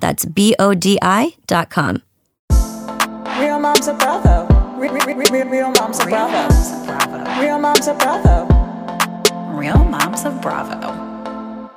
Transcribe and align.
That's 0.00 0.24
B 0.24 0.54
O 0.58 0.74
D 0.74 0.98
I.com. 1.02 2.02
Real 3.38 3.58
moms 3.60 3.86
of 3.86 3.98
Bravo. 3.98 4.46
Real, 4.78 4.92
real, 4.94 5.16
real, 5.16 5.46
real 5.46 5.70
moms 5.72 6.00
of 6.00 6.08
Bravo. 6.08 7.40
Real 7.40 7.58
moms 7.58 7.86
of 7.86 7.98
Bravo. 7.98 8.60
Real 9.60 9.84
Moms 9.84 10.24
of 10.24 10.40
Bravo. 10.40 11.70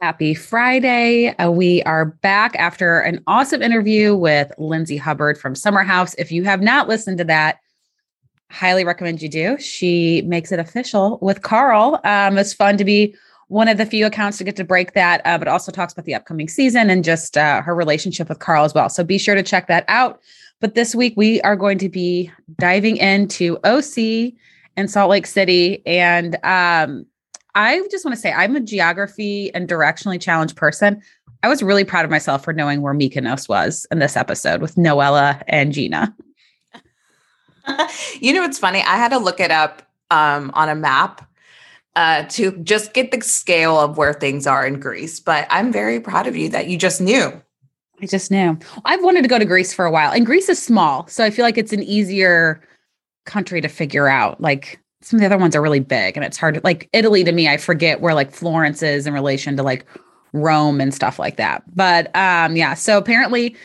Happy 0.00 0.32
Friday. 0.32 1.34
Uh, 1.38 1.50
we 1.50 1.82
are 1.82 2.04
back 2.04 2.54
after 2.54 3.00
an 3.00 3.20
awesome 3.26 3.62
interview 3.62 4.14
with 4.14 4.52
Lindsay 4.56 4.96
Hubbard 4.96 5.36
from 5.36 5.56
Summer 5.56 5.82
House. 5.82 6.14
If 6.14 6.30
you 6.30 6.44
have 6.44 6.62
not 6.62 6.86
listened 6.86 7.18
to 7.18 7.24
that, 7.24 7.58
highly 8.48 8.84
recommend 8.84 9.22
you 9.22 9.28
do. 9.28 9.58
She 9.58 10.22
makes 10.22 10.52
it 10.52 10.60
official 10.60 11.18
with 11.20 11.42
Carl. 11.42 11.98
Um, 12.04 12.38
it's 12.38 12.54
fun 12.54 12.76
to 12.76 12.84
be 12.84 13.16
one 13.48 13.68
of 13.68 13.76
the 13.76 13.86
few 13.86 14.06
accounts 14.06 14.38
to 14.38 14.44
get 14.44 14.56
to 14.56 14.64
break 14.64 14.94
that, 14.94 15.20
uh, 15.24 15.38
but 15.38 15.48
also 15.48 15.70
talks 15.70 15.92
about 15.92 16.04
the 16.04 16.14
upcoming 16.14 16.48
season 16.48 16.90
and 16.90 17.04
just 17.04 17.36
uh, 17.36 17.60
her 17.62 17.74
relationship 17.74 18.28
with 18.28 18.38
Carl 18.38 18.64
as 18.64 18.74
well. 18.74 18.88
So 18.88 19.04
be 19.04 19.18
sure 19.18 19.34
to 19.34 19.42
check 19.42 19.66
that 19.68 19.84
out. 19.88 20.20
But 20.60 20.74
this 20.74 20.94
week 20.94 21.14
we 21.16 21.40
are 21.42 21.56
going 21.56 21.78
to 21.78 21.88
be 21.88 22.30
diving 22.58 22.96
into 22.96 23.58
OC 23.64 24.32
in 24.76 24.88
Salt 24.88 25.10
Lake 25.10 25.26
City. 25.26 25.82
And 25.86 26.36
um, 26.44 27.06
I 27.54 27.86
just 27.90 28.04
want 28.04 28.14
to 28.14 28.20
say 28.20 28.32
I'm 28.32 28.56
a 28.56 28.60
geography 28.60 29.52
and 29.54 29.68
directionally 29.68 30.20
challenged 30.20 30.56
person. 30.56 31.02
I 31.42 31.48
was 31.48 31.62
really 31.62 31.84
proud 31.84 32.04
of 32.04 32.10
myself 32.10 32.42
for 32.42 32.52
knowing 32.54 32.80
where 32.80 32.94
Mykonos 32.94 33.48
was 33.48 33.86
in 33.90 33.98
this 33.98 34.16
episode 34.16 34.62
with 34.62 34.76
Noella 34.76 35.42
and 35.46 35.72
Gina. 35.72 36.14
you 38.20 38.32
know, 38.32 38.42
it's 38.44 38.58
funny. 38.58 38.80
I 38.80 38.96
had 38.96 39.10
to 39.10 39.18
look 39.18 39.40
it 39.40 39.50
up 39.50 39.82
um, 40.10 40.50
on 40.54 40.68
a 40.68 40.74
map 40.74 41.28
uh, 41.96 42.24
to 42.24 42.52
just 42.58 42.92
get 42.92 43.10
the 43.10 43.20
scale 43.20 43.78
of 43.78 43.96
where 43.96 44.12
things 44.12 44.46
are 44.46 44.66
in 44.66 44.80
Greece. 44.80 45.20
But 45.20 45.46
I'm 45.50 45.72
very 45.72 46.00
proud 46.00 46.26
of 46.26 46.36
you 46.36 46.48
that 46.50 46.68
you 46.68 46.76
just 46.76 47.00
knew. 47.00 47.40
I 48.02 48.06
just 48.06 48.30
knew. 48.30 48.58
I've 48.84 49.02
wanted 49.02 49.22
to 49.22 49.28
go 49.28 49.38
to 49.38 49.44
Greece 49.44 49.72
for 49.72 49.84
a 49.84 49.90
while, 49.90 50.12
and 50.12 50.26
Greece 50.26 50.48
is 50.48 50.60
small, 50.60 51.06
so 51.06 51.24
I 51.24 51.30
feel 51.30 51.44
like 51.44 51.58
it's 51.58 51.72
an 51.72 51.82
easier 51.82 52.60
country 53.24 53.60
to 53.60 53.68
figure 53.68 54.08
out. 54.08 54.40
Like 54.40 54.80
some 55.00 55.18
of 55.18 55.20
the 55.20 55.26
other 55.26 55.38
ones 55.38 55.54
are 55.54 55.62
really 55.62 55.80
big, 55.80 56.16
and 56.16 56.24
it's 56.24 56.36
hard. 56.36 56.62
Like 56.64 56.88
Italy, 56.92 57.22
to 57.24 57.32
me, 57.32 57.48
I 57.48 57.56
forget 57.56 58.00
where 58.00 58.14
like 58.14 58.32
Florence 58.32 58.82
is 58.82 59.06
in 59.06 59.14
relation 59.14 59.56
to 59.56 59.62
like 59.62 59.86
Rome 60.32 60.80
and 60.80 60.92
stuff 60.92 61.18
like 61.18 61.36
that. 61.36 61.62
But 61.74 62.14
um, 62.16 62.56
yeah. 62.56 62.74
So 62.74 62.98
apparently, 62.98 63.56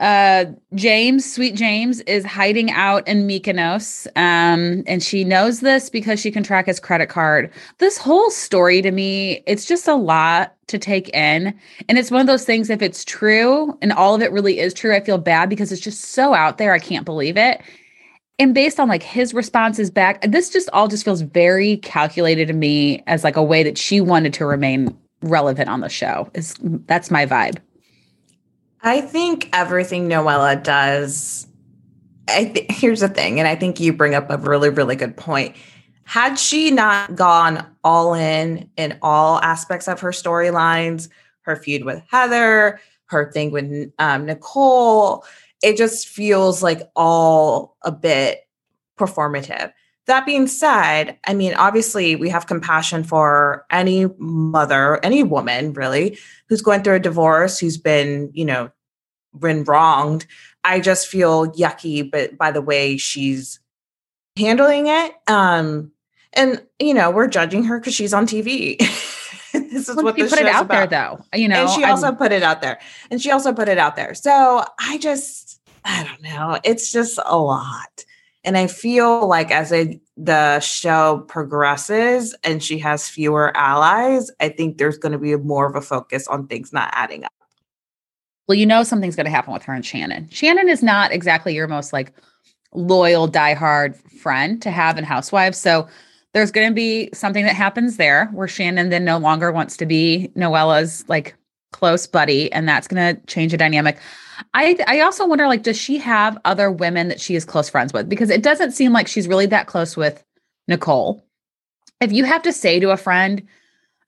uh, 0.00 0.46
James, 0.74 1.30
sweet 1.30 1.54
James, 1.54 2.00
is 2.00 2.24
hiding 2.24 2.70
out 2.70 3.06
in 3.06 3.28
Mykonos. 3.28 4.06
Um, 4.16 4.82
and 4.86 5.02
she 5.02 5.24
knows 5.24 5.60
this 5.60 5.90
because 5.90 6.18
she 6.18 6.30
can 6.30 6.42
track 6.42 6.66
his 6.66 6.80
credit 6.80 7.08
card. 7.08 7.52
This 7.78 7.98
whole 7.98 8.30
story 8.30 8.80
to 8.80 8.90
me, 8.90 9.42
it's 9.46 9.66
just 9.66 9.86
a 9.86 9.94
lot 9.94 10.54
to 10.68 10.78
take 10.78 11.10
in. 11.10 11.54
And 11.88 11.98
it's 11.98 12.10
one 12.10 12.22
of 12.22 12.26
those 12.26 12.46
things, 12.46 12.70
if 12.70 12.80
it's 12.80 13.04
true 13.04 13.76
and 13.82 13.92
all 13.92 14.14
of 14.14 14.22
it 14.22 14.32
really 14.32 14.58
is 14.58 14.72
true, 14.72 14.94
I 14.94 15.00
feel 15.00 15.18
bad 15.18 15.50
because 15.50 15.70
it's 15.70 15.82
just 15.82 16.00
so 16.04 16.32
out 16.32 16.56
there. 16.56 16.72
I 16.72 16.78
can't 16.78 17.04
believe 17.04 17.36
it. 17.36 17.60
And 18.38 18.54
based 18.54 18.80
on 18.80 18.88
like 18.88 19.02
his 19.02 19.34
responses 19.34 19.90
back, 19.90 20.22
this 20.22 20.48
just 20.48 20.70
all 20.72 20.88
just 20.88 21.04
feels 21.04 21.20
very 21.20 21.76
calculated 21.78 22.48
to 22.48 22.54
me 22.54 23.02
as 23.06 23.22
like 23.22 23.36
a 23.36 23.42
way 23.42 23.62
that 23.62 23.76
she 23.76 24.00
wanted 24.00 24.32
to 24.34 24.46
remain 24.46 24.96
relevant 25.20 25.68
on 25.68 25.80
the 25.80 25.90
show. 25.90 26.30
Is 26.32 26.56
that's 26.86 27.10
my 27.10 27.26
vibe. 27.26 27.58
I 28.82 29.00
think 29.00 29.50
everything 29.52 30.08
Noella 30.08 30.62
does. 30.62 31.46
I 32.28 32.46
th- 32.46 32.66
here's 32.70 33.00
the 33.00 33.08
thing, 33.08 33.38
and 33.38 33.48
I 33.48 33.54
think 33.54 33.80
you 33.80 33.92
bring 33.92 34.14
up 34.14 34.30
a 34.30 34.38
really, 34.38 34.70
really 34.70 34.96
good 34.96 35.16
point. 35.16 35.56
Had 36.04 36.38
she 36.38 36.70
not 36.70 37.14
gone 37.14 37.66
all 37.84 38.14
in 38.14 38.70
in 38.76 38.98
all 39.02 39.38
aspects 39.40 39.86
of 39.86 40.00
her 40.00 40.10
storylines, 40.10 41.08
her 41.42 41.56
feud 41.56 41.84
with 41.84 42.02
Heather, 42.10 42.80
her 43.06 43.30
thing 43.32 43.50
with 43.50 43.92
um, 43.98 44.26
Nicole, 44.26 45.24
it 45.62 45.76
just 45.76 46.08
feels 46.08 46.62
like 46.62 46.82
all 46.96 47.76
a 47.82 47.92
bit 47.92 48.40
performative. 48.98 49.72
That 50.06 50.26
being 50.26 50.46
said, 50.46 51.18
I 51.24 51.34
mean, 51.34 51.54
obviously, 51.54 52.16
we 52.16 52.30
have 52.30 52.46
compassion 52.46 53.04
for 53.04 53.64
any 53.70 54.06
mother, 54.18 54.98
any 55.04 55.22
woman 55.22 55.72
really, 55.72 56.18
who's 56.48 56.62
going 56.62 56.82
through 56.82 56.96
a 56.96 57.00
divorce, 57.00 57.58
who's 57.58 57.76
been, 57.76 58.30
you 58.32 58.44
know, 58.44 58.70
been 59.38 59.64
wronged. 59.64 60.26
I 60.64 60.80
just 60.80 61.08
feel 61.08 61.52
yucky, 61.52 62.10
but 62.10 62.36
by 62.36 62.50
the 62.50 62.62
way 62.62 62.96
she's 62.96 63.60
handling 64.36 64.86
it. 64.88 65.12
Um, 65.26 65.92
and 66.32 66.64
you 66.78 66.94
know, 66.94 67.10
we're 67.10 67.28
judging 67.28 67.64
her 67.64 67.78
because 67.78 67.94
she's 67.94 68.14
on 68.14 68.26
TV. 68.26 68.78
this 69.52 69.88
is 69.88 69.96
well, 69.96 70.06
what 70.06 70.16
she 70.16 70.22
put 70.28 70.38
it 70.38 70.46
out 70.46 70.66
about. 70.66 70.90
there, 70.90 71.18
though. 71.18 71.38
You 71.38 71.48
know, 71.48 71.62
and 71.62 71.70
she 71.70 71.84
also 71.84 72.08
I'm, 72.08 72.16
put 72.16 72.32
it 72.32 72.42
out 72.42 72.62
there. 72.62 72.80
And 73.10 73.20
she 73.20 73.30
also 73.30 73.52
put 73.52 73.68
it 73.68 73.78
out 73.78 73.96
there. 73.96 74.14
So 74.14 74.64
I 74.78 74.98
just, 74.98 75.60
I 75.84 76.04
don't 76.04 76.22
know. 76.22 76.58
It's 76.64 76.92
just 76.92 77.18
a 77.24 77.38
lot. 77.38 78.04
And 78.42 78.56
I 78.56 78.66
feel 78.68 79.28
like 79.28 79.50
as 79.50 79.70
the 80.16 80.60
show 80.60 81.24
progresses 81.28 82.34
and 82.42 82.62
she 82.62 82.78
has 82.78 83.08
fewer 83.08 83.54
allies, 83.56 84.30
I 84.40 84.48
think 84.48 84.78
there's 84.78 84.96
going 84.98 85.12
to 85.12 85.18
be 85.18 85.36
more 85.36 85.66
of 85.66 85.76
a 85.76 85.80
focus 85.80 86.26
on 86.26 86.46
things 86.46 86.72
not 86.72 86.90
adding 86.92 87.24
up. 87.24 87.32
Well, 88.48 88.56
you 88.56 88.66
know 88.66 88.82
something's 88.82 89.14
going 89.14 89.26
to 89.26 89.30
happen 89.30 89.52
with 89.52 89.62
her 89.64 89.74
and 89.74 89.84
Shannon. 89.84 90.28
Shannon 90.30 90.68
is 90.68 90.82
not 90.82 91.12
exactly 91.12 91.54
your 91.54 91.68
most 91.68 91.92
like 91.92 92.12
loyal, 92.72 93.28
diehard 93.28 93.96
friend 94.20 94.60
to 94.62 94.70
have 94.70 94.96
in 94.96 95.04
Housewives. 95.04 95.58
So 95.58 95.86
there's 96.32 96.50
going 96.50 96.68
to 96.68 96.74
be 96.74 97.10
something 97.12 97.44
that 97.44 97.54
happens 97.54 97.96
there 97.96 98.26
where 98.28 98.48
Shannon 98.48 98.88
then 98.88 99.04
no 99.04 99.18
longer 99.18 99.52
wants 99.52 99.76
to 99.76 99.86
be 99.86 100.32
Noella's 100.34 101.04
like 101.08 101.36
close 101.72 102.06
buddy, 102.06 102.50
and 102.52 102.68
that's 102.68 102.88
going 102.88 103.16
to 103.16 103.26
change 103.26 103.52
the 103.52 103.58
dynamic. 103.58 103.98
I 104.54 104.76
I 104.86 105.00
also 105.00 105.26
wonder 105.26 105.46
like 105.46 105.62
does 105.62 105.78
she 105.78 105.98
have 105.98 106.38
other 106.44 106.70
women 106.70 107.08
that 107.08 107.20
she 107.20 107.34
is 107.34 107.44
close 107.44 107.68
friends 107.68 107.92
with 107.92 108.08
because 108.08 108.30
it 108.30 108.42
doesn't 108.42 108.72
seem 108.72 108.92
like 108.92 109.08
she's 109.08 109.28
really 109.28 109.46
that 109.46 109.66
close 109.66 109.96
with 109.96 110.24
Nicole. 110.68 111.22
If 112.00 112.12
you 112.12 112.24
have 112.24 112.42
to 112.42 112.52
say 112.52 112.80
to 112.80 112.90
a 112.90 112.96
friend, 112.96 113.46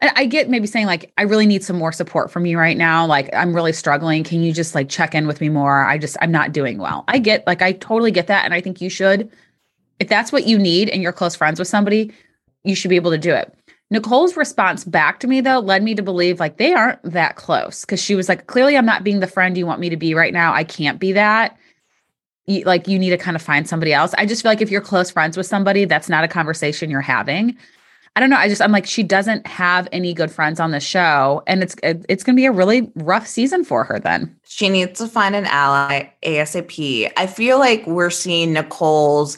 and 0.01 0.11
I 0.17 0.27
get 0.27 0.49
maybe 0.49 0.67
saying 0.67 0.87
like 0.87 1.13
I 1.19 1.23
really 1.23 1.47
need 1.47 1.63
some 1.63 1.77
more 1.77 1.93
support 1.93 2.31
from 2.31 2.47
you 2.47 2.59
right 2.59 2.77
now, 2.77 3.07
like 3.07 3.31
I'm 3.35 3.55
really 3.55 3.73
struggling, 3.73 4.25
can 4.25 4.43
you 4.43 4.53
just 4.53 4.75
like 4.75 4.89
check 4.89 5.15
in 5.15 5.27
with 5.27 5.41
me 5.41 5.49
more? 5.49 5.85
I 5.85 5.99
just 5.99 6.17
I'm 6.21 6.33
not 6.33 6.53
doing 6.53 6.79
well. 6.79 7.05
I 7.09 7.19
get 7.19 7.47
like 7.47 7.63
I 7.63 7.73
totally 7.73 8.11
get 8.11 8.27
that 8.29 8.45
and 8.45 8.55
I 8.55 8.61
think 8.61 8.81
you 8.81 8.89
should 8.91 9.31
if 10.03 10.09
that's 10.09 10.33
what 10.33 10.49
you 10.49 10.59
need 10.59 10.89
and 10.89 11.01
you're 11.01 11.13
close 11.13 11.37
friends 11.37 11.61
with 11.61 11.69
somebody, 11.69 12.13
you 12.65 12.75
should 12.75 12.89
be 12.89 12.97
able 12.97 13.13
to 13.13 13.19
do 13.19 13.33
it. 13.33 13.57
Nicole's 13.93 14.39
response 14.39 14.85
back 14.85 15.21
to 15.21 15.27
me, 15.27 15.43
though, 15.43 15.59
led 15.59 15.83
me 15.83 15.95
to 15.95 16.03
believe 16.03 16.41
like 16.41 16.57
they 16.57 16.73
aren't 16.73 17.03
that 17.03 17.37
close 17.37 17.83
because 17.83 18.03
she 18.03 18.15
was 18.15 18.27
like, 18.27 18.47
clearly, 18.47 18.75
I'm 18.75 18.87
not 18.87 19.05
being 19.05 19.21
the 19.21 19.27
friend 19.27 19.57
you 19.57 19.67
want 19.67 19.81
me 19.81 19.91
to 19.91 19.99
be 19.99 20.15
right 20.15 20.33
now. 20.33 20.55
I 20.55 20.65
can't 20.65 20.99
be 20.99 21.13
that. 21.13 21.59
You, 22.47 22.65
like, 22.65 22.89
you 22.89 22.99
need 22.99 23.11
to 23.11 23.19
kind 23.19 23.37
of 23.37 23.43
find 23.43 23.69
somebody 23.69 23.93
else. 23.93 24.15
I 24.17 24.25
just 24.25 24.43
feel 24.43 24.51
like 24.51 24.63
if 24.63 24.71
you're 24.71 24.81
close 24.81 25.11
friends 25.11 25.37
with 25.37 25.47
somebody, 25.47 25.85
that's 25.85 26.09
not 26.09 26.25
a 26.25 26.29
conversation 26.29 26.89
you're 26.89 27.03
having. 27.03 27.55
I 28.17 28.21
don't 28.21 28.31
know. 28.31 28.37
I 28.37 28.49
just, 28.49 28.63
I'm 28.63 28.73
like, 28.73 28.87
she 28.87 29.03
doesn't 29.03 29.47
have 29.47 29.89
any 29.93 30.15
good 30.15 30.31
friends 30.31 30.59
on 30.59 30.71
the 30.71 30.81
show. 30.81 31.43
And 31.47 31.63
it's, 31.63 31.77
it's 31.83 32.25
going 32.25 32.35
to 32.35 32.41
be 32.41 32.47
a 32.47 32.53
really 32.53 32.91
rough 32.95 33.27
season 33.27 33.63
for 33.63 33.85
her 33.85 33.99
then. 33.99 34.35
She 34.45 34.71
needs 34.71 34.99
to 35.01 35.07
find 35.07 35.37
an 35.37 35.45
ally 35.45 36.11
ASAP. 36.23 37.13
I 37.17 37.27
feel 37.27 37.59
like 37.59 37.87
we're 37.87 38.11
seeing 38.11 38.55
Nicole's 38.55 39.37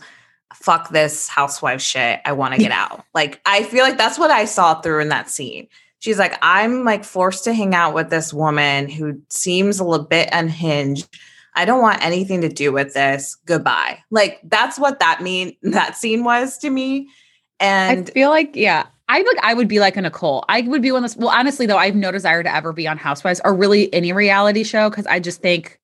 fuck 0.54 0.90
this 0.90 1.28
housewife 1.28 1.80
shit. 1.80 2.20
I 2.24 2.32
want 2.32 2.54
to 2.54 2.60
get 2.60 2.72
out. 2.72 3.04
Like, 3.14 3.40
I 3.46 3.62
feel 3.64 3.84
like 3.84 3.98
that's 3.98 4.18
what 4.18 4.30
I 4.30 4.44
saw 4.44 4.80
through 4.80 5.00
in 5.00 5.08
that 5.08 5.30
scene. 5.30 5.68
She's 5.98 6.18
like, 6.18 6.36
I'm 6.42 6.84
like 6.84 7.02
forced 7.02 7.44
to 7.44 7.54
hang 7.54 7.74
out 7.74 7.94
with 7.94 8.10
this 8.10 8.32
woman 8.34 8.90
who 8.90 9.20
seems 9.30 9.78
a 9.78 9.84
little 9.84 10.04
bit 10.04 10.28
unhinged. 10.32 11.08
I 11.54 11.64
don't 11.64 11.80
want 11.80 12.04
anything 12.04 12.40
to 12.42 12.48
do 12.48 12.72
with 12.72 12.92
this. 12.92 13.36
Goodbye. 13.46 14.02
Like 14.10 14.40
that's 14.44 14.78
what 14.78 14.98
that 14.98 15.22
mean 15.22 15.56
that 15.62 15.96
scene 15.96 16.24
was 16.24 16.58
to 16.58 16.68
me. 16.68 17.08
And 17.60 18.10
I 18.10 18.12
feel 18.12 18.28
like, 18.28 18.54
yeah, 18.54 18.86
I 19.08 19.22
would 19.22 19.38
I 19.38 19.54
would 19.54 19.68
be 19.68 19.80
like 19.80 19.96
a 19.96 20.02
Nicole. 20.02 20.44
I 20.48 20.62
would 20.62 20.82
be 20.82 20.92
one 20.92 21.04
of 21.04 21.10
those. 21.10 21.16
Well, 21.16 21.34
honestly, 21.34 21.66
though, 21.66 21.76
I 21.76 21.86
have 21.86 21.94
no 21.94 22.10
desire 22.10 22.42
to 22.42 22.54
ever 22.54 22.72
be 22.72 22.86
on 22.88 22.98
Housewives 22.98 23.40
or 23.44 23.54
really 23.54 23.92
any 23.94 24.12
reality 24.12 24.64
show 24.64 24.90
because 24.90 25.06
I 25.06 25.20
just 25.20 25.40
think 25.40 25.78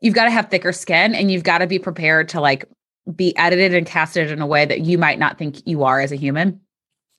you've 0.00 0.14
got 0.14 0.24
to 0.24 0.30
have 0.30 0.48
thicker 0.48 0.72
skin 0.72 1.14
and 1.14 1.30
you've 1.30 1.44
got 1.44 1.58
to 1.58 1.66
be 1.66 1.78
prepared 1.78 2.28
to 2.30 2.40
like 2.40 2.64
be 3.16 3.36
edited 3.36 3.74
and 3.74 3.86
casted 3.86 4.30
in 4.30 4.40
a 4.40 4.46
way 4.46 4.64
that 4.64 4.80
you 4.80 4.98
might 4.98 5.18
not 5.18 5.38
think 5.38 5.66
you 5.66 5.84
are 5.84 6.00
as 6.00 6.12
a 6.12 6.16
human. 6.16 6.60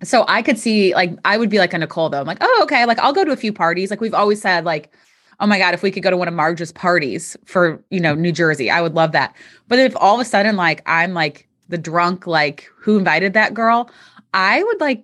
So 0.04 0.26
I 0.28 0.42
could 0.42 0.58
see 0.58 0.96
like 0.96 1.14
I 1.26 1.38
would 1.38 1.50
be 1.50 1.60
like 1.60 1.74
a 1.74 1.78
Nicole 1.78 2.10
though. 2.10 2.22
I'm 2.22 2.28
like, 2.28 2.40
oh, 2.42 2.60
okay. 2.64 2.86
Like 2.86 3.00
I'll 3.00 3.14
go 3.14 3.24
to 3.24 3.32
a 3.32 3.38
few 3.38 3.54
parties. 3.54 3.90
Like 3.90 4.02
we've 4.02 4.14
always 4.14 4.42
said, 4.42 4.66
like, 4.66 4.94
oh 5.40 5.48
my 5.48 5.58
God, 5.58 5.74
if 5.74 5.84
we 5.84 5.92
could 5.92 6.04
go 6.04 6.10
to 6.10 6.18
one 6.18 6.28
of 6.28 6.34
Marge's 6.34 6.72
parties 6.72 7.38
for, 7.46 7.84
you 7.90 8.00
know, 8.00 8.16
New 8.16 8.32
Jersey, 8.32 8.70
I 8.70 8.82
would 8.82 8.94
love 8.94 9.12
that. 9.12 9.36
But 9.68 9.80
if 9.80 9.96
all 9.98 10.16
of 10.16 10.22
a 10.22 10.26
sudden, 10.26 10.56
like 10.56 10.82
I'm 10.86 11.14
like 11.14 11.48
the 11.70 11.78
drunk, 11.78 12.28
like 12.28 12.70
who 12.78 12.98
invited 12.98 13.34
that 13.34 13.54
girl, 13.54 13.90
I 14.34 14.64
would 14.64 14.80
like 14.80 15.04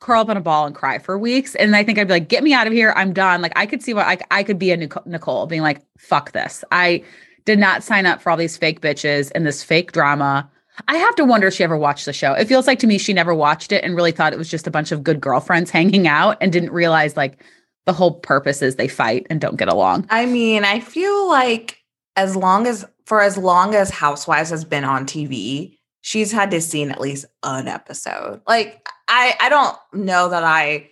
curl 0.00 0.20
up 0.20 0.28
in 0.28 0.36
a 0.36 0.40
ball 0.40 0.66
and 0.66 0.74
cry 0.74 0.98
for 0.98 1.18
weeks. 1.18 1.54
And 1.54 1.74
I 1.74 1.82
think 1.82 1.98
I'd 1.98 2.08
be 2.08 2.14
like, 2.14 2.28
get 2.28 2.44
me 2.44 2.52
out 2.52 2.66
of 2.66 2.72
here. 2.72 2.92
I'm 2.96 3.12
done. 3.12 3.40
Like 3.40 3.52
I 3.56 3.66
could 3.66 3.82
see 3.82 3.94
what 3.94 4.06
I, 4.06 4.18
I 4.30 4.42
could 4.42 4.58
be 4.58 4.70
a 4.70 4.76
Nicole 4.76 5.46
being 5.46 5.62
like, 5.62 5.80
fuck 5.98 6.32
this. 6.32 6.62
I 6.70 7.02
did 7.44 7.58
not 7.58 7.82
sign 7.82 8.06
up 8.06 8.22
for 8.22 8.30
all 8.30 8.36
these 8.36 8.56
fake 8.56 8.80
bitches 8.80 9.30
and 9.34 9.46
this 9.46 9.62
fake 9.62 9.92
drama. 9.92 10.50
I 10.88 10.96
have 10.96 11.14
to 11.16 11.24
wonder 11.24 11.46
if 11.46 11.54
she 11.54 11.64
ever 11.64 11.76
watched 11.76 12.04
the 12.04 12.12
show. 12.12 12.32
It 12.32 12.48
feels 12.48 12.66
like 12.66 12.78
to 12.80 12.86
me 12.86 12.98
she 12.98 13.12
never 13.12 13.34
watched 13.34 13.70
it 13.70 13.84
and 13.84 13.94
really 13.94 14.12
thought 14.12 14.32
it 14.32 14.38
was 14.38 14.50
just 14.50 14.66
a 14.66 14.70
bunch 14.70 14.92
of 14.92 15.04
good 15.04 15.20
girlfriends 15.20 15.70
hanging 15.70 16.08
out 16.08 16.36
and 16.40 16.52
didn't 16.52 16.72
realize 16.72 17.16
like 17.16 17.42
the 17.86 17.92
whole 17.92 18.12
purpose 18.12 18.62
is 18.62 18.76
they 18.76 18.88
fight 18.88 19.26
and 19.30 19.40
don't 19.40 19.56
get 19.56 19.68
along. 19.68 20.06
I 20.10 20.26
mean, 20.26 20.64
I 20.64 20.80
feel 20.80 21.28
like 21.28 21.78
as 22.16 22.34
long 22.34 22.66
as 22.66 22.84
for 23.04 23.20
as 23.20 23.36
long 23.36 23.74
as 23.74 23.90
Housewives 23.90 24.50
has 24.50 24.64
been 24.64 24.84
on 24.84 25.04
TV, 25.04 25.76
she's 26.00 26.32
had 26.32 26.50
to 26.52 26.60
see 26.60 26.82
at 26.84 27.00
least 27.00 27.26
an 27.42 27.68
episode. 27.68 28.40
Like 28.46 28.88
I 29.08 29.34
I 29.40 29.48
don't 29.48 29.76
know 29.92 30.30
that 30.30 30.44
I 30.44 30.90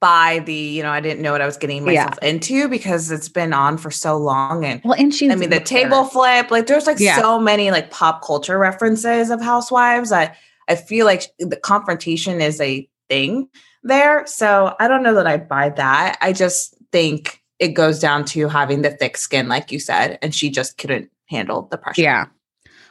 buy 0.00 0.40
the, 0.44 0.54
you 0.54 0.82
know, 0.82 0.90
I 0.90 1.00
didn't 1.00 1.22
know 1.22 1.32
what 1.32 1.40
I 1.40 1.46
was 1.46 1.56
getting 1.56 1.84
myself 1.84 2.18
yeah. 2.22 2.28
into 2.28 2.68
because 2.68 3.10
it's 3.10 3.28
been 3.28 3.52
on 3.52 3.78
for 3.78 3.90
so 3.90 4.16
long. 4.16 4.64
And 4.64 4.80
well, 4.84 4.94
and 4.98 5.14
she 5.14 5.30
I 5.30 5.34
mean 5.34 5.50
the 5.50 5.60
table 5.60 6.04
flip, 6.04 6.50
like 6.50 6.66
there's 6.66 6.86
like 6.86 6.98
yeah. 7.00 7.18
so 7.18 7.38
many 7.38 7.70
like 7.70 7.90
pop 7.90 8.24
culture 8.24 8.58
references 8.58 9.30
of 9.30 9.40
housewives. 9.40 10.12
I 10.12 10.36
I 10.68 10.76
feel 10.76 11.06
like 11.06 11.24
the 11.38 11.56
confrontation 11.56 12.40
is 12.40 12.60
a 12.60 12.88
thing 13.08 13.48
there. 13.82 14.26
So 14.26 14.74
I 14.80 14.88
don't 14.88 15.02
know 15.02 15.14
that 15.14 15.26
I 15.26 15.38
buy 15.38 15.70
that. 15.70 16.18
I 16.20 16.32
just 16.32 16.74
think 16.92 17.42
it 17.58 17.68
goes 17.68 17.98
down 17.98 18.24
to 18.26 18.48
having 18.48 18.82
the 18.82 18.90
thick 18.90 19.16
skin, 19.16 19.48
like 19.48 19.72
you 19.72 19.78
said, 19.78 20.18
and 20.20 20.34
she 20.34 20.50
just 20.50 20.76
couldn't 20.76 21.10
handle 21.26 21.68
the 21.70 21.78
pressure. 21.78 22.02
Yeah. 22.02 22.26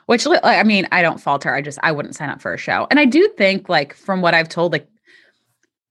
Which 0.08 0.28
I 0.44 0.64
mean, 0.64 0.88
I 0.92 1.02
don't 1.02 1.20
fault 1.20 1.44
her. 1.44 1.54
I 1.54 1.62
just 1.62 1.80
I 1.82 1.92
wouldn't 1.92 2.16
sign 2.16 2.30
up 2.30 2.42
for 2.42 2.54
a 2.54 2.58
show. 2.58 2.88
And 2.92 3.00
I 3.00 3.06
do 3.06 3.28
think 3.38 3.70
like 3.70 3.96
from 3.96 4.22
what 4.22 4.36
I've 4.36 4.50
told, 4.50 4.72
like 4.72 4.88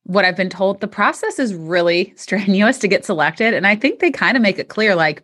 what 0.05 0.25
I've 0.25 0.37
been 0.37 0.51
told, 0.51 0.81
the 0.81 0.89
process 0.89 1.39
is 1.39 1.55
really 1.55 2.13
strenuous 2.17 2.79
to 2.79 2.89
get 2.89 3.05
selected. 3.05 3.55
And 3.55 3.67
I 3.67 3.75
think 3.75 3.99
they 3.99 4.11
kind 4.11 4.37
of 4.37 4.43
make 4.43 4.59
it 4.59 4.69
clear 4.69 4.95
like, 4.95 5.23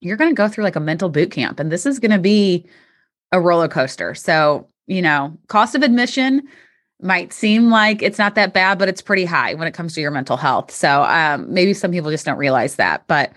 you're 0.00 0.16
going 0.16 0.30
to 0.30 0.34
go 0.34 0.48
through 0.48 0.64
like 0.64 0.76
a 0.76 0.80
mental 0.80 1.08
boot 1.08 1.30
camp 1.30 1.58
and 1.58 1.72
this 1.72 1.84
is 1.84 1.98
going 1.98 2.12
to 2.12 2.18
be 2.18 2.64
a 3.32 3.40
roller 3.40 3.68
coaster. 3.68 4.14
So, 4.14 4.68
you 4.86 5.02
know, 5.02 5.36
cost 5.48 5.74
of 5.74 5.82
admission 5.82 6.42
might 7.00 7.32
seem 7.32 7.70
like 7.70 8.02
it's 8.02 8.18
not 8.18 8.34
that 8.36 8.52
bad, 8.52 8.78
but 8.78 8.88
it's 8.88 9.02
pretty 9.02 9.24
high 9.24 9.54
when 9.54 9.68
it 9.68 9.74
comes 9.74 9.94
to 9.94 10.00
your 10.00 10.10
mental 10.10 10.36
health. 10.36 10.70
So, 10.70 11.02
um, 11.02 11.52
maybe 11.52 11.74
some 11.74 11.90
people 11.90 12.10
just 12.10 12.24
don't 12.24 12.38
realize 12.38 12.76
that. 12.76 13.06
But 13.08 13.32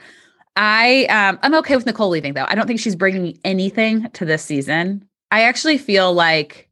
I, 0.55 1.05
um, 1.05 1.39
I'm 1.41 1.55
okay 1.55 1.75
with 1.75 1.85
Nicole 1.85 2.09
leaving 2.09 2.33
though. 2.33 2.45
I 2.47 2.55
don't 2.55 2.67
think 2.67 2.79
she's 2.79 2.95
bringing 2.95 3.39
anything 3.43 4.09
to 4.11 4.25
this 4.25 4.43
season. 4.43 5.07
I 5.31 5.43
actually 5.43 5.77
feel 5.77 6.13
like 6.13 6.69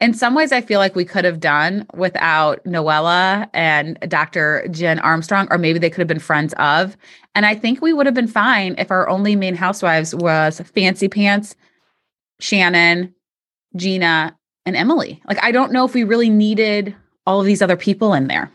in 0.00 0.14
some 0.14 0.34
ways, 0.34 0.50
I 0.50 0.62
feel 0.62 0.78
like 0.78 0.96
we 0.96 1.04
could 1.04 1.24
have 1.24 1.40
done 1.40 1.86
without 1.94 2.64
Noella 2.64 3.48
and 3.52 3.98
Dr. 4.08 4.66
Jen 4.70 4.98
Armstrong, 4.98 5.46
or 5.50 5.58
maybe 5.58 5.78
they 5.78 5.90
could 5.90 6.00
have 6.00 6.08
been 6.08 6.18
friends 6.18 6.54
of. 6.58 6.96
And 7.34 7.44
I 7.44 7.54
think 7.54 7.82
we 7.82 7.92
would 7.92 8.06
have 8.06 8.14
been 8.14 8.26
fine 8.26 8.74
if 8.78 8.90
our 8.90 9.08
only 9.08 9.36
main 9.36 9.54
housewives 9.54 10.14
was 10.14 10.60
Fancy 10.74 11.08
Pants, 11.08 11.54
Shannon, 12.40 13.14
Gina, 13.76 14.36
and 14.64 14.74
Emily. 14.74 15.22
Like, 15.28 15.42
I 15.44 15.52
don't 15.52 15.72
know 15.72 15.84
if 15.84 15.94
we 15.94 16.04
really 16.04 16.30
needed 16.30 16.96
all 17.26 17.40
of 17.40 17.46
these 17.46 17.60
other 17.60 17.76
people 17.76 18.14
in 18.14 18.26
there. 18.26 18.50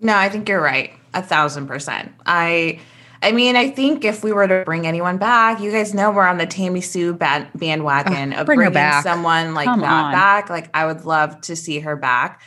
No, 0.00 0.14
I 0.14 0.28
think 0.28 0.48
you're 0.48 0.60
right. 0.60 0.92
A 1.14 1.22
thousand 1.22 1.66
percent. 1.66 2.12
I 2.24 2.78
I 3.22 3.32
mean, 3.32 3.56
I 3.56 3.70
think 3.70 4.04
if 4.04 4.22
we 4.22 4.32
were 4.32 4.46
to 4.46 4.62
bring 4.64 4.86
anyone 4.86 5.18
back, 5.18 5.60
you 5.60 5.70
guys 5.72 5.94
know 5.94 6.10
we're 6.10 6.26
on 6.26 6.38
the 6.38 6.46
Tammy 6.46 6.80
Sue 6.80 7.14
band- 7.14 7.48
bandwagon 7.54 8.32
of 8.34 8.46
bring 8.46 8.58
bringing 8.58 9.02
someone 9.02 9.54
like 9.54 9.66
Come 9.66 9.80
that 9.80 10.04
on. 10.06 10.12
back. 10.12 10.50
Like, 10.50 10.68
I 10.74 10.86
would 10.86 11.04
love 11.04 11.40
to 11.42 11.56
see 11.56 11.80
her 11.80 11.96
back. 11.96 12.42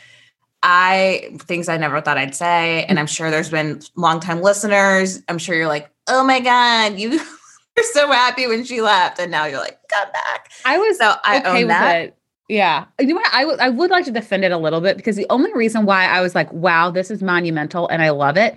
I 0.62 1.36
things 1.40 1.68
I 1.68 1.76
never 1.78 2.00
thought 2.00 2.18
I'd 2.18 2.34
say, 2.34 2.84
and 2.84 2.98
I'm 2.98 3.06
sure 3.06 3.30
there's 3.30 3.50
been 3.50 3.80
longtime 3.96 4.42
listeners. 4.42 5.22
I'm 5.28 5.38
sure 5.38 5.56
you're 5.56 5.66
like, 5.68 5.90
oh 6.06 6.22
my 6.22 6.40
god, 6.40 6.98
you 6.98 7.10
were 7.76 7.82
so 7.94 8.08
happy 8.12 8.46
when 8.46 8.64
she 8.64 8.82
left, 8.82 9.18
and 9.18 9.30
now 9.30 9.46
you're 9.46 9.58
like, 9.60 9.78
come 9.88 10.12
back. 10.12 10.50
I 10.66 10.76
was 10.76 10.98
so 10.98 11.14
I 11.24 11.38
okay 11.40 11.62
own 11.62 11.68
that. 11.68 11.96
It. 12.00 12.16
Yeah. 12.48 12.86
You 12.98 13.06
know 13.06 13.14
what? 13.14 13.32
I, 13.32 13.42
w- 13.42 13.58
I 13.60 13.68
would 13.68 13.90
like 13.92 14.04
to 14.06 14.10
defend 14.10 14.44
it 14.44 14.50
a 14.50 14.58
little 14.58 14.80
bit 14.80 14.96
because 14.96 15.14
the 15.14 15.24
only 15.30 15.52
reason 15.54 15.86
why 15.86 16.06
I 16.06 16.20
was 16.20 16.34
like, 16.34 16.52
wow, 16.52 16.90
this 16.90 17.08
is 17.08 17.22
monumental 17.22 17.86
and 17.86 18.02
I 18.02 18.10
love 18.10 18.36
it 18.36 18.56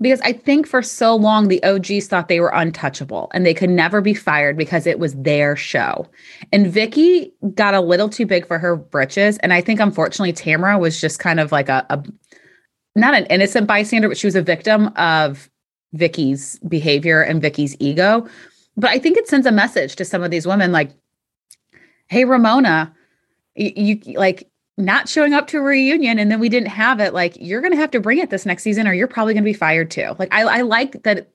because 0.00 0.20
I 0.22 0.32
think 0.32 0.66
for 0.66 0.82
so 0.82 1.14
long 1.14 1.48
the 1.48 1.62
OGs 1.62 2.08
thought 2.08 2.28
they 2.28 2.40
were 2.40 2.52
untouchable 2.52 3.30
and 3.32 3.46
they 3.46 3.54
could 3.54 3.70
never 3.70 4.00
be 4.00 4.14
fired 4.14 4.56
because 4.56 4.86
it 4.86 4.98
was 4.98 5.14
their 5.14 5.54
show. 5.56 6.08
And 6.52 6.66
Vicki 6.66 7.32
got 7.54 7.74
a 7.74 7.80
little 7.80 8.08
too 8.08 8.26
big 8.26 8.46
for 8.46 8.58
her 8.58 8.76
britches. 8.76 9.38
And 9.38 9.52
I 9.52 9.60
think 9.60 9.80
unfortunately 9.80 10.32
Tamara 10.32 10.78
was 10.78 11.00
just 11.00 11.20
kind 11.20 11.38
of 11.38 11.52
like 11.52 11.68
a, 11.68 11.86
a 11.90 12.02
not 12.96 13.14
an 13.14 13.26
innocent 13.26 13.66
bystander, 13.66 14.08
but 14.08 14.18
she 14.18 14.26
was 14.26 14.36
a 14.36 14.42
victim 14.42 14.88
of 14.96 15.48
Vicki's 15.92 16.58
behavior 16.68 17.22
and 17.22 17.40
Vicki's 17.40 17.76
ego. 17.78 18.26
But 18.76 18.90
I 18.90 18.98
think 18.98 19.16
it 19.16 19.28
sends 19.28 19.46
a 19.46 19.52
message 19.52 19.96
to 19.96 20.04
some 20.04 20.22
of 20.22 20.30
these 20.30 20.46
women 20.46 20.72
like, 20.72 20.90
hey, 22.08 22.24
Ramona, 22.24 22.92
you, 23.54 24.00
you 24.04 24.18
like 24.18 24.48
not 24.76 25.08
showing 25.08 25.34
up 25.34 25.46
to 25.48 25.58
a 25.58 25.62
reunion 25.62 26.18
and 26.18 26.30
then 26.30 26.40
we 26.40 26.48
didn't 26.48 26.68
have 26.68 27.00
it, 27.00 27.14
like 27.14 27.36
you're 27.40 27.60
going 27.60 27.72
to 27.72 27.78
have 27.78 27.90
to 27.92 28.00
bring 28.00 28.18
it 28.18 28.30
this 28.30 28.44
next 28.44 28.62
season 28.62 28.88
or 28.88 28.92
you're 28.92 29.06
probably 29.06 29.34
going 29.34 29.44
to 29.44 29.48
be 29.48 29.52
fired 29.52 29.90
too. 29.90 30.14
Like 30.18 30.32
I, 30.32 30.42
I 30.42 30.60
like 30.62 31.02
that. 31.04 31.30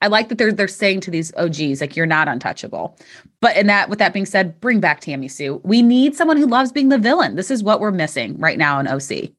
I 0.00 0.06
like 0.06 0.28
that 0.28 0.38
they're 0.38 0.52
they're 0.52 0.68
saying 0.68 1.00
to 1.00 1.10
these 1.10 1.34
OGs 1.34 1.80
like 1.80 1.96
you're 1.96 2.06
not 2.06 2.28
untouchable. 2.28 2.96
But 3.40 3.56
in 3.56 3.66
that 3.66 3.88
with 3.88 3.98
that 3.98 4.12
being 4.12 4.26
said, 4.26 4.60
bring 4.60 4.78
back 4.78 5.00
Tammy 5.00 5.26
Sue. 5.26 5.60
We 5.64 5.82
need 5.82 6.14
someone 6.14 6.36
who 6.36 6.46
loves 6.46 6.70
being 6.70 6.88
the 6.88 6.98
villain. 6.98 7.34
This 7.34 7.50
is 7.50 7.64
what 7.64 7.80
we're 7.80 7.90
missing 7.90 8.38
right 8.38 8.58
now 8.58 8.78
in 8.78 8.86
OC. 8.86 9.32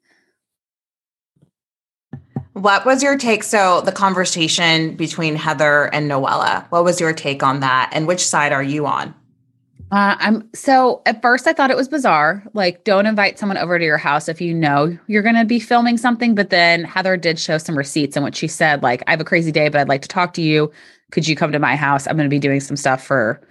What 2.54 2.86
was 2.86 3.02
your 3.02 3.18
take? 3.18 3.44
So 3.44 3.80
the 3.82 3.94
conversation 3.94 4.96
between 4.96 5.36
Heather 5.38 5.86
and 5.94 6.12
Noella. 6.12 6.66
What 6.72 6.84
was 6.84 7.00
your 7.00 7.14
take 7.14 7.42
on 7.42 7.62
that? 7.62 7.92
And 7.94 8.06
which 8.06 8.28
side 8.28 8.52
are 8.52 8.64
you 8.64 8.86
on? 8.86 9.16
Uh, 9.92 10.16
I'm 10.20 10.48
so 10.54 11.02
at 11.08 11.22
first 11.22 11.48
I 11.48 11.54
thought 11.54 11.72
it 11.72 11.78
was 11.78 11.88
bizarre. 11.88 12.44
Like, 12.54 12.84
don't 12.84 13.08
invite 13.08 13.40
someone 13.40 13.58
over 13.58 13.80
to 13.80 13.86
your 13.86 13.98
house 13.98 14.30
if 14.30 14.40
you 14.40 14.54
know 14.54 14.96
you're 15.08 15.24
going 15.24 15.36
to 15.36 15.46
be 15.46 15.60
filming 15.60 15.98
something. 15.98 16.36
But 16.36 16.52
then 16.52 16.84
Heather 16.84 17.18
did 17.18 17.40
show 17.40 17.58
some 17.58 17.78
receipts 17.78 18.16
and 18.16 18.24
what 18.24 18.36
she 18.36 18.48
said, 18.48 18.84
like, 18.84 19.04
I 19.08 19.12
have 19.12 19.22
a 19.22 19.26
crazy 19.26 19.52
day, 19.52 19.68
but 19.70 19.82
I'd 19.82 19.90
like 19.90 20.04
to 20.04 20.08
talk 20.08 20.34
to 20.34 20.44
you. 20.44 20.72
Could 21.12 21.28
you 21.28 21.36
come 21.36 21.52
to 21.52 21.60
my 21.60 21.76
house? 21.76 22.06
I'm 22.06 22.16
going 22.18 22.30
to 22.30 22.34
be 22.34 22.40
doing 22.40 22.60
some 22.60 22.78
stuff 22.78 23.04
for 23.04 23.42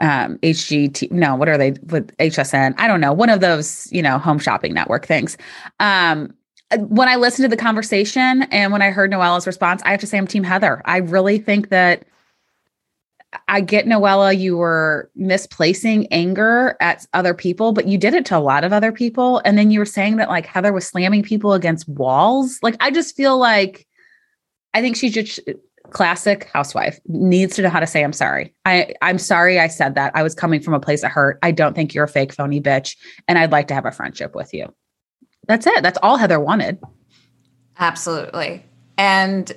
um 0.00 0.38
HGT. 0.38 1.10
No, 1.10 1.36
what 1.36 1.48
are 1.48 1.58
they 1.58 1.72
with 1.88 2.14
HSN? 2.16 2.74
I 2.78 2.86
don't 2.86 3.00
know. 3.00 3.12
One 3.12 3.28
of 3.28 3.40
those, 3.40 3.90
you 3.92 4.02
know, 4.02 4.18
home 4.18 4.38
shopping 4.38 4.72
network 4.72 5.06
things. 5.06 5.36
Um, 5.80 6.34
when 6.78 7.08
I 7.08 7.16
listened 7.16 7.44
to 7.44 7.54
the 7.54 7.62
conversation 7.62 8.42
and 8.44 8.72
when 8.72 8.82
I 8.82 8.90
heard 8.90 9.10
Noella's 9.10 9.46
response, 9.46 9.82
I 9.84 9.90
have 9.90 10.00
to 10.00 10.06
say 10.06 10.18
I'm 10.18 10.26
Team 10.26 10.42
Heather. 10.42 10.82
I 10.84 10.98
really 10.98 11.38
think 11.38 11.68
that 11.68 12.04
I 13.48 13.60
get 13.60 13.86
Noella, 13.86 14.38
you 14.38 14.56
were 14.56 15.10
misplacing 15.14 16.06
anger 16.12 16.76
at 16.80 17.06
other 17.14 17.34
people, 17.34 17.72
but 17.72 17.86
you 17.86 17.98
did 17.98 18.14
it 18.14 18.24
to 18.26 18.36
a 18.36 18.40
lot 18.40 18.64
of 18.64 18.72
other 18.72 18.92
people. 18.92 19.40
And 19.44 19.56
then 19.56 19.70
you 19.70 19.78
were 19.78 19.86
saying 19.86 20.16
that 20.16 20.28
like 20.28 20.46
Heather 20.46 20.72
was 20.72 20.86
slamming 20.86 21.22
people 21.22 21.52
against 21.52 21.88
walls. 21.88 22.58
Like, 22.62 22.76
I 22.80 22.90
just 22.90 23.16
feel 23.16 23.38
like 23.38 23.86
I 24.74 24.80
think 24.80 24.96
she's 24.96 25.14
just 25.14 25.40
classic 25.90 26.50
housewife 26.52 26.98
needs 27.06 27.56
to 27.56 27.62
know 27.62 27.68
how 27.68 27.80
to 27.80 27.86
say 27.86 28.02
I'm 28.02 28.12
sorry. 28.12 28.54
I 28.64 28.94
I'm 29.02 29.18
sorry 29.18 29.58
I 29.58 29.68
said 29.68 29.94
that. 29.94 30.12
I 30.14 30.22
was 30.22 30.34
coming 30.34 30.60
from 30.60 30.74
a 30.74 30.80
place 30.80 31.02
of 31.02 31.10
hurt. 31.10 31.38
I 31.42 31.50
don't 31.50 31.74
think 31.74 31.94
you're 31.94 32.04
a 32.04 32.08
fake 32.08 32.32
phony 32.32 32.60
bitch 32.60 32.96
and 33.28 33.38
I'd 33.38 33.52
like 33.52 33.68
to 33.68 33.74
have 33.74 33.86
a 33.86 33.92
friendship 33.92 34.34
with 34.34 34.52
you. 34.52 34.72
That's 35.46 35.66
it. 35.66 35.82
That's 35.82 35.98
all 36.02 36.16
Heather 36.16 36.40
wanted. 36.40 36.78
Absolutely. 37.78 38.64
And 38.98 39.52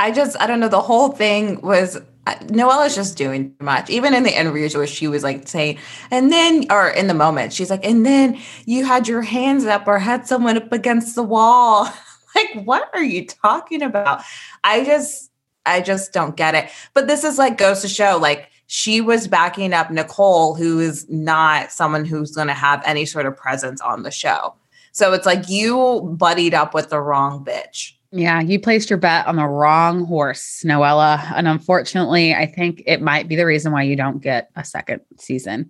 I 0.00 0.10
just 0.10 0.40
I 0.40 0.46
don't 0.46 0.60
know 0.60 0.68
the 0.68 0.80
whole 0.80 1.10
thing 1.10 1.60
was 1.60 2.00
Noella's 2.48 2.94
just 2.94 3.16
doing 3.16 3.54
too 3.56 3.64
much. 3.64 3.90
Even 3.90 4.14
in 4.14 4.22
the 4.22 4.38
interviews 4.38 4.76
where 4.76 4.86
she 4.86 5.08
was 5.08 5.22
like 5.22 5.46
saying, 5.46 5.78
and 6.10 6.32
then, 6.32 6.66
or 6.70 6.88
in 6.88 7.06
the 7.06 7.14
moment, 7.14 7.52
she's 7.52 7.70
like, 7.70 7.84
and 7.84 8.04
then 8.04 8.38
you 8.64 8.84
had 8.84 9.06
your 9.06 9.22
hands 9.22 9.64
up 9.66 9.86
or 9.86 9.98
had 9.98 10.26
someone 10.26 10.56
up 10.56 10.72
against 10.72 11.14
the 11.14 11.22
wall. 11.22 11.84
like, 12.34 12.64
what 12.64 12.88
are 12.94 13.04
you 13.04 13.26
talking 13.26 13.82
about? 13.82 14.22
I 14.62 14.84
just, 14.84 15.30
I 15.66 15.80
just 15.80 16.12
don't 16.12 16.36
get 16.36 16.54
it. 16.54 16.70
But 16.94 17.06
this 17.06 17.24
is 17.24 17.38
like 17.38 17.58
goes 17.58 17.82
to 17.82 17.88
show 17.88 18.18
like 18.20 18.50
she 18.66 19.00
was 19.00 19.28
backing 19.28 19.72
up 19.72 19.90
Nicole, 19.90 20.54
who 20.54 20.80
is 20.80 21.08
not 21.10 21.70
someone 21.70 22.04
who's 22.04 22.32
going 22.32 22.48
to 22.48 22.54
have 22.54 22.82
any 22.86 23.04
sort 23.04 23.26
of 23.26 23.36
presence 23.36 23.80
on 23.80 24.02
the 24.02 24.10
show. 24.10 24.54
So 24.92 25.12
it's 25.12 25.26
like 25.26 25.48
you 25.48 26.16
buddied 26.18 26.54
up 26.54 26.72
with 26.72 26.88
the 26.88 27.00
wrong 27.00 27.44
bitch. 27.44 27.92
Yeah, 28.16 28.40
you 28.40 28.60
placed 28.60 28.90
your 28.90 28.98
bet 28.98 29.26
on 29.26 29.34
the 29.34 29.46
wrong 29.46 30.04
horse, 30.04 30.62
Noella. 30.64 31.32
And 31.34 31.48
unfortunately, 31.48 32.32
I 32.32 32.46
think 32.46 32.80
it 32.86 33.02
might 33.02 33.26
be 33.26 33.34
the 33.34 33.44
reason 33.44 33.72
why 33.72 33.82
you 33.82 33.96
don't 33.96 34.22
get 34.22 34.50
a 34.54 34.64
second 34.64 35.00
season. 35.18 35.68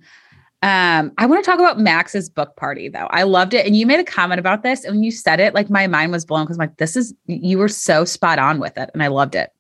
Um, 0.61 1.13
I 1.17 1.25
want 1.25 1.43
to 1.43 1.51
talk 1.51 1.59
about 1.59 1.81
Max's 1.81 2.29
book 2.29 2.55
party 2.57 2.91
though. 2.91 3.07
I 3.11 3.23
loved 3.23 3.55
it. 3.55 3.65
And 3.65 3.75
you 3.75 3.87
made 3.87 3.99
a 3.99 4.05
comment 4.05 4.39
about 4.39 4.63
this. 4.63 4.85
And 4.85 4.97
when 4.97 5.03
you 5.03 5.11
said 5.11 5.41
it, 5.41 5.55
like 5.55 5.71
my 5.71 5.87
mind 5.87 6.13
was 6.13 6.27
blown 6.27 6.45
because 6.45 6.59
I'm 6.59 6.67
like, 6.67 6.77
this 6.77 6.97
is 6.97 7.15
you 7.25 7.57
were 7.57 7.69
so 7.69 8.05
spot 8.05 8.39
on 8.39 8.61
with 8.61 8.77
it. 8.77 8.91
And 8.93 9.03
I 9.03 9.07
loved 9.07 9.35
it. 9.35 9.51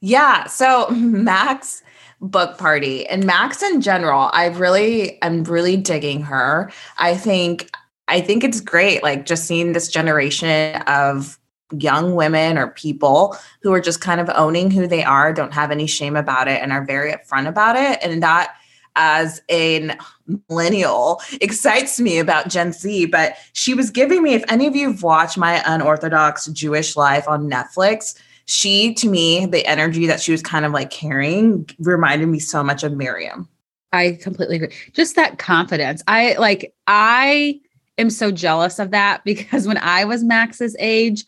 Yeah. 0.00 0.46
So 0.46 0.88
Max 0.90 1.80
book 2.20 2.58
party 2.58 3.06
and 3.06 3.24
Max 3.24 3.62
in 3.62 3.80
general, 3.80 4.30
I 4.32 4.46
really 4.46 5.22
I'm 5.22 5.44
really 5.44 5.76
digging 5.76 6.22
her. 6.22 6.72
I 6.98 7.16
think 7.16 7.70
I 8.10 8.20
think 8.20 8.44
it's 8.44 8.60
great, 8.60 9.02
like 9.02 9.24
just 9.24 9.44
seeing 9.44 9.72
this 9.72 9.88
generation 9.88 10.82
of 10.82 11.38
young 11.78 12.16
women 12.16 12.58
or 12.58 12.68
people 12.68 13.36
who 13.62 13.72
are 13.72 13.80
just 13.80 14.00
kind 14.00 14.20
of 14.20 14.28
owning 14.34 14.70
who 14.70 14.86
they 14.86 15.04
are, 15.04 15.32
don't 15.32 15.54
have 15.54 15.70
any 15.70 15.86
shame 15.86 16.16
about 16.16 16.48
it, 16.48 16.60
and 16.60 16.72
are 16.72 16.84
very 16.84 17.12
upfront 17.12 17.48
about 17.48 17.76
it. 17.76 17.98
And 18.02 18.22
that, 18.22 18.54
as 18.96 19.40
a 19.48 19.90
millennial, 20.48 21.22
excites 21.40 22.00
me 22.00 22.18
about 22.18 22.48
Gen 22.48 22.72
Z. 22.72 23.06
But 23.06 23.36
she 23.52 23.74
was 23.74 23.90
giving 23.90 24.22
me, 24.22 24.34
if 24.34 24.44
any 24.48 24.66
of 24.66 24.74
you 24.74 24.90
have 24.90 25.02
watched 25.02 25.38
my 25.38 25.62
unorthodox 25.64 26.46
Jewish 26.46 26.96
life 26.96 27.28
on 27.28 27.48
Netflix, 27.48 28.18
she, 28.46 28.92
to 28.94 29.08
me, 29.08 29.46
the 29.46 29.64
energy 29.64 30.06
that 30.06 30.20
she 30.20 30.32
was 30.32 30.42
kind 30.42 30.64
of 30.64 30.72
like 30.72 30.90
carrying 30.90 31.68
reminded 31.78 32.26
me 32.26 32.40
so 32.40 32.64
much 32.64 32.82
of 32.82 32.92
Miriam. 32.92 33.48
I 33.92 34.18
completely 34.20 34.56
agree. 34.56 34.74
Just 34.92 35.16
that 35.16 35.38
confidence. 35.38 36.02
I 36.08 36.34
like, 36.34 36.74
I, 36.86 37.60
am 38.00 38.10
so 38.10 38.30
jealous 38.30 38.78
of 38.78 38.90
that 38.90 39.22
because 39.24 39.66
when 39.66 39.78
I 39.78 40.04
was 40.04 40.24
Max's 40.24 40.76
age, 40.78 41.24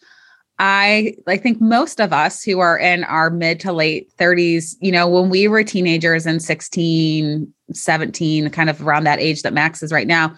I 0.58 1.14
I 1.26 1.36
think 1.36 1.60
most 1.60 2.00
of 2.00 2.12
us 2.12 2.42
who 2.42 2.60
are 2.60 2.78
in 2.78 3.04
our 3.04 3.30
mid 3.30 3.60
to 3.60 3.72
late 3.72 4.12
30s, 4.16 4.76
you 4.80 4.92
know, 4.92 5.08
when 5.08 5.30
we 5.30 5.48
were 5.48 5.64
teenagers 5.64 6.26
and 6.26 6.42
16, 6.42 7.52
17, 7.72 8.50
kind 8.50 8.70
of 8.70 8.86
around 8.86 9.04
that 9.04 9.18
age 9.18 9.42
that 9.42 9.52
Max 9.52 9.82
is 9.82 9.92
right 9.92 10.06
now, 10.06 10.36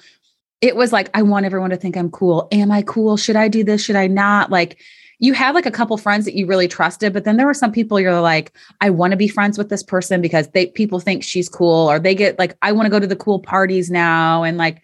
it 0.61 0.77
was 0.77 0.93
like 0.93 1.11
I 1.15 1.23
want 1.23 1.47
everyone 1.47 1.71
to 1.71 1.77
think 1.77 1.97
I'm 1.97 2.11
cool. 2.11 2.49
Am 2.53 2.71
I 2.71 2.83
cool? 2.83 3.17
Should 3.17 3.37
I 3.37 3.49
do 3.49 3.65
this? 3.65 3.85
Should 3.85 3.97
I 3.97 4.07
not? 4.07 4.51
Like 4.51 4.81
you 5.19 5.33
had 5.33 5.55
like 5.55 5.67
a 5.67 5.71
couple 5.71 5.97
friends 5.97 6.25
that 6.25 6.35
you 6.35 6.47
really 6.47 6.69
trusted, 6.69 7.13
but 7.13 7.25
then 7.25 7.37
there 7.37 7.47
were 7.47 7.55
some 7.55 7.73
people 7.73 8.01
you're 8.01 8.21
like, 8.21 8.53
I 8.81 8.91
want 8.91 9.11
to 9.11 9.17
be 9.17 9.29
friends 9.29 9.59
with 9.59 9.69
this 9.69 9.83
person 9.83 10.21
because 10.21 10.49
they 10.49 10.67
people 10.67 11.01
think 11.01 11.23
she's 11.23 11.49
cool 11.49 11.91
or 11.91 11.99
they 11.99 12.15
get 12.15 12.39
like 12.39 12.57
I 12.63 12.73
want 12.73 12.87
to 12.87 12.91
go 12.91 13.01
to 13.01 13.07
the 13.07 13.17
cool 13.17 13.41
parties 13.41 13.91
now 13.91 14.43
and 14.43 14.57
like 14.57 14.81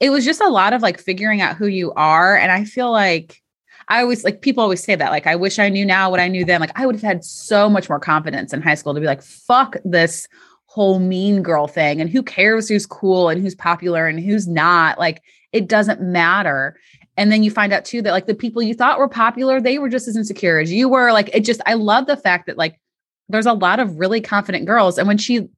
it 0.00 0.10
was 0.10 0.24
just 0.24 0.40
a 0.40 0.48
lot 0.48 0.72
of 0.72 0.82
like 0.82 0.98
figuring 0.98 1.40
out 1.40 1.56
who 1.56 1.66
you 1.66 1.92
are. 1.92 2.36
And 2.36 2.50
I 2.50 2.64
feel 2.64 2.90
like 2.90 3.40
I 3.88 4.00
always 4.00 4.24
like 4.24 4.40
people 4.40 4.62
always 4.62 4.82
say 4.82 4.94
that, 4.94 5.10
like, 5.10 5.26
I 5.26 5.36
wish 5.36 5.58
I 5.58 5.68
knew 5.68 5.84
now 5.84 6.10
what 6.10 6.20
I 6.20 6.28
knew 6.28 6.44
then. 6.44 6.60
Like, 6.60 6.78
I 6.78 6.86
would 6.86 6.94
have 6.94 7.02
had 7.02 7.24
so 7.24 7.68
much 7.68 7.88
more 7.88 8.00
confidence 8.00 8.52
in 8.52 8.62
high 8.62 8.76
school 8.76 8.94
to 8.94 9.00
be 9.00 9.06
like, 9.06 9.22
fuck 9.22 9.76
this 9.84 10.26
whole 10.66 11.00
mean 11.00 11.42
girl 11.42 11.66
thing. 11.66 12.00
And 12.00 12.08
who 12.08 12.22
cares 12.22 12.68
who's 12.68 12.86
cool 12.86 13.28
and 13.28 13.42
who's 13.42 13.54
popular 13.54 14.06
and 14.06 14.20
who's 14.20 14.46
not? 14.46 14.98
Like, 14.98 15.22
it 15.52 15.68
doesn't 15.68 16.00
matter. 16.00 16.78
And 17.16 17.32
then 17.32 17.42
you 17.42 17.50
find 17.50 17.72
out 17.72 17.84
too 17.84 18.00
that 18.02 18.12
like 18.12 18.26
the 18.26 18.34
people 18.34 18.62
you 18.62 18.74
thought 18.74 19.00
were 19.00 19.08
popular, 19.08 19.60
they 19.60 19.78
were 19.78 19.88
just 19.88 20.06
as 20.06 20.16
insecure 20.16 20.60
as 20.60 20.72
you 20.72 20.88
were. 20.88 21.12
Like, 21.12 21.28
it 21.34 21.44
just, 21.44 21.60
I 21.66 21.74
love 21.74 22.06
the 22.06 22.16
fact 22.16 22.46
that 22.46 22.56
like 22.56 22.80
there's 23.28 23.46
a 23.46 23.52
lot 23.52 23.80
of 23.80 23.98
really 23.98 24.20
confident 24.20 24.64
girls. 24.64 24.96
And 24.96 25.08
when 25.08 25.18
she 25.18 25.48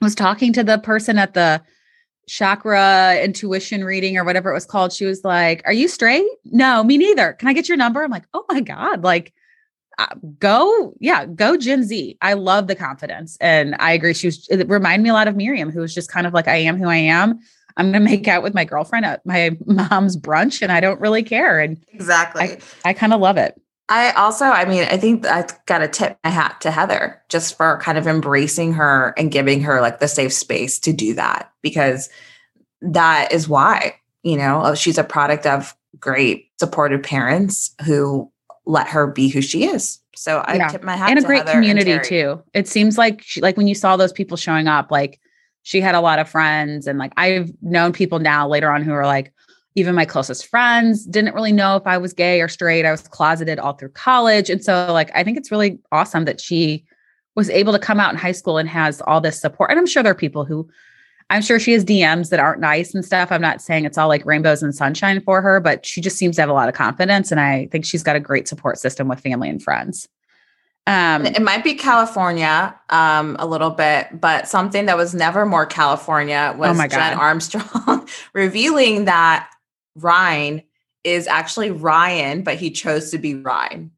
was 0.00 0.14
talking 0.14 0.54
to 0.54 0.64
the 0.64 0.78
person 0.78 1.18
at 1.18 1.34
the, 1.34 1.62
chakra 2.28 3.18
intuition 3.22 3.84
reading 3.84 4.16
or 4.16 4.24
whatever 4.24 4.50
it 4.50 4.54
was 4.54 4.66
called, 4.66 4.92
she 4.92 5.04
was 5.04 5.24
like, 5.24 5.62
Are 5.64 5.72
you 5.72 5.88
straight? 5.88 6.26
No, 6.44 6.82
me 6.82 6.98
neither. 6.98 7.32
Can 7.34 7.48
I 7.48 7.52
get 7.52 7.68
your 7.68 7.76
number? 7.76 8.02
I'm 8.02 8.10
like, 8.10 8.26
Oh 8.34 8.44
my 8.48 8.60
God. 8.60 9.04
Like, 9.04 9.32
uh, 9.98 10.14
go, 10.38 10.94
yeah, 11.00 11.24
go 11.24 11.56
Gen 11.56 11.82
Z. 11.82 12.18
I 12.20 12.34
love 12.34 12.66
the 12.66 12.74
confidence. 12.74 13.38
And 13.40 13.74
I 13.78 13.92
agree. 13.92 14.12
She 14.12 14.26
was, 14.26 14.46
it 14.50 14.68
reminded 14.68 15.02
me 15.02 15.10
a 15.10 15.14
lot 15.14 15.28
of 15.28 15.36
Miriam, 15.36 15.70
who 15.70 15.80
was 15.80 15.94
just 15.94 16.10
kind 16.10 16.26
of 16.26 16.34
like, 16.34 16.48
I 16.48 16.56
am 16.56 16.76
who 16.76 16.88
I 16.88 16.96
am. 16.96 17.40
I'm 17.78 17.92
going 17.92 18.04
to 18.04 18.10
make 18.10 18.28
out 18.28 18.42
with 18.42 18.54
my 18.54 18.64
girlfriend 18.64 19.06
at 19.06 19.24
my 19.24 19.56
mom's 19.66 20.16
brunch 20.16 20.62
and 20.62 20.72
I 20.72 20.80
don't 20.80 21.00
really 21.00 21.22
care. 21.22 21.60
And 21.60 21.82
exactly. 21.92 22.42
I, 22.42 22.58
I 22.84 22.92
kind 22.92 23.12
of 23.12 23.20
love 23.20 23.36
it. 23.36 23.60
I 23.88 24.10
also, 24.12 24.46
I 24.46 24.64
mean, 24.64 24.82
I 24.90 24.96
think 24.96 25.26
I've 25.26 25.64
got 25.66 25.78
to 25.78 25.88
tip 25.88 26.18
my 26.24 26.30
hat 26.30 26.60
to 26.62 26.70
Heather 26.70 27.22
just 27.28 27.56
for 27.56 27.78
kind 27.80 27.96
of 27.96 28.06
embracing 28.06 28.72
her 28.72 29.14
and 29.16 29.30
giving 29.30 29.62
her 29.62 29.80
like 29.80 30.00
the 30.00 30.08
safe 30.08 30.32
space 30.32 30.78
to 30.80 30.92
do 30.92 31.14
that 31.14 31.52
because 31.62 32.08
that 32.80 33.32
is 33.32 33.48
why, 33.48 33.94
you 34.22 34.36
know, 34.36 34.60
uh, 34.60 34.74
she's 34.74 34.98
a 34.98 35.04
product 35.04 35.46
of 35.46 35.76
great 36.00 36.50
supportive 36.58 37.02
parents 37.02 37.74
who 37.84 38.30
let 38.66 38.88
her 38.88 39.06
be 39.06 39.28
who 39.28 39.40
she 39.40 39.66
is. 39.66 40.00
So 40.16 40.38
I 40.38 40.56
yeah. 40.56 40.68
tip 40.68 40.82
my 40.82 40.96
hat 40.96 41.10
and 41.10 41.18
a 41.20 41.22
great 41.22 41.46
Heather 41.46 41.52
community 41.52 41.98
too. 42.00 42.42
It 42.54 42.66
seems 42.66 42.98
like 42.98 43.22
she, 43.22 43.40
like 43.40 43.56
when 43.56 43.68
you 43.68 43.74
saw 43.76 43.96
those 43.96 44.12
people 44.12 44.36
showing 44.36 44.66
up, 44.66 44.90
like 44.90 45.20
she 45.62 45.80
had 45.80 45.94
a 45.94 46.00
lot 46.00 46.18
of 46.18 46.28
friends 46.28 46.88
and 46.88 46.98
like 46.98 47.12
I've 47.16 47.52
known 47.62 47.92
people 47.92 48.18
now 48.18 48.48
later 48.48 48.70
on 48.70 48.82
who 48.82 48.92
are 48.92 49.06
like, 49.06 49.32
even 49.76 49.94
my 49.94 50.06
closest 50.06 50.46
friends 50.46 51.04
didn't 51.04 51.34
really 51.34 51.52
know 51.52 51.76
if 51.76 51.86
I 51.86 51.98
was 51.98 52.14
gay 52.14 52.40
or 52.40 52.48
straight. 52.48 52.86
I 52.86 52.90
was 52.90 53.02
closeted 53.02 53.58
all 53.58 53.74
through 53.74 53.90
college. 53.90 54.48
And 54.48 54.64
so, 54.64 54.90
like, 54.90 55.10
I 55.14 55.22
think 55.22 55.36
it's 55.36 55.50
really 55.50 55.78
awesome 55.92 56.24
that 56.24 56.40
she 56.40 56.84
was 57.36 57.50
able 57.50 57.74
to 57.74 57.78
come 57.78 58.00
out 58.00 58.10
in 58.10 58.18
high 58.18 58.32
school 58.32 58.56
and 58.56 58.68
has 58.68 59.02
all 59.02 59.20
this 59.20 59.38
support. 59.38 59.70
And 59.70 59.78
I'm 59.78 59.86
sure 59.86 60.02
there 60.02 60.12
are 60.12 60.16
people 60.16 60.46
who, 60.46 60.66
I'm 61.28 61.42
sure 61.42 61.60
she 61.60 61.72
has 61.72 61.84
DMs 61.84 62.30
that 62.30 62.40
aren't 62.40 62.60
nice 62.60 62.94
and 62.94 63.04
stuff. 63.04 63.30
I'm 63.30 63.42
not 63.42 63.60
saying 63.60 63.84
it's 63.84 63.98
all 63.98 64.08
like 64.08 64.24
rainbows 64.24 64.62
and 64.62 64.74
sunshine 64.74 65.20
for 65.20 65.42
her, 65.42 65.60
but 65.60 65.84
she 65.84 66.00
just 66.00 66.16
seems 66.16 66.36
to 66.36 66.42
have 66.42 66.48
a 66.48 66.54
lot 66.54 66.70
of 66.70 66.74
confidence. 66.74 67.30
And 67.30 67.38
I 67.38 67.68
think 67.70 67.84
she's 67.84 68.02
got 68.02 68.16
a 68.16 68.20
great 68.20 68.48
support 68.48 68.78
system 68.78 69.08
with 69.08 69.20
family 69.20 69.50
and 69.50 69.62
friends. 69.62 70.08
Um, 70.88 71.26
it 71.26 71.42
might 71.42 71.64
be 71.64 71.74
California 71.74 72.74
um, 72.90 73.36
a 73.40 73.46
little 73.46 73.70
bit, 73.70 74.20
but 74.20 74.46
something 74.46 74.86
that 74.86 74.96
was 74.96 75.14
never 75.14 75.44
more 75.44 75.66
California 75.66 76.52
oh 76.54 76.58
was 76.58 76.80
oh 76.80 76.86
Jen 76.86 77.18
Armstrong 77.18 78.08
revealing 78.32 79.06
that 79.06 79.50
Ryne 79.96 80.62
is 81.04 81.26
actually 81.26 81.70
Ryan, 81.70 82.42
but 82.42 82.56
he 82.56 82.70
chose 82.70 83.10
to 83.10 83.18
be 83.18 83.34
Ryne. 83.34 83.90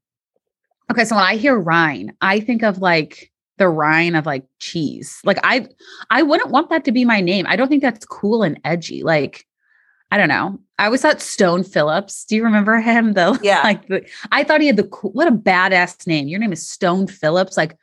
Okay, 0.90 1.05
so 1.05 1.17
when 1.17 1.25
I 1.25 1.37
hear 1.37 1.59
Ryne, 1.59 2.14
I 2.21 2.40
think 2.40 2.62
of 2.62 2.78
like 2.78 3.31
the 3.59 3.69
rind 3.69 4.17
of 4.17 4.25
like 4.25 4.45
cheese. 4.61 5.21
Like 5.25 5.38
I 5.43 5.67
I 6.11 6.23
wouldn't 6.23 6.50
want 6.50 6.71
that 6.71 6.85
to 6.87 6.93
be 6.93 7.05
my 7.05 7.21
name. 7.21 7.45
I 7.49 7.57
don't 7.57 7.69
think 7.69 7.83
that's 7.83 8.07
cool 8.07 8.43
and 8.43 8.59
edgy. 8.64 9.02
Like 9.02 9.47
I 10.11 10.17
don't 10.17 10.28
know. 10.28 10.59
I 10.78 10.87
always 10.87 11.02
thought 11.02 11.21
Stone 11.21 11.64
Phillips. 11.64 12.25
Do 12.25 12.37
you 12.37 12.45
remember 12.45 12.81
him 12.81 13.12
though? 13.12 13.37
Yeah. 13.43 13.61
like 13.62 13.87
the, 13.88 14.09
I 14.33 14.45
thought 14.45 14.61
he 14.61 14.69
had 14.69 14.76
the 14.76 14.85
cool, 14.85 15.11
what 15.11 15.28
a 15.28 15.33
badass 15.33 16.07
name. 16.07 16.28
Your 16.28 16.40
name 16.40 16.52
is 16.52 16.67
Stone 16.67 17.09
Phillips. 17.09 17.57
Like 17.57 17.76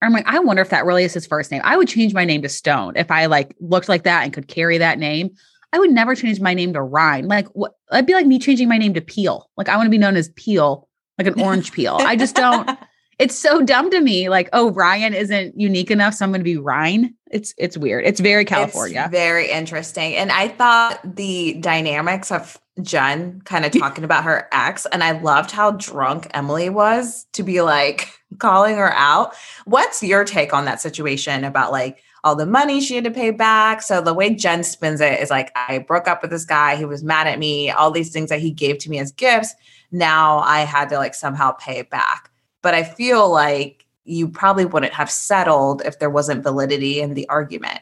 I'm 0.00 0.12
like, 0.12 0.26
I 0.26 0.38
wonder 0.38 0.62
if 0.62 0.70
that 0.70 0.86
really 0.86 1.04
is 1.04 1.12
his 1.12 1.26
first 1.26 1.50
name. 1.50 1.60
I 1.64 1.76
would 1.76 1.88
change 1.88 2.14
my 2.14 2.24
name 2.24 2.42
to 2.42 2.48
Stone 2.48 2.96
if 2.96 3.10
I 3.10 3.26
like 3.26 3.54
looked 3.60 3.88
like 3.88 4.04
that 4.04 4.24
and 4.24 4.32
could 4.32 4.48
carry 4.48 4.78
that 4.78 4.98
name. 4.98 5.30
I 5.72 5.78
would 5.78 5.90
never 5.90 6.14
change 6.14 6.40
my 6.40 6.54
name 6.54 6.72
to 6.72 6.82
Ryne. 6.82 7.28
Like 7.28 7.48
what 7.48 7.74
I'd 7.90 8.06
be 8.06 8.14
like 8.14 8.26
me 8.26 8.38
changing 8.38 8.68
my 8.68 8.78
name 8.78 8.94
to 8.94 9.00
Peel. 9.00 9.50
Like 9.56 9.68
I 9.68 9.76
want 9.76 9.86
to 9.86 9.90
be 9.90 9.98
known 9.98 10.16
as 10.16 10.30
Peel, 10.30 10.88
like 11.18 11.26
an 11.26 11.40
orange 11.40 11.72
peel. 11.72 11.98
I 12.00 12.16
just 12.16 12.36
don't 12.36 12.68
it's 13.18 13.38
so 13.38 13.62
dumb 13.62 13.90
to 13.90 14.00
me. 14.00 14.28
Like, 14.28 14.48
oh, 14.52 14.70
Ryan 14.72 15.14
isn't 15.14 15.58
unique 15.58 15.90
enough, 15.90 16.14
so 16.14 16.24
I'm 16.24 16.30
going 16.30 16.40
to 16.40 16.44
be 16.44 16.56
Ryne. 16.56 17.14
It's 17.30 17.54
it's 17.56 17.76
weird. 17.76 18.04
It's 18.04 18.20
very 18.20 18.44
California. 18.44 19.02
It's 19.02 19.10
very 19.10 19.50
interesting. 19.50 20.14
And 20.14 20.30
I 20.30 20.48
thought 20.48 21.00
the 21.16 21.54
dynamics 21.54 22.30
of 22.30 22.58
Jen 22.82 23.40
kind 23.44 23.64
of 23.64 23.72
talking 23.78 24.04
about 24.04 24.24
her 24.24 24.48
ex, 24.52 24.86
and 24.92 25.02
I 25.02 25.12
loved 25.12 25.50
how 25.50 25.72
drunk 25.72 26.28
Emily 26.34 26.68
was 26.68 27.26
to 27.32 27.42
be 27.42 27.62
like 27.62 28.10
calling 28.38 28.76
her 28.76 28.92
out. 28.92 29.34
What's 29.64 30.02
your 30.02 30.24
take 30.24 30.52
on 30.52 30.66
that 30.66 30.80
situation 30.80 31.44
about 31.44 31.72
like 31.72 32.02
all 32.26 32.36
the 32.36 32.44
money 32.44 32.80
she 32.80 32.96
had 32.96 33.04
to 33.04 33.10
pay 33.10 33.30
back? 33.30 33.80
So 33.80 34.00
the 34.00 34.12
way 34.12 34.34
Jen 34.34 34.64
spins 34.64 35.00
it 35.00 35.20
is 35.20 35.30
like, 35.30 35.50
I 35.56 35.78
broke 35.78 36.08
up 36.08 36.20
with 36.20 36.30
this 36.30 36.44
guy. 36.44 36.76
He 36.76 36.84
was 36.84 37.02
mad 37.02 37.26
at 37.26 37.38
me. 37.38 37.70
All 37.70 37.90
these 37.90 38.12
things 38.12 38.28
that 38.28 38.40
he 38.40 38.50
gave 38.50 38.78
to 38.78 38.90
me 38.90 38.98
as 38.98 39.12
gifts. 39.12 39.54
Now 39.92 40.40
I 40.40 40.60
had 40.60 40.88
to 40.90 40.96
like 40.96 41.14
somehow 41.14 41.52
pay 41.52 41.78
it 41.78 41.88
back 41.88 42.30
but 42.66 42.74
I 42.74 42.82
feel 42.82 43.30
like 43.30 43.86
you 44.06 44.26
probably 44.26 44.64
wouldn't 44.64 44.92
have 44.92 45.08
settled 45.08 45.82
if 45.84 46.00
there 46.00 46.10
wasn't 46.10 46.42
validity 46.42 47.00
in 47.00 47.14
the 47.14 47.28
argument. 47.28 47.78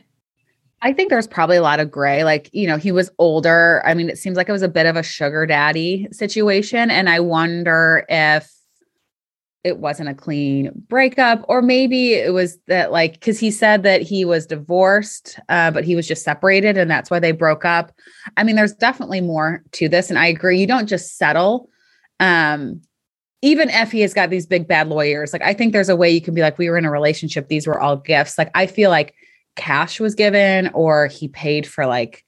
I 0.82 0.92
think 0.92 1.08
there's 1.08 1.26
probably 1.26 1.56
a 1.56 1.62
lot 1.62 1.80
of 1.80 1.90
gray. 1.90 2.22
Like, 2.22 2.50
you 2.52 2.66
know, 2.66 2.76
he 2.76 2.92
was 2.92 3.10
older. 3.18 3.82
I 3.86 3.94
mean, 3.94 4.10
it 4.10 4.18
seems 4.18 4.36
like 4.36 4.46
it 4.46 4.52
was 4.52 4.60
a 4.60 4.68
bit 4.68 4.84
of 4.84 4.94
a 4.94 5.02
sugar 5.02 5.46
daddy 5.46 6.06
situation. 6.12 6.90
And 6.90 7.08
I 7.08 7.18
wonder 7.18 8.04
if 8.10 8.53
it 9.64 9.78
wasn't 9.78 10.10
a 10.10 10.14
clean 10.14 10.70
breakup, 10.88 11.42
or 11.48 11.62
maybe 11.62 12.12
it 12.12 12.34
was 12.34 12.58
that, 12.66 12.92
like, 12.92 13.14
because 13.14 13.40
he 13.40 13.50
said 13.50 13.82
that 13.82 14.02
he 14.02 14.26
was 14.26 14.46
divorced, 14.46 15.40
uh, 15.48 15.70
but 15.70 15.84
he 15.84 15.96
was 15.96 16.06
just 16.06 16.22
separated 16.22 16.76
and 16.76 16.90
that's 16.90 17.10
why 17.10 17.18
they 17.18 17.32
broke 17.32 17.64
up. 17.64 17.90
I 18.36 18.44
mean, 18.44 18.56
there's 18.56 18.74
definitely 18.74 19.22
more 19.22 19.64
to 19.72 19.88
this. 19.88 20.10
And 20.10 20.18
I 20.18 20.26
agree. 20.26 20.60
You 20.60 20.66
don't 20.66 20.86
just 20.86 21.16
settle. 21.16 21.70
Um, 22.20 22.82
even 23.40 23.70
Effie 23.70 24.02
has 24.02 24.12
got 24.12 24.28
these 24.28 24.46
big 24.46 24.68
bad 24.68 24.88
lawyers. 24.88 25.32
Like, 25.32 25.42
I 25.42 25.54
think 25.54 25.72
there's 25.72 25.88
a 25.88 25.96
way 25.96 26.10
you 26.10 26.20
can 26.20 26.34
be 26.34 26.42
like, 26.42 26.58
we 26.58 26.68
were 26.68 26.78
in 26.78 26.84
a 26.84 26.90
relationship, 26.90 27.48
these 27.48 27.66
were 27.66 27.80
all 27.80 27.96
gifts. 27.96 28.36
Like, 28.36 28.50
I 28.54 28.66
feel 28.66 28.90
like 28.90 29.14
cash 29.56 29.98
was 29.98 30.14
given 30.14 30.68
or 30.74 31.06
he 31.06 31.28
paid 31.28 31.66
for 31.66 31.86
like 31.86 32.22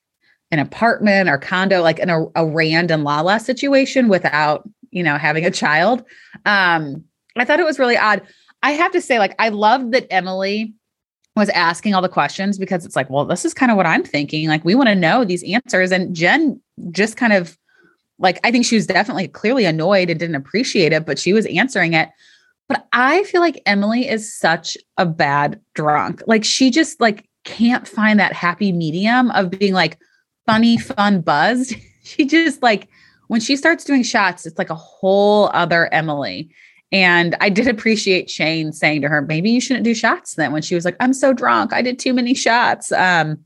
an 0.50 0.58
apartment 0.58 1.28
or 1.28 1.36
condo, 1.36 1.82
like 1.82 1.98
in 1.98 2.08
a, 2.08 2.24
a 2.34 2.46
Randall 2.46 3.00
Lala 3.00 3.40
situation 3.40 4.08
without, 4.08 4.66
you 4.90 5.02
know, 5.02 5.18
having 5.18 5.44
a 5.44 5.50
child. 5.50 6.02
Um, 6.46 7.04
I 7.36 7.44
thought 7.44 7.60
it 7.60 7.66
was 7.66 7.78
really 7.78 7.96
odd. 7.96 8.22
I 8.62 8.72
have 8.72 8.92
to 8.92 9.00
say, 9.00 9.18
like, 9.18 9.34
I 9.38 9.50
loved 9.50 9.92
that 9.92 10.12
Emily 10.12 10.74
was 11.34 11.48
asking 11.50 11.94
all 11.94 12.02
the 12.02 12.08
questions 12.08 12.58
because 12.58 12.84
it's 12.86 12.96
like, 12.96 13.10
well, 13.10 13.26
this 13.26 13.44
is 13.44 13.52
kind 13.52 13.70
of 13.70 13.76
what 13.76 13.86
I'm 13.86 14.02
thinking. 14.02 14.48
Like, 14.48 14.64
we 14.64 14.74
want 14.74 14.88
to 14.88 14.94
know 14.94 15.24
these 15.24 15.44
answers. 15.44 15.92
And 15.92 16.14
Jen 16.14 16.60
just 16.90 17.16
kind 17.16 17.32
of 17.32 17.58
like, 18.18 18.40
I 18.42 18.50
think 18.50 18.64
she 18.64 18.76
was 18.76 18.86
definitely 18.86 19.28
clearly 19.28 19.66
annoyed 19.66 20.08
and 20.08 20.18
didn't 20.18 20.36
appreciate 20.36 20.92
it, 20.92 21.04
but 21.04 21.18
she 21.18 21.34
was 21.34 21.44
answering 21.46 21.92
it. 21.92 22.08
But 22.68 22.88
I 22.92 23.22
feel 23.24 23.42
like 23.42 23.62
Emily 23.66 24.08
is 24.08 24.34
such 24.34 24.76
a 24.96 25.04
bad 25.04 25.60
drunk. 25.74 26.22
Like, 26.26 26.44
she 26.44 26.70
just 26.70 27.00
like 27.00 27.28
can't 27.44 27.86
find 27.86 28.18
that 28.18 28.32
happy 28.32 28.72
medium 28.72 29.30
of 29.32 29.50
being 29.50 29.74
like 29.74 29.98
funny, 30.46 30.78
fun, 30.78 31.20
buzzed. 31.20 31.74
She 32.06 32.24
just 32.24 32.62
like, 32.62 32.86
when 33.26 33.40
she 33.40 33.56
starts 33.56 33.82
doing 33.82 34.04
shots, 34.04 34.46
it's 34.46 34.58
like 34.58 34.70
a 34.70 34.76
whole 34.76 35.50
other 35.52 35.92
Emily. 35.92 36.48
And 36.92 37.36
I 37.40 37.48
did 37.48 37.66
appreciate 37.66 38.30
Shane 38.30 38.72
saying 38.72 39.02
to 39.02 39.08
her, 39.08 39.22
maybe 39.22 39.50
you 39.50 39.60
shouldn't 39.60 39.84
do 39.84 39.94
shots 39.94 40.34
then 40.34 40.52
when 40.52 40.62
she 40.62 40.74
was 40.74 40.84
like, 40.84 40.96
I'm 41.00 41.12
so 41.12 41.32
drunk. 41.32 41.72
I 41.72 41.82
did 41.82 41.98
too 41.98 42.12
many 42.12 42.34
shots. 42.34 42.92
Um, 42.92 43.44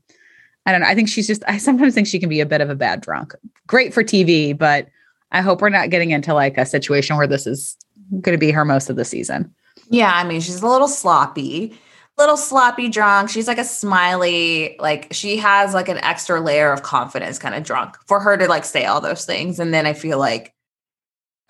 I 0.65 0.71
don't 0.71 0.81
know. 0.81 0.87
I 0.87 0.95
think 0.95 1.09
she's 1.09 1.27
just, 1.27 1.43
I 1.47 1.57
sometimes 1.57 1.95
think 1.95 2.07
she 2.07 2.19
can 2.19 2.29
be 2.29 2.39
a 2.39 2.45
bit 2.45 2.61
of 2.61 2.69
a 2.69 2.75
bad 2.75 3.01
drunk. 3.01 3.33
Great 3.65 3.93
for 3.93 4.03
TV, 4.03 4.55
but 4.55 4.87
I 5.31 5.41
hope 5.41 5.61
we're 5.61 5.69
not 5.69 5.89
getting 5.89 6.11
into 6.11 6.33
like 6.33 6.57
a 6.57 6.65
situation 6.65 7.17
where 7.17 7.27
this 7.27 7.47
is 7.47 7.75
going 8.11 8.35
to 8.35 8.37
be 8.37 8.51
her 8.51 8.65
most 8.65 8.89
of 8.89 8.95
the 8.95 9.05
season. 9.05 9.53
Yeah, 9.89 10.11
I 10.13 10.23
mean, 10.23 10.41
she's 10.41 10.61
a 10.61 10.67
little 10.67 10.87
sloppy, 10.87 11.77
little 12.17 12.37
sloppy 12.37 12.89
drunk. 12.89 13.29
She's 13.29 13.47
like 13.47 13.57
a 13.57 13.63
smiley, 13.63 14.75
like 14.79 15.07
she 15.11 15.37
has 15.37 15.73
like 15.73 15.89
an 15.89 15.97
extra 15.99 16.39
layer 16.39 16.71
of 16.71 16.83
confidence 16.83 17.39
kind 17.39 17.55
of 17.55 17.63
drunk 17.63 17.97
for 18.07 18.19
her 18.19 18.37
to 18.37 18.47
like 18.47 18.65
say 18.65 18.85
all 18.85 19.01
those 19.01 19.25
things. 19.25 19.59
And 19.59 19.73
then 19.73 19.87
I 19.87 19.93
feel 19.93 20.19
like 20.19 20.53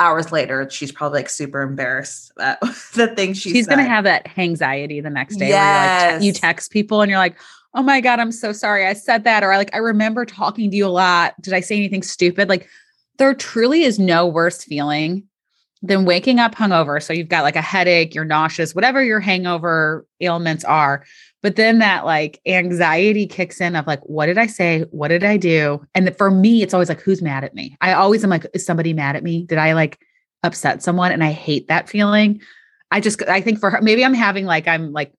hours 0.02 0.32
later, 0.32 0.70
she's 0.70 0.92
probably 0.92 1.20
like 1.20 1.30
super 1.30 1.62
embarrassed 1.62 2.32
that 2.38 2.60
the 2.96 3.08
thing 3.16 3.34
she 3.34 3.52
She's 3.52 3.66
said. 3.66 3.76
going 3.76 3.86
to 3.86 3.90
have 3.90 4.04
that 4.06 4.28
anxiety 4.38 5.00
the 5.00 5.10
next 5.10 5.38
day 5.38 5.50
where 5.50 5.58
Yes. 5.58 6.04
you're 6.04 6.14
like, 6.14 6.24
you 6.24 6.34
text 6.34 6.72
people 6.72 7.02
and 7.02 7.10
you're 7.10 7.20
like, 7.20 7.38
oh 7.74 7.82
my 7.84 8.02
God, 8.02 8.20
I'm 8.20 8.32
so 8.32 8.52
sorry 8.52 8.86
I 8.86 8.94
said 8.94 9.24
that. 9.24 9.44
Or 9.44 9.52
I 9.54 9.58
like, 9.58 9.74
I 9.74 9.78
remember 9.78 10.26
talking 10.26 10.70
to 10.72 10.76
you 10.76 10.86
a 10.86 10.90
lot. 10.90 11.40
Did 11.42 11.54
I 11.54 11.62
say 11.62 11.76
anything 11.78 12.04
stupid? 12.04 12.50
Like, 12.50 12.68
there 13.18 13.34
truly 13.34 13.84
is 13.84 14.00
no 14.00 14.28
worse 14.28 14.64
feeling 14.64 15.24
than 15.84 16.06
waking 16.06 16.40
up 16.40 16.54
hungover. 16.56 17.02
So 17.02 17.14
you've 17.14 17.30
got 17.30 17.44
like 17.44 17.56
a 17.56 17.62
headache, 17.62 18.14
you're 18.14 18.26
nauseous, 18.26 18.76
whatever 18.76 19.04
your 19.04 19.20
hangover 19.20 20.06
ailments 20.20 20.64
are. 20.66 21.06
But 21.44 21.56
then 21.56 21.80
that 21.80 22.06
like 22.06 22.40
anxiety 22.46 23.26
kicks 23.26 23.60
in 23.60 23.76
of 23.76 23.88
like, 23.88 24.02
what 24.04 24.28
did 24.28 24.38
I 24.38 24.46
say? 24.46 24.82
What 24.92 25.08
did 25.08 25.24
I 25.24 25.38
do? 25.38 25.84
And 25.96 26.16
for 26.18 26.30
me, 26.30 26.62
it's 26.62 26.74
always 26.74 26.90
like, 26.90 27.02
who's 27.02 27.22
mad 27.22 27.44
at 27.44 27.56
me? 27.56 27.76
I 27.82 27.94
always 27.94 28.24
am 28.24 28.30
like, 28.30 28.46
is 28.54 28.66
somebody 28.66 28.94
mad 28.94 29.16
at 29.16 29.24
me? 29.24 29.44
Did 29.44 29.58
I 29.58 29.74
like 29.74 30.00
upset 30.44 30.84
someone? 30.84 31.12
And 31.12 31.24
I 31.24 31.32
hate 31.32 31.68
that 31.68 31.90
feeling. 31.90 32.42
I 32.92 33.00
just, 33.00 33.28
I 33.28 33.42
think 33.42 33.60
for 33.60 33.72
her, 33.72 33.82
maybe 33.82 34.06
I'm 34.06 34.14
having 34.14 34.46
like, 34.46 34.68
I'm 34.68 34.92
like 34.92 35.14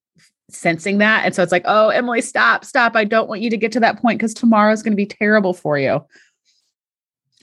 sensing 0.50 0.98
that. 0.98 1.24
And 1.24 1.34
so 1.34 1.42
it's 1.42 1.52
like, 1.52 1.64
oh, 1.64 1.88
Emily, 1.88 2.20
stop, 2.20 2.64
stop. 2.64 2.94
I 2.94 3.04
don't 3.04 3.28
want 3.28 3.40
you 3.40 3.50
to 3.50 3.56
get 3.56 3.72
to 3.72 3.80
that 3.80 4.00
point 4.00 4.18
because 4.18 4.34
tomorrow's 4.34 4.82
going 4.82 4.92
to 4.92 4.96
be 4.96 5.06
terrible 5.06 5.54
for 5.54 5.78
you. 5.78 6.04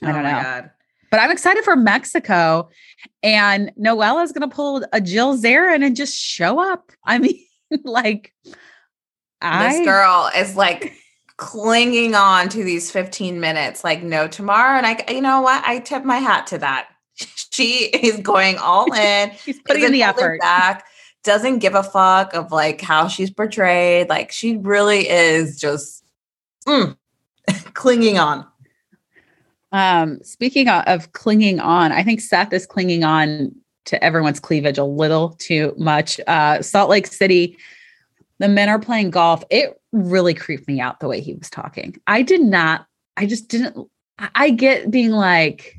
I 0.02 0.10
Oh 0.10 0.12
don't 0.12 0.22
my 0.22 0.32
know. 0.32 0.42
God. 0.42 0.70
But 1.10 1.20
I'm 1.20 1.30
excited 1.30 1.64
for 1.64 1.76
Mexico. 1.76 2.70
And 3.22 3.72
Noella's 3.76 4.32
going 4.32 4.48
to 4.48 4.54
pull 4.54 4.86
a 4.92 5.00
Jill 5.00 5.36
Zarin 5.36 5.84
and 5.84 5.96
just 5.96 6.16
show 6.16 6.60
up. 6.60 6.92
I 7.04 7.18
mean, 7.18 7.38
like, 7.84 8.32
I, 9.42 9.72
this 9.72 9.86
girl 9.86 10.30
is 10.36 10.56
like 10.56 10.94
clinging 11.36 12.14
on 12.14 12.48
to 12.50 12.62
these 12.62 12.90
15 12.90 13.40
minutes 13.40 13.82
like 13.82 14.02
no 14.02 14.28
tomorrow 14.28 14.76
and 14.76 14.86
i 14.86 15.02
you 15.10 15.22
know 15.22 15.40
what 15.40 15.64
i 15.64 15.78
tip 15.78 16.04
my 16.04 16.18
hat 16.18 16.46
to 16.48 16.58
that 16.58 16.88
she 17.50 17.86
is 17.86 18.18
going 18.18 18.58
all 18.58 18.92
in 18.94 19.32
she's 19.42 19.58
putting 19.60 19.84
in 19.84 19.92
the 19.92 20.02
effort. 20.02 20.38
back 20.40 20.84
doesn't 21.22 21.58
give 21.58 21.74
a 21.74 21.82
fuck 21.82 22.34
of 22.34 22.52
like 22.52 22.80
how 22.82 23.08
she's 23.08 23.30
portrayed 23.30 24.08
like 24.10 24.30
she 24.30 24.58
really 24.58 25.08
is 25.08 25.58
just 25.58 26.04
mm, 26.66 26.94
clinging 27.74 28.18
on 28.18 28.46
Um, 29.72 30.18
speaking 30.22 30.68
of, 30.68 30.84
of 30.86 31.12
clinging 31.12 31.60
on, 31.60 31.92
I 31.92 32.02
think 32.02 32.20
Seth 32.20 32.52
is 32.52 32.66
clinging 32.66 33.04
on 33.04 33.54
to 33.84 34.02
everyone's 34.04 34.40
cleavage 34.40 34.78
a 34.78 34.84
little 34.84 35.30
too 35.38 35.74
much. 35.78 36.20
Uh, 36.26 36.60
Salt 36.60 36.90
Lake 36.90 37.06
City, 37.06 37.56
the 38.40 38.48
men 38.48 38.68
are 38.68 38.80
playing 38.80 39.10
golf. 39.10 39.44
It 39.50 39.80
really 39.92 40.34
creeped 40.34 40.66
me 40.66 40.80
out 40.80 40.98
the 40.98 41.06
way 41.08 41.20
he 41.20 41.34
was 41.34 41.48
talking. 41.48 41.96
I 42.08 42.22
did 42.22 42.40
not, 42.40 42.86
I 43.16 43.26
just 43.26 43.48
didn't, 43.48 43.88
I- 44.18 44.50
get 44.50 44.90
being 44.90 45.12
like, 45.12 45.76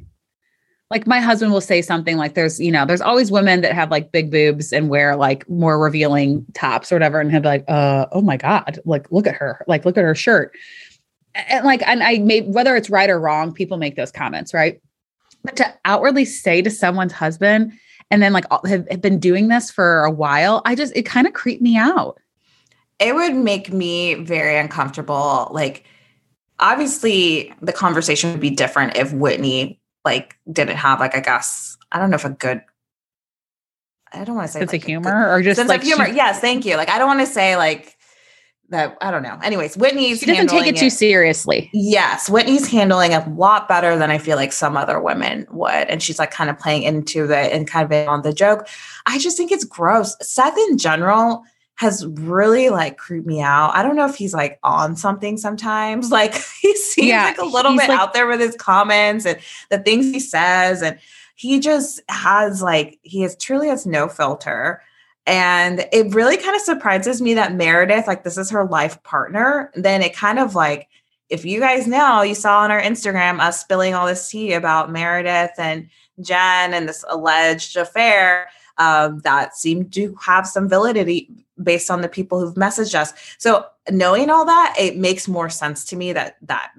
like 0.89 1.05
my 1.05 1.19
husband 1.19 1.51
will 1.51 1.61
say 1.61 1.81
something 1.81 2.17
like 2.17 2.33
there's, 2.33 2.59
you 2.59 2.71
know, 2.71 2.85
there's 2.85 3.01
always 3.01 3.31
women 3.31 3.61
that 3.61 3.73
have 3.73 3.91
like 3.91 4.11
big 4.11 4.31
boobs 4.31 4.71
and 4.73 4.89
wear 4.89 5.15
like 5.15 5.47
more 5.49 5.77
revealing 5.77 6.45
tops 6.53 6.91
or 6.91 6.95
whatever. 6.95 7.19
And 7.19 7.31
he'll 7.31 7.41
be 7.41 7.47
like, 7.47 7.65
uh, 7.67 8.07
oh 8.13 8.21
my 8.21 8.37
God, 8.37 8.79
like 8.85 9.11
look 9.11 9.27
at 9.27 9.35
her, 9.35 9.63
like 9.67 9.85
look 9.85 9.97
at 9.97 10.03
her 10.03 10.15
shirt 10.15 10.53
and 11.35 11.65
like 11.65 11.81
and 11.87 12.03
i 12.03 12.17
may 12.19 12.41
whether 12.41 12.75
it's 12.75 12.89
right 12.89 13.09
or 13.09 13.19
wrong 13.19 13.53
people 13.53 13.77
make 13.77 13.95
those 13.95 14.11
comments 14.11 14.53
right 14.53 14.81
but 15.43 15.55
to 15.55 15.73
outwardly 15.85 16.25
say 16.25 16.61
to 16.61 16.69
someone's 16.69 17.13
husband 17.13 17.71
and 18.09 18.21
then 18.21 18.33
like 18.33 18.45
have, 18.65 18.87
have 18.89 19.01
been 19.01 19.19
doing 19.19 19.47
this 19.47 19.71
for 19.71 20.03
a 20.03 20.11
while 20.11 20.61
i 20.65 20.75
just 20.75 20.95
it 20.95 21.03
kind 21.03 21.27
of 21.27 21.33
creeped 21.33 21.61
me 21.61 21.77
out 21.77 22.19
it 23.01 23.15
would 23.15 23.35
make 23.35 23.73
me 23.73 24.13
very 24.13 24.57
uncomfortable 24.57 25.49
like 25.51 25.83
obviously 26.59 27.53
the 27.61 27.73
conversation 27.73 28.31
would 28.31 28.39
be 28.39 28.51
different 28.51 28.95
if 28.95 29.11
whitney 29.11 29.81
like 30.05 30.37
didn't 30.51 30.77
have 30.77 30.99
like 30.99 31.15
i 31.15 31.19
guess 31.19 31.77
i 31.91 31.99
don't 31.99 32.09
know 32.11 32.15
if 32.15 32.25
a 32.25 32.29
good 32.29 32.61
i 34.13 34.23
don't 34.23 34.35
want 34.35 34.47
to 34.47 34.53
say 34.53 34.59
sense 34.59 34.71
like 34.71 34.81
of 34.81 34.87
humor 34.87 35.29
or 35.29 35.41
just 35.41 35.57
sense 35.57 35.67
like 35.67 35.81
of 35.81 35.87
humor 35.87 36.05
she, 36.07 36.15
yes 36.15 36.39
thank 36.39 36.65
you 36.65 36.77
like 36.77 36.89
i 36.89 36.97
don't 36.97 37.07
want 37.07 37.19
to 37.19 37.25
say 37.25 37.57
like 37.57 37.97
that 38.69 38.95
i 39.01 39.11
don't 39.11 39.23
know 39.23 39.37
anyways 39.43 39.75
whitney's 39.75 40.19
she 40.19 40.27
doesn't 40.27 40.47
take 40.47 40.59
handling 40.59 40.75
it 40.75 40.79
too 40.79 40.89
seriously 40.89 41.69
Yes, 41.73 42.29
Whitney's 42.29 42.67
handling 42.67 43.11
it 43.11 43.27
a 43.27 43.29
lot 43.31 43.67
better 43.67 43.97
than 43.97 44.11
I 44.11 44.17
feel 44.17 44.37
like 44.37 44.53
some 44.53 44.77
other 44.77 44.99
women 45.01 45.45
would. 45.51 45.71
And 45.71 46.01
she's 46.01 46.19
like 46.19 46.31
kind 46.31 46.49
of 46.49 46.57
playing 46.57 46.83
into 46.83 47.25
it 47.25 47.51
and 47.51 47.67
kind 47.67 47.91
of 47.91 48.07
on 48.07 48.21
the 48.21 48.31
joke. 48.31 48.67
I 49.05 49.19
just 49.19 49.35
think 49.35 49.51
it's 49.51 49.65
gross. 49.65 50.15
Seth 50.21 50.57
in 50.57 50.77
general 50.77 51.43
has 51.81 52.05
really 52.05 52.69
like 52.69 52.95
creeped 52.99 53.25
me 53.25 53.41
out. 53.41 53.71
I 53.73 53.81
don't 53.81 53.95
know 53.95 54.05
if 54.05 54.13
he's 54.15 54.35
like 54.35 54.59
on 54.61 54.95
something 54.95 55.35
sometimes. 55.35 56.11
Like 56.21 56.35
he 56.61 56.75
seems 56.75 57.07
Yeah, 57.07 57.23
like 57.25 57.39
a 57.39 57.45
little 57.45 57.71
bit 57.75 57.89
like- 57.89 57.99
out 57.99 58.13
there 58.13 58.27
with 58.27 58.39
his 58.39 58.55
comments 58.55 59.25
and 59.25 59.39
the 59.71 59.79
things 59.79 60.05
he 60.11 60.19
says. 60.19 60.83
And 60.83 60.99
he 61.35 61.59
just 61.59 61.99
has 62.07 62.61
like, 62.61 62.99
he 63.01 63.21
has 63.21 63.35
truly 63.35 63.67
has 63.69 63.87
no 63.87 64.07
filter. 64.07 64.83
And 65.25 65.87
it 65.91 66.13
really 66.13 66.37
kind 66.37 66.55
of 66.55 66.61
surprises 66.61 67.19
me 67.19 67.33
that 67.33 67.55
Meredith, 67.55 68.05
like 68.05 68.23
this 68.23 68.37
is 68.37 68.51
her 68.51 68.65
life 68.65 69.01
partner. 69.01 69.71
Then 69.73 70.03
it 70.03 70.15
kind 70.15 70.37
of 70.37 70.53
like, 70.53 70.87
if 71.29 71.45
you 71.45 71.59
guys 71.59 71.87
know, 71.87 72.21
you 72.21 72.35
saw 72.35 72.59
on 72.59 72.69
our 72.69 72.81
Instagram 72.81 73.39
us 73.39 73.59
spilling 73.59 73.95
all 73.95 74.05
this 74.05 74.29
tea 74.29 74.53
about 74.53 74.91
Meredith 74.91 75.57
and 75.57 75.89
Jen 76.21 76.75
and 76.75 76.87
this 76.87 77.03
alleged 77.09 77.75
affair 77.75 78.49
um, 78.77 79.19
that 79.19 79.55
seem 79.55 79.89
to 79.91 80.15
have 80.21 80.47
some 80.47 80.67
validity 80.69 81.29
based 81.61 81.91
on 81.91 82.01
the 82.01 82.09
people 82.09 82.39
who've 82.39 82.55
messaged 82.55 82.95
us. 82.95 83.13
So 83.37 83.65
knowing 83.89 84.29
all 84.29 84.45
that, 84.45 84.75
it 84.79 84.97
makes 84.97 85.27
more 85.27 85.49
sense 85.49 85.85
to 85.85 85.95
me 85.95 86.13
that 86.13 86.37
that 86.43 86.71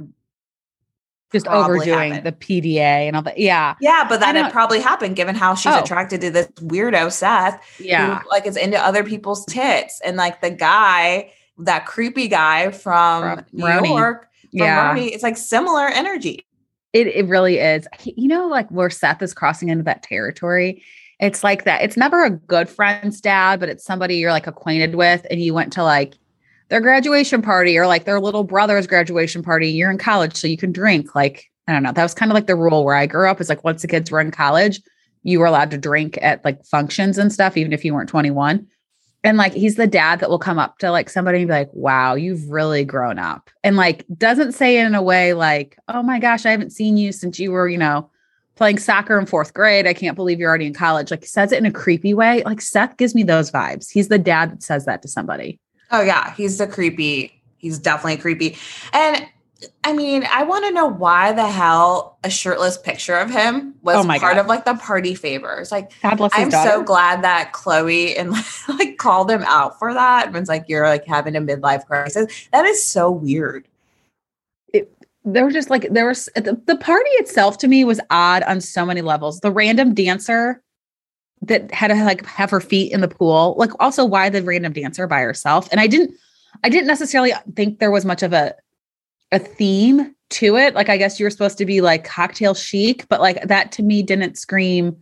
just 1.33 1.47
overdoing 1.47 2.13
happened. 2.13 2.27
the 2.27 2.33
pda 2.63 2.77
and 2.79 3.17
all 3.17 3.23
that 3.23 3.39
yeah 3.39 3.75
yeah, 3.81 4.05
but 4.07 4.21
that 4.21 4.35
had 4.37 4.53
probably 4.53 4.81
happened 4.81 5.17
given 5.17 5.35
how 5.35 5.55
she's 5.55 5.73
Oh. 5.73 5.81
attracted 5.81 6.21
to 6.21 6.31
this 6.31 6.47
weirdo 6.57 7.11
Seth 7.11 7.59
yeah 7.81 8.19
who 8.21 8.29
like 8.29 8.45
it's 8.47 8.57
into 8.59 8.79
other 8.79 9.03
people's 9.03 9.47
tits 9.47 9.99
and 10.05 10.19
like 10.19 10.43
the 10.43 10.51
guy 10.51 11.33
that 11.59 11.87
creepy 11.87 12.29
guy 12.29 12.71
from, 12.71 13.37
From 13.39 13.45
New. 13.53 13.65
York 13.89 14.29
from 14.41 14.49
yeah 14.53 14.95
Roni, 14.95 15.11
it's 15.13 15.23
like 15.23 15.39
similar 15.39 15.87
energy. 15.87 16.45
It 16.93 17.07
it 17.07 17.27
really 17.27 17.57
is. 17.59 17.89
You 18.05 18.29
know, 18.29 18.47
like 18.49 18.69
where 18.71 18.91
Seth 18.91 19.23
is 19.23 19.33
crossing 19.33 19.71
into 19.71 19.85
that 19.85 20.03
territory. 20.03 20.83
It's 21.23 21.45
like 21.45 21.63
that. 21.65 21.83
It's 21.83 21.97
never 21.97 22.25
a 22.25 22.31
good 22.31 22.69
friend's 22.69 23.21
dad, 23.21 23.61
but 23.61 23.69
it's 23.69 23.85
somebody 23.85 24.17
you're 24.17 24.33
like 24.33 24.49
acquainted 24.49 24.97
with, 24.97 25.25
and 25.31 25.41
you 25.41 25.55
went 25.55 25.73
to 25.75 25.85
like 25.85 26.15
their 26.69 26.81
graduation 26.81 27.41
party 27.41 27.79
or 27.79 27.87
like 27.87 28.07
their 28.07 28.21
little 28.21 28.43
brother's 28.43 28.89
graduation 28.89 29.41
party. 29.41 29.69
You're 29.69 29.93
in 29.93 29.99
college, 29.99 30.35
so 30.35 30.49
you 30.49 30.57
can 30.57 30.73
drink. 30.73 31.15
Like, 31.15 31.49
I 31.69 31.73
don't 31.73 31.85
know. 31.85 31.93
That 31.93 32.03
was 32.03 32.13
kind 32.13 32.33
of 32.33 32.35
like 32.35 32.49
the 32.49 32.57
rule 32.57 32.85
where 32.85 32.97
I 32.97 33.07
grew 33.07 33.31
up. 33.31 33.41
Is 33.41 33.49
like 33.49 33.63
once 33.63 33.83
the 33.83 33.89
kids 33.89 34.11
were 34.11 34.21
in 34.21 34.33
college, 34.33 34.83
you 35.23 35.39
were 35.39 35.47
allowed 35.47 35.71
to 35.71 35.79
drink 35.79 36.19
at 36.21 36.45
like 36.45 36.65
functions 36.67 37.19
and 37.19 37.33
stuff, 37.33 37.57
even 37.57 37.73
if 37.73 37.85
you 37.85 37.95
weren't 37.95 38.09
21. 38.09 38.67
And 39.23 39.37
like 39.39 39.53
he's 39.53 39.77
the 39.77 39.87
dad 39.87 40.19
that 40.19 40.29
will 40.29 40.41
come 40.41 40.59
up 40.59 40.79
to 40.79 40.91
like 40.91 41.09
somebody 41.09 41.39
and 41.39 41.47
be 41.47 41.55
like, 41.55 41.73
wow, 41.73 42.15
you've 42.15 42.49
really 42.49 42.85
grown 42.85 43.21
up. 43.21 43.49
And 43.63 43.77
like 43.77 44.05
doesn't 44.19 44.53
say 44.53 44.81
it 44.81 44.87
in 44.87 44.97
a 44.97 45.03
way 45.03 45.35
like, 45.35 45.79
oh 45.87 46.03
my 46.03 46.19
gosh, 46.19 46.47
I 46.47 46.51
haven't 46.51 46.71
seen 46.71 46.97
you 46.97 47.13
since 47.13 47.39
you 47.39 47.53
were, 47.53 47.69
you 47.69 47.79
know, 47.79 48.11
playing 48.57 48.79
soccer 48.79 49.19
in 49.19 49.27
fourth 49.27 49.55
grade. 49.55 49.87
I 49.87 49.95
can't 49.95 50.17
believe 50.17 50.39
you're 50.39 50.49
already 50.49 50.67
in 50.67 50.75
college. 50.75 51.11
Like 51.11 51.21
he 51.21 51.27
says 51.27 51.53
it 51.53 51.59
in 51.59 51.67
a 51.67 51.73
creepy 51.73 52.15
way. 52.15 52.43
Like 52.45 52.61
Seth 52.61 52.97
gives 52.97 53.15
me 53.15 53.23
those 53.23 53.51
vibes. 53.51 53.91
He's 53.91 54.09
the 54.09 54.19
dad 54.19 54.53
that 54.53 54.63
says 54.63 54.85
that 54.87 55.03
to 55.03 55.09
somebody. 55.09 55.59
Oh 55.91 56.01
yeah, 56.03 56.35
he's 56.35 56.59
the 56.59 56.67
creepy. 56.67 57.43
He's 57.59 57.79
definitely 57.79 58.17
creepy. 58.17 58.57
And 58.93 59.27
I 59.85 59.93
mean, 59.93 60.25
I 60.29 60.43
want 60.43 60.65
to 60.65 60.73
know 60.73 60.87
why 60.87 61.33
the 61.33 61.47
hell 61.47 62.19
a 62.25 62.31
shirtless 62.31 62.77
picture 62.77 63.17
of 63.17 63.31
him 63.31 63.75
was 63.83 63.95
Oh 63.95 64.05
part 64.09 64.21
God. 64.21 64.39
of 64.39 64.47
like 64.47 64.65
the 64.65 64.75
party 64.75 65.15
favors. 65.15 65.71
Like 65.71 65.93
I'm 66.03 66.17
daughter. 66.17 66.69
so 66.69 66.83
glad 66.83 67.23
that 67.23 67.53
Chloe 67.53 68.17
and 68.17 68.33
like 68.69 68.99
called 68.99 69.31
him 69.31 69.43
out 69.47 69.79
for 69.79 69.95
that. 69.95 70.27
And 70.27 70.35
was 70.35 70.49
like, 70.49 70.65
you're 70.69 70.89
like 70.89 71.05
having 71.07 71.37
a 71.37 71.41
midlife 71.41 71.87
crisis. 71.87 72.49
That 72.53 72.65
is 72.65 72.85
so 72.85 73.11
weird. 73.11 73.69
There 75.25 75.45
were 75.45 75.53
just 75.53 75.71
like 75.71 75.89
there 75.91 76.09
was 76.09 76.29
the, 76.35 76.61
the 76.67 76.77
party 76.77 77.11
itself 77.13 77.59
to 77.59 77.69
me 77.69 77.85
was 77.85 78.01
odd 78.11 78.43
on 78.45 78.61
so 78.61 78.85
many 78.85 79.03
levels. 79.03 79.41
The 79.41 79.53
random 79.53 79.95
dancer 79.95 80.63
that 81.43 81.73
had 81.73 81.89
to 81.89 82.05
like 82.05 82.25
have 82.27 82.51
her 82.51 82.61
feet 82.61 82.93
in 82.93 83.01
the 83.01 83.09
pool, 83.09 83.55
like 83.59 83.71
also 83.81 84.05
why 84.05 84.29
the 84.29 84.43
random 84.43 84.73
dancer 84.73 85.07
by 85.07 85.21
herself. 85.21 85.69
And 85.71 85.81
I 85.81 85.87
didn't, 85.87 86.15
I 86.65 86.69
didn't 86.69 86.87
necessarily 86.87 87.33
think 87.55 87.79
there 87.79 87.91
was 87.91 88.05
much 88.05 88.23
of 88.23 88.33
a 88.33 88.55
a 89.31 89.39
theme 89.39 90.15
to 90.31 90.57
it. 90.57 90.75
Like 90.75 90.89
I 90.89 90.97
guess 90.97 91.19
you 91.19 91.27
were 91.27 91.31
supposed 91.31 91.59
to 91.59 91.67
be 91.67 91.81
like 91.81 92.05
cocktail 92.05 92.55
chic, 92.55 93.09
but 93.09 93.21
like 93.21 93.43
that 93.47 93.73
to 93.73 93.83
me 93.83 94.03
didn't 94.03 94.39
scream 94.39 94.97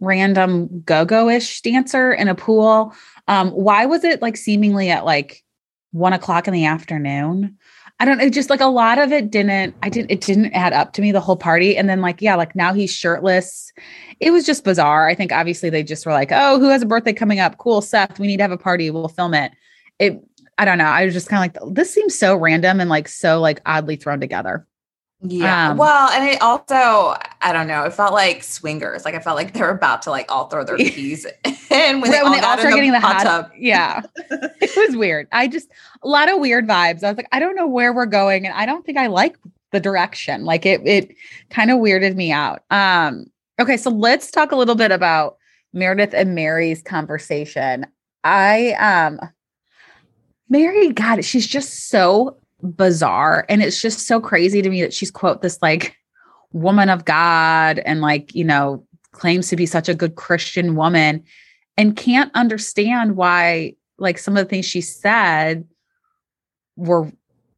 random 0.00 0.82
go-go-ish 0.84 1.60
dancer 1.62 2.12
in 2.12 2.28
a 2.28 2.34
pool. 2.34 2.92
Um, 3.28 3.50
why 3.50 3.86
was 3.86 4.02
it 4.02 4.20
like 4.20 4.36
seemingly 4.36 4.90
at 4.90 5.04
like 5.04 5.44
one 5.92 6.12
o'clock 6.12 6.48
in 6.48 6.54
the 6.54 6.64
afternoon? 6.64 7.56
I 8.02 8.04
don't 8.04 8.18
know, 8.18 8.28
just 8.28 8.50
like 8.50 8.60
a 8.60 8.66
lot 8.66 8.98
of 8.98 9.12
it 9.12 9.30
didn't, 9.30 9.76
I 9.80 9.88
didn't, 9.88 10.10
it 10.10 10.22
didn't 10.22 10.52
add 10.54 10.72
up 10.72 10.92
to 10.94 11.00
me 11.00 11.12
the 11.12 11.20
whole 11.20 11.36
party. 11.36 11.76
And 11.76 11.88
then 11.88 12.00
like, 12.00 12.20
yeah, 12.20 12.34
like 12.34 12.56
now 12.56 12.72
he's 12.72 12.92
shirtless. 12.92 13.72
It 14.18 14.32
was 14.32 14.44
just 14.44 14.64
bizarre. 14.64 15.08
I 15.08 15.14
think 15.14 15.30
obviously 15.30 15.70
they 15.70 15.84
just 15.84 16.04
were 16.04 16.10
like, 16.10 16.32
oh, 16.32 16.58
who 16.58 16.68
has 16.68 16.82
a 16.82 16.86
birthday 16.86 17.12
coming 17.12 17.38
up? 17.38 17.58
Cool, 17.58 17.80
Seth, 17.80 18.18
we 18.18 18.26
need 18.26 18.38
to 18.38 18.42
have 18.42 18.50
a 18.50 18.58
party. 18.58 18.90
We'll 18.90 19.06
film 19.06 19.34
it. 19.34 19.52
It, 20.00 20.20
I 20.58 20.64
don't 20.64 20.78
know. 20.78 20.84
I 20.84 21.04
was 21.04 21.14
just 21.14 21.28
kind 21.28 21.48
of 21.48 21.62
like, 21.62 21.74
this 21.76 21.94
seems 21.94 22.18
so 22.18 22.34
random 22.34 22.80
and 22.80 22.90
like 22.90 23.06
so 23.06 23.40
like 23.40 23.60
oddly 23.66 23.94
thrown 23.94 24.18
together. 24.18 24.66
Yeah. 25.24 25.70
Um, 25.70 25.76
well, 25.76 26.10
and 26.10 26.28
it 26.28 26.42
also, 26.42 27.16
I 27.40 27.52
don't 27.52 27.68
know, 27.68 27.84
it 27.84 27.92
felt 27.92 28.12
like 28.12 28.42
swingers. 28.42 29.04
Like 29.04 29.14
I 29.14 29.20
felt 29.20 29.36
like 29.36 29.52
they 29.52 29.60
were 29.60 29.70
about 29.70 30.02
to 30.02 30.10
like 30.10 30.30
all 30.32 30.48
throw 30.48 30.64
their 30.64 30.76
keys 30.84 31.26
in 31.70 32.00
when 32.00 32.10
they 32.10 32.20
Right, 32.22 32.24
all, 32.24 32.40
got 32.40 32.58
in 32.58 32.58
start 32.58 32.74
the 32.74 32.74
getting 32.74 32.92
the 32.92 33.00
hot 33.00 33.16
hot 33.16 33.22
tub. 33.22 33.50
Yeah. 33.56 34.02
it 34.16 34.76
was 34.88 34.96
weird. 34.96 35.28
I 35.30 35.46
just 35.46 35.68
a 36.02 36.08
lot 36.08 36.30
of 36.30 36.40
weird 36.40 36.66
vibes. 36.66 37.04
I 37.04 37.08
was 37.08 37.16
like, 37.16 37.28
I 37.30 37.38
don't 37.38 37.54
know 37.54 37.68
where 37.68 37.92
we're 37.92 38.06
going. 38.06 38.46
And 38.46 38.54
I 38.54 38.66
don't 38.66 38.84
think 38.84 38.98
I 38.98 39.06
like 39.06 39.36
the 39.70 39.80
direction. 39.80 40.44
Like 40.44 40.66
it 40.66 40.80
it 40.86 41.14
kind 41.50 41.70
of 41.70 41.78
weirded 41.78 42.16
me 42.16 42.32
out. 42.32 42.64
Um, 42.70 43.26
okay, 43.60 43.76
so 43.76 43.90
let's 43.90 44.30
talk 44.30 44.50
a 44.50 44.56
little 44.56 44.74
bit 44.74 44.90
about 44.90 45.36
Meredith 45.72 46.14
and 46.14 46.34
Mary's 46.34 46.82
conversation. 46.82 47.86
I 48.24 48.72
um 48.72 49.20
Mary, 50.48 50.90
God, 50.92 51.24
she's 51.24 51.46
just 51.46 51.88
so 51.88 52.36
bizarre. 52.62 53.44
And 53.48 53.62
it's 53.62 53.80
just 53.80 54.06
so 54.06 54.20
crazy 54.20 54.62
to 54.62 54.70
me 54.70 54.82
that 54.82 54.94
she's 54.94 55.10
quote 55.10 55.42
this 55.42 55.58
like 55.62 55.96
woman 56.52 56.88
of 56.88 57.04
God 57.04 57.80
and 57.80 58.00
like, 58.00 58.34
you 58.34 58.44
know, 58.44 58.86
claims 59.12 59.48
to 59.48 59.56
be 59.56 59.66
such 59.66 59.88
a 59.88 59.94
good 59.94 60.14
Christian 60.14 60.74
woman 60.74 61.22
and 61.76 61.96
can't 61.96 62.30
understand 62.34 63.16
why 63.16 63.74
like 63.98 64.18
some 64.18 64.36
of 64.36 64.44
the 64.44 64.48
things 64.48 64.64
she 64.64 64.80
said 64.80 65.66
were 66.76 67.10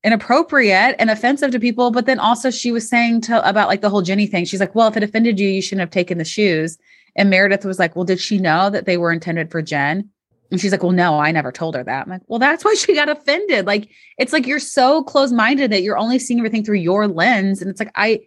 inappropriate 0.02 0.96
and 0.98 1.10
offensive 1.10 1.50
to 1.52 1.60
people. 1.60 1.90
But 1.90 2.06
then 2.06 2.18
also 2.18 2.50
she 2.50 2.72
was 2.72 2.88
saying 2.88 3.22
to 3.22 3.48
about 3.48 3.68
like 3.68 3.80
the 3.80 3.90
whole 3.90 4.02
Jennie 4.02 4.26
thing. 4.26 4.44
She's 4.44 4.60
like 4.60 4.74
well 4.74 4.88
if 4.88 4.96
it 4.96 5.02
offended 5.02 5.38
you 5.38 5.48
you 5.48 5.62
shouldn't 5.62 5.80
have 5.80 5.90
taken 5.90 6.18
the 6.18 6.24
shoes. 6.24 6.78
And 7.16 7.30
meredith 7.30 7.64
was 7.64 7.78
like 7.78 7.96
well 7.96 8.04
did 8.04 8.20
she 8.20 8.38
know 8.38 8.70
that 8.70 8.86
they 8.86 8.96
were 8.96 9.12
intended 9.12 9.50
for 9.50 9.62
jen 9.62 10.10
and 10.50 10.60
she's 10.60 10.72
like 10.72 10.82
well 10.82 10.92
no 10.92 11.18
i 11.18 11.30
never 11.30 11.50
told 11.50 11.74
her 11.74 11.84
that. 11.84 12.04
I'm 12.04 12.10
like 12.10 12.22
well 12.26 12.38
that's 12.38 12.64
why 12.64 12.74
she 12.74 12.94
got 12.94 13.08
offended. 13.08 13.66
Like 13.66 13.88
it's 14.18 14.32
like 14.32 14.46
you're 14.46 14.58
so 14.58 15.02
close-minded 15.02 15.72
that 15.72 15.82
you're 15.82 15.98
only 15.98 16.18
seeing 16.18 16.38
everything 16.40 16.64
through 16.64 16.78
your 16.78 17.08
lens. 17.08 17.60
And 17.60 17.70
it's 17.70 17.80
like 17.80 17.92
i 17.94 18.20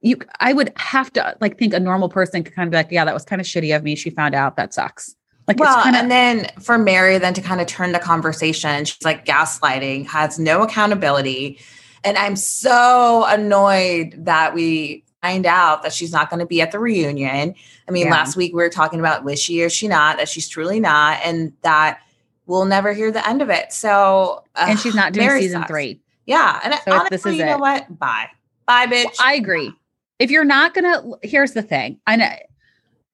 you 0.00 0.16
i 0.40 0.52
would 0.52 0.72
have 0.76 1.12
to 1.14 1.36
like 1.40 1.58
think 1.58 1.74
a 1.74 1.80
normal 1.80 2.08
person 2.08 2.44
could 2.44 2.54
kind 2.54 2.66
of 2.66 2.70
be 2.70 2.76
like 2.76 2.90
yeah 2.90 3.04
that 3.04 3.14
was 3.14 3.24
kind 3.24 3.40
of 3.40 3.46
shitty 3.46 3.74
of 3.74 3.82
me. 3.82 3.96
She 3.96 4.10
found 4.10 4.34
out. 4.34 4.56
That 4.56 4.74
sucks. 4.74 5.14
Like 5.48 5.58
well, 5.58 5.74
it's 5.74 5.84
kind 5.84 5.94
of 5.94 6.02
and 6.02 6.10
then 6.10 6.50
for 6.60 6.76
Mary, 6.76 7.18
then 7.18 7.34
to 7.34 7.40
kind 7.40 7.60
of 7.60 7.68
turn 7.68 7.92
the 7.92 8.00
conversation, 8.00 8.84
she's 8.84 9.04
like 9.04 9.24
gaslighting, 9.24 10.06
has 10.06 10.38
no 10.38 10.62
accountability. 10.62 11.60
And 12.02 12.18
I'm 12.18 12.36
so 12.36 13.24
annoyed 13.26 14.14
that 14.24 14.54
we 14.54 15.04
find 15.26 15.46
out 15.46 15.82
that 15.82 15.92
she's 15.92 16.12
not 16.12 16.30
going 16.30 16.40
to 16.40 16.46
be 16.46 16.60
at 16.60 16.70
the 16.72 16.78
reunion. 16.78 17.54
I 17.88 17.90
mean, 17.90 18.06
Yeah. 18.06 18.12
last 18.12 18.36
week 18.36 18.54
we 18.54 18.62
were 18.62 18.68
talking 18.68 19.00
about 19.00 19.24
was 19.24 19.40
she 19.42 19.62
or 19.62 19.68
she 19.68 19.88
not, 19.88 20.18
that 20.18 20.28
she's 20.28 20.48
truly 20.48 20.78
not, 20.80 21.18
and 21.24 21.52
that 21.62 21.98
we'll 22.46 22.64
never 22.64 22.92
hear 22.92 23.10
the 23.10 23.26
end 23.28 23.42
of 23.42 23.50
it. 23.50 23.72
So, 23.72 24.44
uh, 24.54 24.66
and 24.68 24.78
ugh, 24.78 24.82
she's 24.82 24.94
not 24.94 25.12
doing 25.12 25.26
Mary 25.26 25.42
season 25.42 25.62
sucks. 25.62 25.70
three 25.70 26.00
Yeah. 26.26 26.60
And 26.62 26.74
So 26.84 26.92
honestly, 26.92 27.08
this 27.16 27.26
is 27.26 27.36
you 27.38 27.44
know 27.44 27.54
it. 27.56 27.60
what? 27.60 27.98
Bye. 27.98 28.26
Bye, 28.66 28.86
bitch. 28.86 29.04
Well, 29.04 29.14
I 29.20 29.34
agree. 29.34 29.72
If 30.18 30.30
you're 30.30 30.44
not 30.44 30.74
gonna, 30.74 31.02
here's 31.22 31.52
the 31.52 31.62
thing. 31.62 31.98
I 32.06 32.16
know 32.16 32.30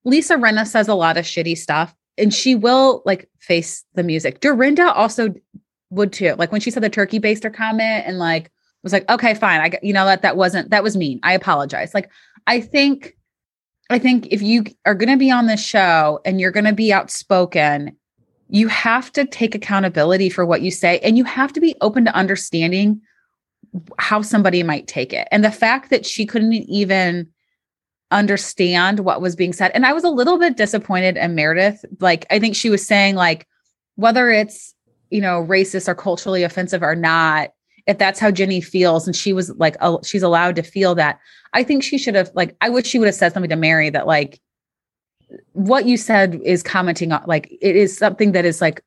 Lisa 0.05 0.35
Rinna 0.37 0.67
says 0.67 0.89
a 0.89 0.95
lot 0.95 1.17
of 1.17 1.25
shitty 1.25 1.57
stuff, 1.57 1.95
and 2.19 2.33
she 2.33 2.55
will 2.55 3.03
like 3.07 3.29
face 3.39 3.85
the 3.95 4.03
music. 4.03 4.41
Dorinda 4.41 4.93
also 4.93 5.35
would 5.91 6.13
too. 6.13 6.35
Like 6.39 6.53
when 6.53 6.61
she 6.61 6.71
said 6.71 6.83
the 6.83 6.91
turkey 6.91 7.19
baster 7.21 7.53
comment, 7.53 8.05
and 8.07 8.19
like 8.19 8.51
was 8.83 8.93
like, 8.93 9.09
okay, 9.11 9.35
fine. 9.35 9.61
I 9.61 9.79
you 9.83 9.93
know 9.93 10.05
that 10.07 10.23
that 10.23 10.37
wasn't 10.37 10.71
that 10.71 10.83
was 10.83 10.97
mean. 10.97 11.21
I 11.23 11.35
apologize. 11.35 11.95
Like 11.95 12.11
I 12.47 12.61
think, 12.61 13.17
I 13.91 13.99
think 13.99 14.29
if 14.31 14.43
you 14.43 14.65
are 14.87 14.95
gonna 14.95 15.17
be 15.17 15.31
on 15.31 15.47
this 15.47 15.65
show 15.65 16.21
and 16.25 16.41
you're 16.41 16.51
gonna 16.51 16.73
be 16.73 16.93
outspoken, 16.93 17.97
you 18.49 18.69
have 18.69 19.13
to 19.13 19.25
take 19.25 19.55
accountability 19.55 20.29
for 20.29 20.45
what 20.45 20.63
you 20.63 20.71
say, 20.71 20.99
and 21.01 21.17
you 21.17 21.25
have 21.25 21.53
to 21.55 21.61
be 21.61 21.75
open 21.81 22.05
to 22.05 22.15
understanding 22.15 23.01
how 23.99 24.21
somebody 24.21 24.63
might 24.63 24.87
take 24.87 25.13
it. 25.13 25.27
And 25.31 25.45
the 25.45 25.51
fact 25.51 25.91
that 25.91 26.05
she 26.05 26.27
couldn't 26.27 26.53
even 26.53 27.29
understand 28.13 29.01
what 29.01 29.21
was 29.21 29.35
being 29.35 29.53
said. 29.53 29.73
And 29.75 29.87
I 29.87 29.93
was 29.93 30.05
a 30.05 30.11
little 30.11 30.39
bit 30.39 30.57
disappointed 30.57 31.17
in 31.17 31.35
Meredith. 31.35 31.85
Like, 31.99 32.27
I 32.31 32.39
think 32.39 32.55
she 32.55 32.71
was 32.71 32.87
saying, 32.87 33.15
like, 33.15 33.49
whether 33.97 34.31
it's, 34.31 34.75
you 35.11 35.21
know, 35.21 35.45
racist 35.45 35.89
or 35.89 35.95
culturally 35.95 36.43
offensive 36.43 36.83
or 36.83 36.95
not, 36.95 37.51
if 37.87 37.99
that's 37.99 38.21
how 38.21 38.31
Jennie 38.31 38.61
feels, 38.61 39.07
and 39.07 39.15
she 39.17 39.33
was 39.33 39.51
like, 39.57 39.77
oh, 39.81 40.01
she's 40.05 40.23
allowed 40.23 40.57
to 40.57 40.63
feel 40.63 40.95
that. 40.95 41.19
I 41.53 41.63
think 41.65 41.83
she 41.83 41.99
should 41.99 42.15
have, 42.15 42.31
like, 42.35 42.57
I 42.61 42.69
wish 42.69 42.87
she 42.87 42.99
would 42.99 43.07
have 43.07 43.15
said 43.15 43.33
something 43.33 43.51
to 43.51 43.57
Mary 43.57 43.91
that, 43.91 44.07
like, 44.07 44.41
what 45.53 45.87
you 45.87 45.97
said 45.97 46.41
is 46.45 46.63
commenting 46.63 47.13
on, 47.13 47.23
like, 47.27 47.51
it 47.61 47.77
is 47.77 47.97
something 47.97 48.33
that 48.33 48.45
is 48.45 48.61
like 48.61 48.83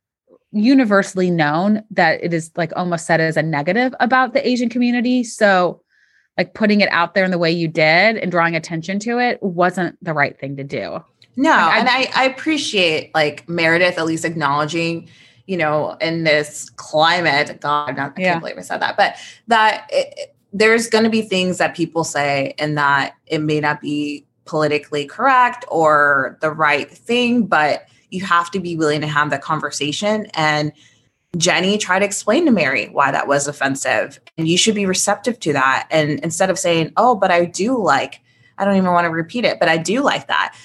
universally 0.52 1.30
known 1.32 1.84
that 1.92 2.24
it 2.24 2.34
is 2.34 2.52
like 2.56 2.72
almost 2.76 3.06
said 3.06 3.20
as 3.20 3.36
a 3.36 3.42
negative 3.44 3.94
about 4.00 4.34
the 4.34 4.48
Asian 4.48 4.70
community. 4.70 5.24
So, 5.24 5.82
like 6.38 6.54
putting 6.54 6.82
it 6.82 6.90
out 6.92 7.14
there 7.16 7.26
in 7.26 7.32
the 7.32 7.38
way 7.38 7.52
you 7.52 7.68
did 7.68 8.18
and 8.18 8.30
drawing 8.30 8.56
attention 8.56 9.00
to 9.00 9.20
it 9.20 9.42
wasn't 9.42 9.98
the 10.04 10.14
right 10.14 10.38
thing 10.40 10.56
to 10.58 10.64
do. 10.64 11.04
No, 11.38 11.50
Like, 11.50 11.60
I- 11.74 11.80
and 11.80 11.90
I, 11.90 12.10
I 12.16 12.24
appreciate 12.26 13.14
like 13.16 13.48
Meredith 13.50 13.98
at 13.98 14.06
least 14.06 14.24
acknowledging, 14.26 15.10
you 15.48 15.58
know, 15.58 15.96
in 16.02 16.24
this 16.24 16.70
climate, 16.72 17.60
God, 17.62 17.96
not, 17.98 18.14
I 18.18 18.22
Yeah. 18.22 18.32
can't 18.32 18.42
believe 18.42 18.58
I 18.58 18.62
said 18.62 18.82
that, 18.82 18.98
but 18.98 19.16
that 19.48 19.88
it, 19.92 20.36
there's 20.54 20.88
going 20.88 21.04
to 21.04 21.10
be 21.10 21.22
things 21.22 21.58
that 21.58 21.76
people 21.76 22.04
say 22.04 22.54
and 22.58 22.78
that 22.78 23.16
it 23.28 23.40
may 23.40 23.60
not 23.60 23.82
be 23.82 24.26
politically 24.46 25.06
correct 25.06 25.66
or 25.68 26.38
the 26.42 26.52
right 26.52 26.90
thing, 26.90 27.46
but 27.46 27.88
you 28.10 28.24
have 28.24 28.50
to 28.52 28.60
be 28.60 28.78
willing 28.78 29.02
to 29.02 29.08
have 29.08 29.30
that 29.32 29.42
conversation. 29.42 30.28
And 30.34 30.72
Jennie 31.38 31.78
tried 31.78 32.00
to 32.00 32.06
explain 32.06 32.46
to 32.46 32.52
Mary 32.52 32.88
why 32.88 33.12
that 33.12 33.28
was 33.28 33.48
offensive. 33.48 34.20
And 34.38 34.48
you 34.48 34.58
should 34.58 34.76
be 34.76 34.86
receptive 34.86 35.40
to 35.42 35.54
that. 35.54 35.88
And 35.92 36.20
instead 36.22 36.50
of 36.50 36.58
saying, 36.58 36.94
oh, 36.96 37.16
but 37.16 37.32
I 37.32 37.46
do 37.46 37.78
like, 37.78 38.22
I 38.58 38.64
don't 38.64 38.78
even 38.78 38.92
want 38.92 39.06
to 39.06 39.10
repeat 39.12 39.44
it, 39.44 39.60
but 39.60 39.68
I 39.68 39.78
do 39.78 40.02
like 40.02 40.28
that 40.28 40.56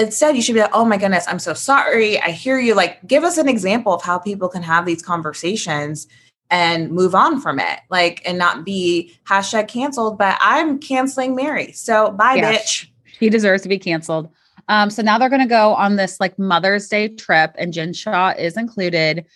instead 0.00 0.34
you 0.34 0.42
should 0.42 0.54
be 0.54 0.60
like 0.60 0.70
oh 0.74 0.84
my 0.84 0.96
goodness 0.96 1.26
i'm 1.28 1.38
so 1.38 1.54
sorry 1.54 2.20
i 2.22 2.30
hear 2.30 2.58
you 2.58 2.74
like 2.74 3.06
give 3.06 3.22
us 3.22 3.38
an 3.38 3.48
example 3.48 3.92
of 3.92 4.02
how 4.02 4.18
people 4.18 4.48
can 4.48 4.62
have 4.62 4.84
these 4.86 5.02
conversations 5.02 6.08
and 6.50 6.90
move 6.90 7.14
on 7.14 7.40
from 7.40 7.60
it 7.60 7.80
like 7.90 8.22
and 8.24 8.38
not 8.38 8.64
be 8.64 9.12
hashtag 9.24 9.68
canceled 9.68 10.18
but 10.18 10.36
i'm 10.40 10.78
canceling 10.78 11.34
mary 11.36 11.70
so 11.72 12.10
bye 12.10 12.34
Yeah. 12.34 12.52
bitch 12.54 12.88
He 13.20 13.28
deserves 13.28 13.62
to 13.64 13.68
be 13.68 13.78
canceled. 13.78 14.30
Um, 14.68 14.88
so 14.88 15.02
now 15.02 15.18
they're 15.18 15.28
going 15.28 15.42
to 15.42 15.46
go 15.62 15.74
on 15.74 15.96
this 15.96 16.20
like 16.20 16.38
Mother's 16.38 16.88
Day 16.88 17.08
trip, 17.08 17.52
and 17.58 17.72
Jen 17.72 17.92
Shaw 17.92 18.30
is 18.30 18.56
included. 18.56 19.26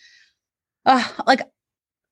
Uh, 0.86 1.04
like, 1.26 1.42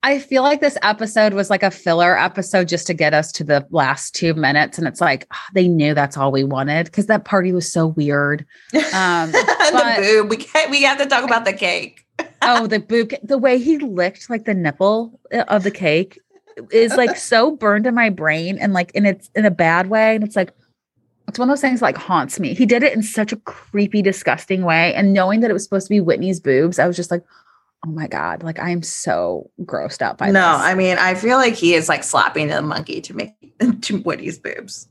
I 0.05 0.19
feel 0.19 0.43
like 0.43 0.61
this 0.61 0.77
episode 0.83 1.33
was 1.33 1.49
like 1.49 1.63
a 1.63 1.71
filler 1.71 2.19
episode 2.19 2.69
just 2.69 2.87
to 2.89 2.95
get 2.95 3.15
us 3.15 3.31
to 3.33 3.45
the 3.45 3.67
last 3.71 4.15
two 4.15 4.35
minutes, 4.35 4.79
and 4.79 4.87
it's 4.87 5.01
like 5.01 5.27
ah, 5.33 5.47
they 5.55 5.69
knew 5.69 5.95
that's 5.95 6.17
all 6.17 6.33
we 6.33 6.45
wanted 6.45 6.87
because 6.87 7.07
that 7.07 7.25
party 7.25 7.53
was 7.53 7.71
so 7.71 7.89
weird. 7.89 8.45
Um, 8.93 9.33
the 9.33 9.71
but- 9.73 9.99
boob 9.99 10.31
we 10.31 10.37
can't 10.37 10.71
we 10.71 10.83
have 10.83 10.99
to 10.99 11.07
talk 11.07 11.25
about 11.25 11.45
the 11.45 11.53
cake 11.53 12.03
oh, 12.43 12.67
the 12.67 12.81
boob, 12.81 13.13
the 13.23 13.39
way 13.39 13.59
he 13.59 13.79
licked 13.79 14.29
like 14.31 14.45
the 14.45 14.55
nipple 14.55 15.19
uh, 15.33 15.45
of 15.49 15.63
the 15.63 15.71
cake 15.71 16.19
is 16.71 16.95
like 16.97 17.17
so 17.17 17.57
burned 17.57 17.87
in 17.87 17.95
my 17.95 18.11
brain, 18.11 18.59
and 18.59 18.73
like, 18.73 18.91
and 18.95 19.07
it's 19.07 19.31
in 19.35 19.45
a 19.45 19.51
bad 19.51 19.89
way, 19.89 20.15
and 20.15 20.25
it's 20.25 20.37
like, 20.37 20.53
it's 21.29 21.39
one 21.39 21.49
of 21.49 21.53
those 21.53 21.61
things 21.61 21.81
like 21.81 21.97
haunts 21.97 22.39
me. 22.39 22.53
He 22.53 22.67
did 22.67 22.83
it 22.83 22.93
in 22.93 23.03
such 23.03 23.33
a 23.33 23.37
creepy, 23.37 24.03
disgusting 24.03 24.63
way. 24.63 24.93
And 24.93 25.13
knowing 25.13 25.41
that 25.41 25.51
it 25.51 25.55
was 25.55 25.65
supposed 25.65 25.87
to 25.87 25.91
be 25.91 26.01
Whitney's 26.01 26.41
boobs, 26.41 26.79
I 26.79 26.87
was 26.87 26.97
just 26.97 27.11
like, 27.11 27.23
oh 27.87 27.91
my 27.91 28.07
God, 28.07 28.43
like 28.43 28.59
I 28.59 28.71
am 28.71 28.83
so 28.83 29.51
grossed 29.63 30.03
out 30.03 30.19
by 30.19 30.27
this. 30.27 30.35
no, 30.35 30.59
this. 30.59 30.67
I 30.67 30.75
mean, 30.75 30.99
I 30.99 31.15
feel 31.15 31.37
like 31.37 31.55
he 31.55 31.75
is 31.75 31.89
like 31.89 32.05
slapping 32.05 32.51
a 32.51 32.63
monkey 32.63 33.01
to 33.03 33.15
make 33.15 33.33
to 33.83 33.99
Woody's 34.03 34.39
boobs. 34.39 34.89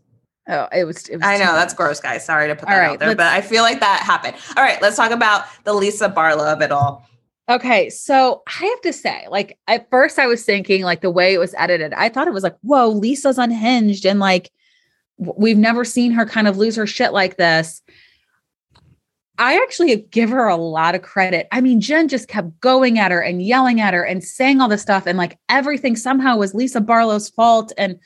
oh, 0.49 0.67
it 0.75 0.85
was, 0.85 1.07
it 1.07 1.17
was 1.17 1.25
I 1.25 1.37
know 1.37 1.45
much. 1.45 1.55
that's 1.55 1.73
gross, 1.73 1.99
guys. 1.99 2.25
Sorry 2.25 2.47
to 2.47 2.55
put 2.55 2.67
All 2.67 2.75
that 2.75 2.79
right, 2.79 2.91
out 2.91 2.99
there, 2.99 3.15
but 3.15 3.27
I 3.27 3.41
feel 3.41 3.63
like 3.63 3.79
that 3.79 4.01
happened. 4.01 4.35
All 4.57 4.63
right, 4.63 4.81
let's 4.81 4.95
talk 4.97 5.11
about 5.11 5.45
the 5.63 5.73
Lisa 5.73 6.09
Barlow 6.09 6.45
of 6.51 6.61
it 6.61 6.71
all. 6.71 7.07
Okay, 7.49 7.89
so 7.89 8.43
I 8.47 8.65
have 8.65 8.81
to 8.81 8.93
say, 8.93 9.25
like 9.29 9.57
at 9.67 9.89
first 9.89 10.19
I 10.19 10.27
was 10.27 10.43
thinking 10.43 10.83
like 10.83 11.01
the 11.01 11.09
way 11.09 11.33
it 11.33 11.37
was 11.37 11.55
edited, 11.57 11.93
I 11.93 12.07
thought 12.09 12.27
it 12.27 12.33
was 12.33 12.43
like, 12.43 12.55
whoa, 12.61 12.87
Lisa's 12.87 13.37
unhinged 13.37 14.05
and 14.05 14.19
like 14.19 14.51
we've 15.17 15.57
never 15.57 15.83
seen 15.85 16.11
her 16.11 16.25
kind 16.25 16.47
of 16.47 16.57
lose 16.57 16.75
her 16.75 16.87
shit 16.87 17.13
like 17.13 17.37
this. 17.37 17.81
I 19.41 19.55
actually 19.55 19.95
give 20.11 20.29
her 20.29 20.47
a 20.47 20.55
lot 20.55 20.93
of 20.93 21.01
credit. 21.01 21.47
I 21.51 21.61
mean, 21.61 21.81
Jen 21.81 22.07
just 22.07 22.27
kept 22.27 22.59
going 22.59 22.99
at 22.99 23.09
her 23.09 23.19
and 23.19 23.41
yelling 23.41 23.81
at 23.81 23.95
her 23.95 24.03
and 24.03 24.23
saying 24.23 24.61
all 24.61 24.67
this 24.67 24.83
stuff 24.83 25.07
and 25.07 25.17
like 25.17 25.39
everything 25.49 25.95
somehow 25.95 26.37
was 26.37 26.53
Lisa 26.53 26.79
Barlow's 26.79 27.29
fault. 27.29 27.73
And 27.75 27.97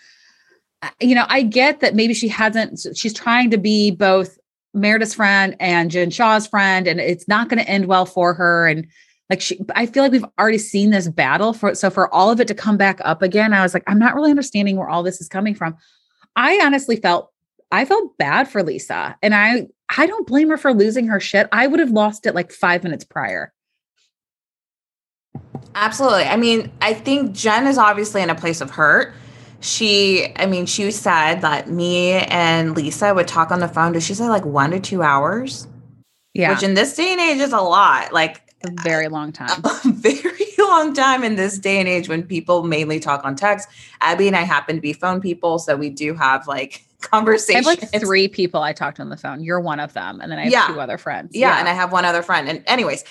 uh, 0.82 0.92
you 1.02 1.14
know, 1.14 1.26
I 1.28 1.42
get 1.42 1.82
that 1.82 1.94
maybe 1.94 2.14
she 2.14 2.30
hasn't 2.30 2.80
she's 2.96 3.14
trying 3.14 3.50
to 3.50 3.58
be 3.58 3.92
both 3.92 4.38
Meredith's 4.74 5.14
friend 5.14 5.58
and 5.60 5.92
Jen 5.92 6.10
Shaw's 6.10 6.48
friend 6.48 6.88
and 6.88 7.02
it's 7.02 7.28
not 7.28 7.50
going 7.50 7.62
to 7.62 7.70
end 7.70 7.88
well 7.88 8.06
for 8.06 8.34
her. 8.34 8.66
And 8.66 8.88
like 9.30 9.42
she 9.42 9.60
i 9.76 9.88
feel 9.88 10.04
like 10.04 10.12
we've 10.12 10.26
already 10.40 10.60
seen 10.60 10.92
this 10.92 11.10
battle 11.10 11.52
for 11.52 11.74
so 11.74 11.90
for 11.90 12.14
all 12.14 12.30
of 12.30 12.40
it 12.40 12.48
to 12.48 12.54
come 12.54 12.78
back 12.78 13.02
up 13.04 13.24
again 13.24 13.54
i 13.54 13.64
was 13.64 13.74
like 13.74 13.82
i'm 13.88 13.98
not 13.98 14.14
really 14.14 14.30
understanding 14.30 14.78
where 14.78 14.88
all 14.88 15.02
this 15.02 15.20
is 15.20 15.28
coming 15.28 15.56
from. 15.56 15.76
I 16.36 16.60
honestly 16.64 16.96
felt 16.96 17.32
i 17.72 17.86
felt 17.86 18.16
bad 18.20 18.48
for 18.48 18.62
lisa 18.62 19.18
and 19.24 19.34
i 19.34 19.68
i 19.98 20.06
don't 20.06 20.28
blame 20.28 20.50
her 20.50 20.58
for 20.58 20.74
losing 20.74 21.08
her 21.08 21.20
shit 21.20 21.48
i 21.52 21.68
would 21.68 21.80
have 21.80 21.92
lost 21.92 22.26
it 22.26 22.36
like 22.36 22.52
five 22.52 22.84
minutes 22.84 23.04
prior 23.04 23.54
Absolutely. 25.76 26.24
I 26.24 26.38
mean, 26.38 26.72
I 26.82 26.94
think 26.94 27.34
Jen 27.34 27.68
is 27.68 27.78
obviously 27.78 28.22
in 28.22 28.30
a 28.30 28.36
place 28.36 28.62
of 28.62 28.72
hurt. 28.72 29.14
She, 29.60 30.32
I 30.38 30.46
mean, 30.46 30.66
she 30.66 30.90
said 30.92 31.42
that 31.42 31.70
me 31.70 32.14
and 32.14 32.76
Lisa 32.76 33.14
would 33.14 33.28
talk 33.28 33.52
on 33.52 33.60
the 33.60 33.68
phone. 33.68 33.92
Did 33.92 34.04
she 34.04 34.14
say 34.14 34.30
like 34.30 34.46
one 34.46 34.72
to 34.72 34.80
two 34.80 35.04
hours? 35.04 35.68
yeah 36.34 36.52
Which 36.52 36.64
in 36.64 36.76
this 36.76 36.96
day 36.96 37.12
and 37.12 37.20
age 37.20 37.40
is 37.40 37.52
a 37.52 37.60
lot. 37.60 38.14
Like 38.14 38.42
a 38.66 38.72
very 38.84 39.08
long 39.10 39.32
time 39.34 39.62
a 39.64 39.92
very 39.92 40.48
long 40.58 40.94
time 40.94 41.24
in 41.24 41.36
this 41.36 41.60
day 41.60 41.80
and 41.80 41.88
age 41.90 42.08
when 42.08 42.24
people 42.24 42.64
mainly 42.64 43.00
talk 43.00 43.26
on 43.26 43.36
text. 43.36 43.68
Abby 44.02 44.28
and 44.28 44.36
I 44.36 44.42
happen 44.42 44.76
to 44.76 44.82
be 44.82 44.94
phone 44.94 45.20
people, 45.20 45.60
so 45.60 45.76
we 45.76 45.90
do 45.90 46.14
have 46.14 46.48
like 46.48 46.85
i 47.14 47.54
have 47.54 47.66
like 47.66 47.92
three 48.02 48.28
people 48.28 48.62
i 48.62 48.74
talked 48.74 49.00
on 49.00 49.10
the 49.10 49.18
phone. 49.18 49.44
You're 49.44 49.60
one 49.60 49.80
of 49.80 49.94
them 49.94 50.20
and 50.22 50.32
then 50.32 50.40
i 50.40 50.44
have 50.44 50.52
Yeah. 50.52 50.68
two 50.68 50.80
other 50.80 50.98
friends. 50.98 51.32
Yeah, 51.34 51.60
and 51.60 51.68
I 51.68 51.74
have 51.74 51.92
one 51.92 52.06
other 52.06 52.22
friend. 52.22 52.48
And 52.50 52.64
anyways, 52.68 53.04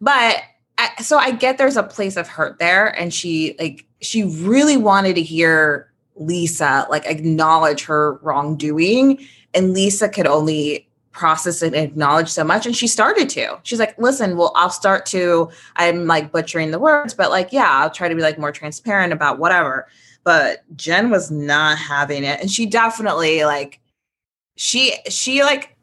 but 0.00 0.42
I, 0.78 0.88
so 1.02 1.18
I 1.18 1.30
get 1.32 1.58
there's 1.58 1.76
a 1.76 1.82
place 1.82 2.16
of 2.16 2.28
hurt 2.28 2.58
there, 2.58 2.88
and 2.98 3.12
she 3.12 3.54
like 3.58 3.84
she 4.00 4.24
really 4.24 4.76
wanted 4.76 5.14
to 5.16 5.22
hear 5.22 5.92
Lisa 6.16 6.86
like 6.90 7.06
acknowledge 7.06 7.84
her 7.84 8.14
wrongdoing, 8.22 9.18
and 9.54 9.74
Lisa 9.74 10.08
could 10.08 10.26
only 10.26 10.88
process 11.12 11.60
and 11.60 11.74
acknowledge 11.74 12.30
so 12.30 12.42
much 12.42 12.64
and 12.64 12.74
she 12.74 12.86
started 12.88 13.28
to. 13.28 13.58
She's 13.64 13.78
like 13.78 13.94
listen 13.98 14.34
well 14.38 14.50
i'll 14.56 14.70
start 14.70 15.04
to 15.06 15.50
i'm 15.76 16.06
like 16.06 16.32
butchering 16.32 16.70
the 16.70 16.78
words 16.78 17.12
but 17.12 17.28
like 17.28 17.52
yeah 17.52 17.68
i'll 17.70 17.90
try 17.90 18.08
to 18.08 18.14
be 18.14 18.22
like 18.22 18.38
more 18.38 18.50
transparent 18.50 19.12
about 19.12 19.38
whatever 19.38 19.86
but 20.24 20.62
jen 20.76 21.10
was 21.10 21.30
not 21.30 21.78
having 21.78 22.24
it. 22.24 22.40
And 22.40 22.50
she 22.50 22.66
definitely 22.66 23.44
like 23.44 23.80
she 24.56 24.94
she 25.08 25.42
like 25.42 25.76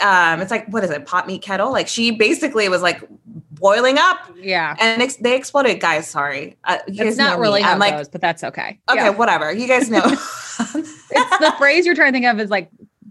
um 0.00 0.40
it's 0.40 0.50
like 0.50 0.66
what 0.68 0.84
is 0.84 0.90
it 0.90 1.06
pot 1.06 1.26
meat 1.26 1.42
kettle? 1.42 1.72
Like 1.72 1.88
she 1.88 2.10
basically 2.10 2.68
was 2.68 2.82
like 2.82 3.02
boiling 3.50 3.98
up. 3.98 4.30
Yeah. 4.36 4.76
And 4.78 5.02
ex- 5.02 5.16
they 5.16 5.36
exploded. 5.36 5.80
Guys 5.80 6.08
sorry. 6.08 6.56
Uh, 6.64 6.78
it's 6.86 7.16
not 7.16 7.38
me. 7.38 7.42
really 7.42 7.60
how 7.62 7.72
i'm 7.72 7.78
like 7.78 7.96
goes 7.96 8.08
but 8.08 8.20
that's 8.20 8.44
okay. 8.44 8.78
Okay 8.88 9.04
Yeah. 9.04 9.08
whatever. 9.10 9.52
You 9.52 9.66
guys 9.66 9.90
know. 9.90 10.02
It's 11.10 11.38
the 11.38 11.54
phrase 11.56 11.86
you're 11.86 11.94
trying 11.94 12.12
to 12.12 12.16
think 12.16 12.26
of 12.26 12.38
is 12.40 12.50
like 12.50 12.70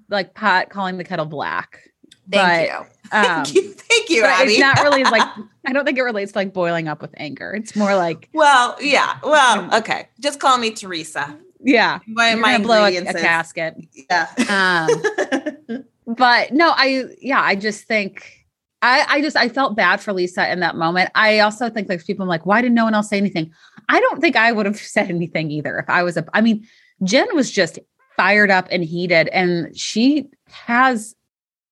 like 0.10 0.34
pot 0.36 0.70
calling 0.70 0.98
the 0.98 1.04
kettle 1.04 1.26
black 1.26 1.80
thank 2.30 2.70
but, 2.70 2.70
you 2.70 2.78
um, 3.12 3.46
thank 3.46 3.54
you 3.56 3.74
thank 3.74 4.10
you 4.10 4.24
Abby. 4.24 4.52
it's 4.52 4.60
not 4.60 4.80
really 4.84 5.04
like 5.04 5.28
I 5.66 5.74
don't 5.74 5.86
think 5.86 5.98
it 5.98 6.04
relates 6.04 6.32
to 6.34 6.40
like 6.40 6.54
boiling 6.54 6.88
up 6.88 7.02
with 7.02 7.14
anger. 7.18 7.54
It's 7.54 7.76
more 7.76 7.96
like 7.96 8.30
well 8.34 8.76
yeah 8.82 9.18
well 9.24 9.74
okay 9.76 10.10
just 10.20 10.40
call 10.40 10.58
me 10.58 10.72
teresa 10.72 11.38
yeah, 11.60 12.00
my, 12.08 12.32
you're 12.32 12.40
my 12.40 12.58
blow 12.60 12.86
a, 12.86 12.98
a 12.98 13.14
casket. 13.14 13.76
yeah 14.10 14.28
Um, 14.48 15.84
but 16.08 16.52
no, 16.54 16.72
I 16.76 17.06
yeah, 17.22 17.42
I 17.42 17.56
just 17.56 17.86
think 17.86 18.46
I 18.82 19.06
I 19.08 19.22
just 19.22 19.36
I 19.36 19.50
felt 19.50 19.76
bad 19.76 20.00
for 20.00 20.14
Lisa 20.14 20.52
in 20.52 20.60
that 20.62 20.76
moment. 20.76 21.10
I 21.16 21.40
also 21.40 21.70
think 21.70 21.90
like 21.90 22.06
people 22.06 22.26
are 22.26 22.30
like, 22.30 22.46
why 22.46 22.62
did 22.62 22.72
no 22.72 22.86
one 22.86 22.94
else 22.94 23.10
say 23.10 23.18
anything? 23.18 23.52
I 23.90 24.00
don't 24.00 24.22
think 24.22 24.36
I 24.36 24.52
would 24.52 24.66
have 24.66 24.78
said 24.78 25.10
anything 25.10 25.52
either 25.52 25.78
if 25.80 25.90
I 25.90 26.04
was 26.04 26.18
a. 26.18 26.26
I 26.34 26.42
mean, 26.42 26.66
Jen 27.04 27.28
was 27.34 27.52
just 27.52 27.80
fired 28.16 28.52
up 28.52 28.68
and 28.72 28.84
heated, 28.84 29.28
and 29.30 29.78
she 29.78 30.28
has 30.50 31.16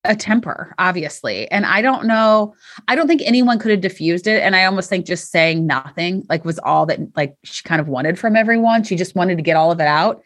a 0.05 0.15
temper, 0.15 0.73
obviously. 0.77 1.49
And 1.51 1.65
I 1.65 1.81
don't 1.81 2.05
know, 2.05 2.55
I 2.87 2.95
don't 2.95 3.07
think 3.07 3.21
anyone 3.25 3.59
could 3.59 3.71
have 3.71 3.81
diffused 3.81 4.27
it. 4.27 4.41
And 4.41 4.55
I 4.55 4.65
almost 4.65 4.89
think 4.89 5.05
just 5.05 5.31
saying 5.31 5.65
nothing 5.65 6.25
like 6.29 6.45
was 6.45 6.59
all 6.59 6.85
that 6.87 6.99
like 7.15 7.35
she 7.43 7.63
kind 7.63 7.81
of 7.81 7.87
wanted 7.87 8.17
from 8.17 8.35
everyone. 8.35 8.83
She 8.83 8.95
just 8.95 9.15
wanted 9.15 9.37
to 9.37 9.43
get 9.43 9.55
all 9.55 9.71
of 9.71 9.79
it 9.79 9.87
out. 9.87 10.23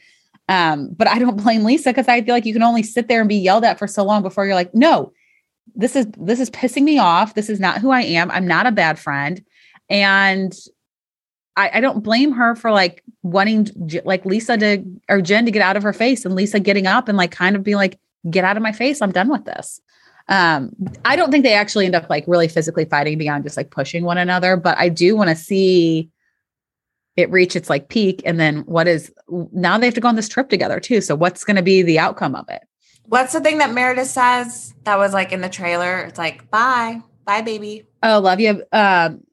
Um, 0.48 0.90
but 0.92 1.08
I 1.08 1.20
don't 1.20 1.42
blame 1.44 1.64
Lisa 1.64 1.92
because 1.92 2.08
I 2.08 2.22
feel 2.22 2.34
like 2.34 2.46
you 2.46 2.54
can 2.54 2.64
only 2.64 2.84
sit 2.84 3.08
there 3.08 3.20
and 3.20 3.30
be 3.30 3.36
yelled 3.36 3.64
at 3.64 3.78
for 3.78 3.88
so 3.88 4.04
long 4.04 4.22
before 4.24 4.46
you're 4.46 4.56
like, 4.56 4.74
no, 4.74 5.14
this 5.76 5.96
is 5.96 6.08
this 6.18 6.40
is 6.40 6.50
pissing 6.50 6.84
me 6.84 6.98
off. 6.98 7.36
This 7.36 7.50
is 7.50 7.60
not 7.60 7.78
who 7.78 7.92
I 7.92 8.02
am. 8.02 8.32
I'm 8.32 8.48
not 8.48 8.66
a 8.66 8.72
bad 8.72 8.98
friend. 8.98 9.44
And 9.90 10.58
I, 11.56 11.72
I 11.76 11.80
don't 11.82 12.04
blame 12.04 12.32
her 12.32 12.56
for 12.56 12.72
like 12.72 13.04
wanting 13.22 13.68
like 14.06 14.26
Lisa 14.26 14.58
to 14.58 14.84
or 15.08 15.22
Jen 15.22 15.46
to 15.46 15.52
get 15.52 15.62
out 15.62 15.78
of 15.78 15.84
her 15.84 15.94
face 15.94 16.26
and 16.26 16.36
Lisa 16.36 16.60
getting 16.60 16.88
up 16.88 17.08
and 17.08 17.18
like 17.18 17.32
kind 17.32 17.56
of 17.56 17.64
be 17.64 17.76
like, 17.76 18.00
get 18.30 18.44
out 18.44 18.58
of 18.58 18.64
my 18.64 18.72
face. 18.72 19.02
I'm 19.02 19.12
done 19.12 19.30
with 19.30 19.46
this. 19.46 19.82
Um, 20.28 20.72
I 21.06 21.16
don't 21.16 21.32
think 21.32 21.44
they 21.44 21.54
actually 21.54 21.86
end 21.86 21.96
up 21.96 22.10
like 22.10 22.24
really 22.28 22.48
physically 22.48 22.86
fighting 22.86 23.18
beyond 23.18 23.44
just 23.44 23.58
like 23.58 23.72
pushing 23.72 24.04
one 24.04 24.18
another, 24.18 24.58
but 24.58 24.78
I 24.78 24.90
do 24.90 25.16
want 25.16 25.30
to 25.30 25.36
see 25.36 26.10
it 27.18 27.32
reach 27.32 27.56
its 27.56 27.70
like 27.70 27.90
peak. 27.90 28.22
And 28.26 28.40
then 28.40 28.60
what 28.60 28.88
is 28.88 29.12
now 29.52 29.78
they 29.78 29.88
have 29.88 29.96
to 29.96 30.02
go 30.02 30.08
on 30.08 30.16
this 30.16 30.30
trip 30.30 30.50
together 30.50 30.80
too. 30.80 31.02
So 31.02 31.16
what's 31.16 31.44
going 31.44 31.58
to 31.58 31.64
be 31.64 31.82
the 31.82 32.00
outcome 32.00 32.36
of 32.36 32.46
it? 32.48 32.62
What's 33.06 33.34
the 33.34 33.42
thing 33.42 33.58
that 33.58 33.74
Meredith 33.74 34.08
says 34.08 34.74
that 34.84 35.00
was 35.00 35.14
like 35.14 35.32
in 35.32 35.42
the 35.42 35.50
trailer? 35.50 36.02
It's 36.02 36.20
like, 36.20 36.50
bye, 36.52 37.02
bye, 37.26 37.42
baby. 37.42 37.88
Oh, 38.04 38.20
love 38.20 38.40
you. 38.40 38.64
Um, 38.72 39.24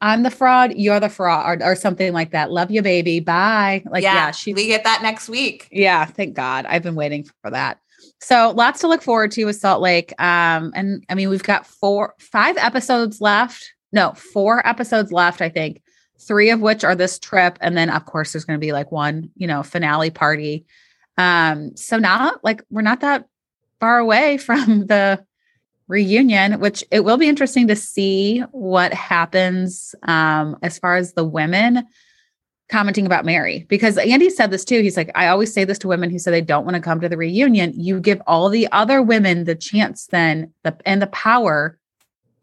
I'm 0.00 0.24
the 0.24 0.30
fraud. 0.30 0.74
You're 0.74 1.00
the 1.00 1.08
fraud, 1.08 1.62
or, 1.62 1.72
or 1.72 1.76
something 1.76 2.12
like 2.12 2.32
that. 2.32 2.50
Love 2.50 2.70
you, 2.70 2.82
baby. 2.82 3.20
Bye. 3.20 3.82
Like, 3.88 4.02
yeah, 4.02 4.30
she. 4.32 4.52
we 4.52 4.66
get 4.66 4.84
that 4.84 5.02
next 5.02 5.28
week. 5.28 5.68
Yeah, 5.70 6.04
thank 6.04 6.34
God. 6.34 6.66
I've 6.66 6.82
been 6.82 6.94
waiting 6.94 7.28
for 7.42 7.50
that. 7.50 7.80
So 8.20 8.52
lots 8.56 8.80
to 8.80 8.88
look 8.88 9.02
forward 9.02 9.30
to 9.32 9.44
with 9.44 9.56
Salt 9.56 9.80
Lake. 9.80 10.12
Um, 10.20 10.72
and 10.74 11.04
I 11.08 11.14
mean, 11.14 11.28
we've 11.28 11.42
got 11.42 11.66
four, 11.66 12.14
five 12.18 12.56
episodes 12.56 13.20
left. 13.20 13.72
No, 13.92 14.12
four 14.12 14.66
episodes 14.66 15.12
left. 15.12 15.40
I 15.40 15.48
think 15.48 15.82
three 16.20 16.50
of 16.50 16.60
which 16.60 16.84
are 16.84 16.96
this 16.96 17.18
trip, 17.18 17.58
and 17.60 17.76
then 17.76 17.90
of 17.90 18.04
course 18.04 18.32
there's 18.32 18.44
going 18.44 18.58
to 18.58 18.64
be 18.64 18.72
like 18.72 18.90
one, 18.90 19.30
you 19.36 19.46
know, 19.46 19.62
finale 19.62 20.10
party. 20.10 20.66
Um, 21.16 21.76
so 21.76 21.96
not 21.96 22.42
like 22.44 22.62
we're 22.70 22.82
not 22.82 23.00
that 23.00 23.26
far 23.80 23.98
away 23.98 24.36
from 24.38 24.86
the 24.86 25.24
reunion, 25.86 26.60
which 26.60 26.84
it 26.90 27.00
will 27.00 27.16
be 27.16 27.28
interesting 27.28 27.68
to 27.68 27.76
see 27.76 28.40
what 28.50 28.92
happens 28.92 29.94
um, 30.02 30.56
as 30.62 30.78
far 30.78 30.96
as 30.96 31.14
the 31.14 31.24
women 31.24 31.86
commenting 32.68 33.06
about 33.06 33.24
Mary. 33.24 33.64
Because 33.68 33.96
Andy 33.98 34.30
said 34.30 34.50
this 34.50 34.64
too. 34.64 34.80
He's 34.80 34.96
like, 34.96 35.10
I 35.14 35.28
always 35.28 35.52
say 35.52 35.64
this 35.64 35.78
to 35.78 35.88
women 35.88 36.10
who 36.10 36.18
say 36.18 36.30
they 36.30 36.40
don't 36.40 36.64
want 36.64 36.74
to 36.74 36.82
come 36.82 37.00
to 37.00 37.08
the 37.08 37.16
reunion. 37.16 37.72
You 37.74 38.00
give 38.00 38.20
all 38.26 38.48
the 38.48 38.68
other 38.72 39.02
women 39.02 39.44
the 39.44 39.54
chance 39.54 40.06
then 40.06 40.52
the 40.64 40.76
and 40.84 41.00
the 41.00 41.06
power 41.08 41.78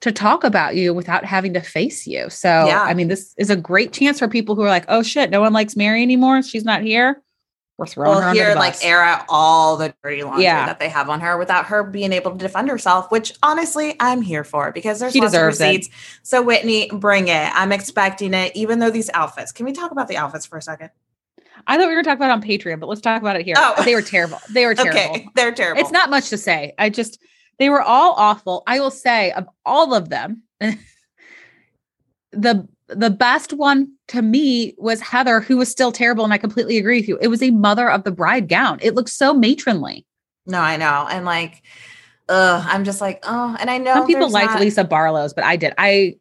to 0.02 0.12
talk 0.12 0.44
about 0.44 0.76
you 0.76 0.94
without 0.94 1.26
having 1.26 1.54
to 1.54 1.62
face 1.62 2.06
you. 2.06 2.30
So 2.30 2.66
Yeah. 2.68 2.84
I 2.84 2.94
mean, 2.94 3.08
this 3.08 3.34
is 3.38 3.50
a 3.50 3.56
great 3.56 3.94
chance 3.94 4.20
for 4.20 4.28
people 4.28 4.56
who 4.56 4.62
are 4.62 4.70
like, 4.70 4.86
oh 4.88 5.04
shit, 5.04 5.30
no 5.30 5.42
one 5.42 5.54
likes 5.54 5.76
Mary 5.76 6.02
anymore. 6.02 6.42
She's 6.44 6.66
not 6.66 6.82
here. 6.82 7.22
We're 7.78 7.88
throwing 7.88 8.22
her 8.22 8.28
We'll 8.28 8.34
hear 8.36 8.56
like 8.56 8.76
air 8.86 9.02
out 9.02 9.26
all 9.28 9.76
the 9.76 9.94
dirty 10.02 10.24
laundry 10.24 10.44
Yeah. 10.46 10.66
that 10.66 10.80
they 10.80 10.88
have 10.88 11.10
on 11.10 11.20
her 11.20 11.38
without 11.38 11.66
her 11.66 11.84
being 11.84 12.14
able 12.14 12.32
to 12.32 12.38
defend 12.38 12.70
herself, 12.70 13.12
which 13.12 13.34
honestly 13.44 13.96
I'm 14.00 14.22
here 14.22 14.46
for 14.46 14.72
because 14.72 15.00
there's 15.00 15.12
She 15.12 15.20
lots 15.20 15.34
of 15.34 15.40
deserves 15.52 15.60
it. 15.60 15.88
So 16.24 16.42
Whitney, 16.42 16.90
bring 16.94 17.28
it. 17.28 17.52
I'm 17.54 17.74
expecting 17.74 18.34
it, 18.34 18.56
even 18.56 18.80
though 18.80 18.92
these 18.92 19.10
outfits. 19.14 19.52
Can 19.52 19.66
we 19.66 19.74
talk 19.74 19.92
about 19.92 20.08
the 20.08 20.16
outfits 20.16 20.46
for 20.46 20.58
a 20.58 20.62
second? 20.62 20.90
I 21.68 21.78
thought 21.78 21.88
we 21.88 21.96
were 21.96 22.04
going 22.04 22.04
to 22.06 22.10
talk 22.12 22.18
about 22.18 22.30
it 22.30 22.34
on 22.34 22.42
Patreon, 22.44 22.80
but 22.80 22.88
let's 22.88 23.02
talk 23.02 23.22
about 23.22 23.36
it 23.38 23.44
here. 23.46 23.56
Oh. 23.58 23.84
They 23.84 23.96
were 23.96 24.02
terrible. 24.02 24.40
They 24.54 24.66
were 24.66 24.76
terrible. 24.76 25.00
Okay, 25.16 25.28
they're 25.36 25.52
terrible. 25.52 25.82
It's 25.82 25.92
not 25.92 26.10
much 26.10 26.30
to 26.30 26.38
say. 26.38 26.74
I 26.78 26.90
just 26.90 27.20
they 27.60 27.70
were 27.70 27.82
all 27.82 28.14
awful. 28.14 28.64
I 28.68 28.80
will 28.80 28.92
say 28.92 29.32
of 29.32 29.48
all 29.66 29.94
of 29.94 30.08
them, 30.10 30.44
the 32.32 32.68
the 32.88 33.10
best 33.10 33.54
one 33.54 33.92
to 34.10 34.22
me 34.22 34.76
was 34.78 35.02
Heather, 35.02 35.40
who 35.40 35.58
was 35.58 35.70
still 35.70 35.92
terrible, 35.92 36.24
and 36.24 36.34
I 36.34 36.38
completely 36.38 36.78
agree 36.78 37.00
with 37.00 37.08
you. 37.10 37.18
It 37.22 37.28
was 37.30 37.42
a 37.42 37.52
mother 37.52 37.90
of 37.90 38.04
the 38.04 38.12
bride 38.12 38.48
gown. 38.48 38.80
It 38.82 38.94
looked 38.96 39.10
so 39.10 39.34
matronly. 39.34 40.06
No, 40.46 40.60
I 40.60 40.78
know. 40.78 41.08
And 41.10 41.26
like, 41.26 41.64
uh, 42.30 42.64
I'm 42.68 42.84
just 42.84 43.02
like, 43.02 43.20
oh, 43.24 43.56
and 43.60 43.70
I 43.70 43.78
know 43.80 43.94
Some 43.96 44.08
people 44.08 44.30
liked 44.30 44.52
not- 44.52 44.62
Lisa 44.62 44.84
Barlow's, 44.84 45.34
but 45.34 45.44
I 45.44 45.56
did. 45.56 45.74
I 45.78 46.16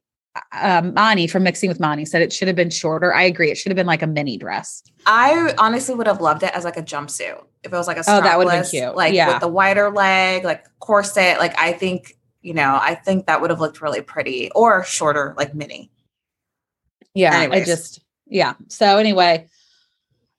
um 0.61 0.93
Mani 0.95 1.29
from 1.29 1.45
Mixing 1.45 1.69
with 1.69 1.79
Mani 1.79 2.05
said 2.05 2.21
it 2.21 2.33
should 2.33 2.49
have 2.49 2.57
been 2.57 2.71
shorter. 2.71 3.15
I 3.15 3.23
agree. 3.23 3.51
It 3.53 3.57
should 3.57 3.71
have 3.71 3.77
been 3.77 3.87
like 3.87 4.03
a 4.03 4.07
mini 4.09 4.37
dress. 4.37 4.83
I 5.07 5.55
honestly 5.59 5.95
would 5.95 6.09
have 6.09 6.21
loved 6.21 6.43
it 6.43 6.53
as 6.55 6.65
like 6.65 6.77
a 6.77 6.83
jumpsuit. 6.83 7.41
If 7.63 7.73
it 7.73 7.77
was 7.77 7.87
like 7.87 7.99
a 7.99 8.05
Oh, 8.09 8.21
that 8.21 8.37
would've 8.37 8.51
been 8.53 8.65
cute. 8.65 8.97
Like 8.97 9.15
Yeah. 9.15 9.29
with 9.29 9.41
the 9.41 9.47
wider 9.49 9.91
leg, 9.91 10.43
like 10.45 10.65
corset. 10.81 11.39
Like 11.39 11.57
I 11.61 11.73
think, 11.73 12.17
you 12.43 12.53
know, 12.53 12.77
I 12.81 12.97
think 12.97 13.27
that 13.27 13.41
would 13.41 13.51
have 13.51 13.61
looked 13.61 13.81
really 13.81 14.01
pretty 14.01 14.51
or 14.57 14.83
shorter, 14.83 15.35
like 15.39 15.55
mini. 15.55 15.91
Yeah. 17.15 17.49
I 17.51 17.65
just 17.65 18.01
yeah. 18.27 18.55
So 18.69 18.99
anyway, 18.99 19.49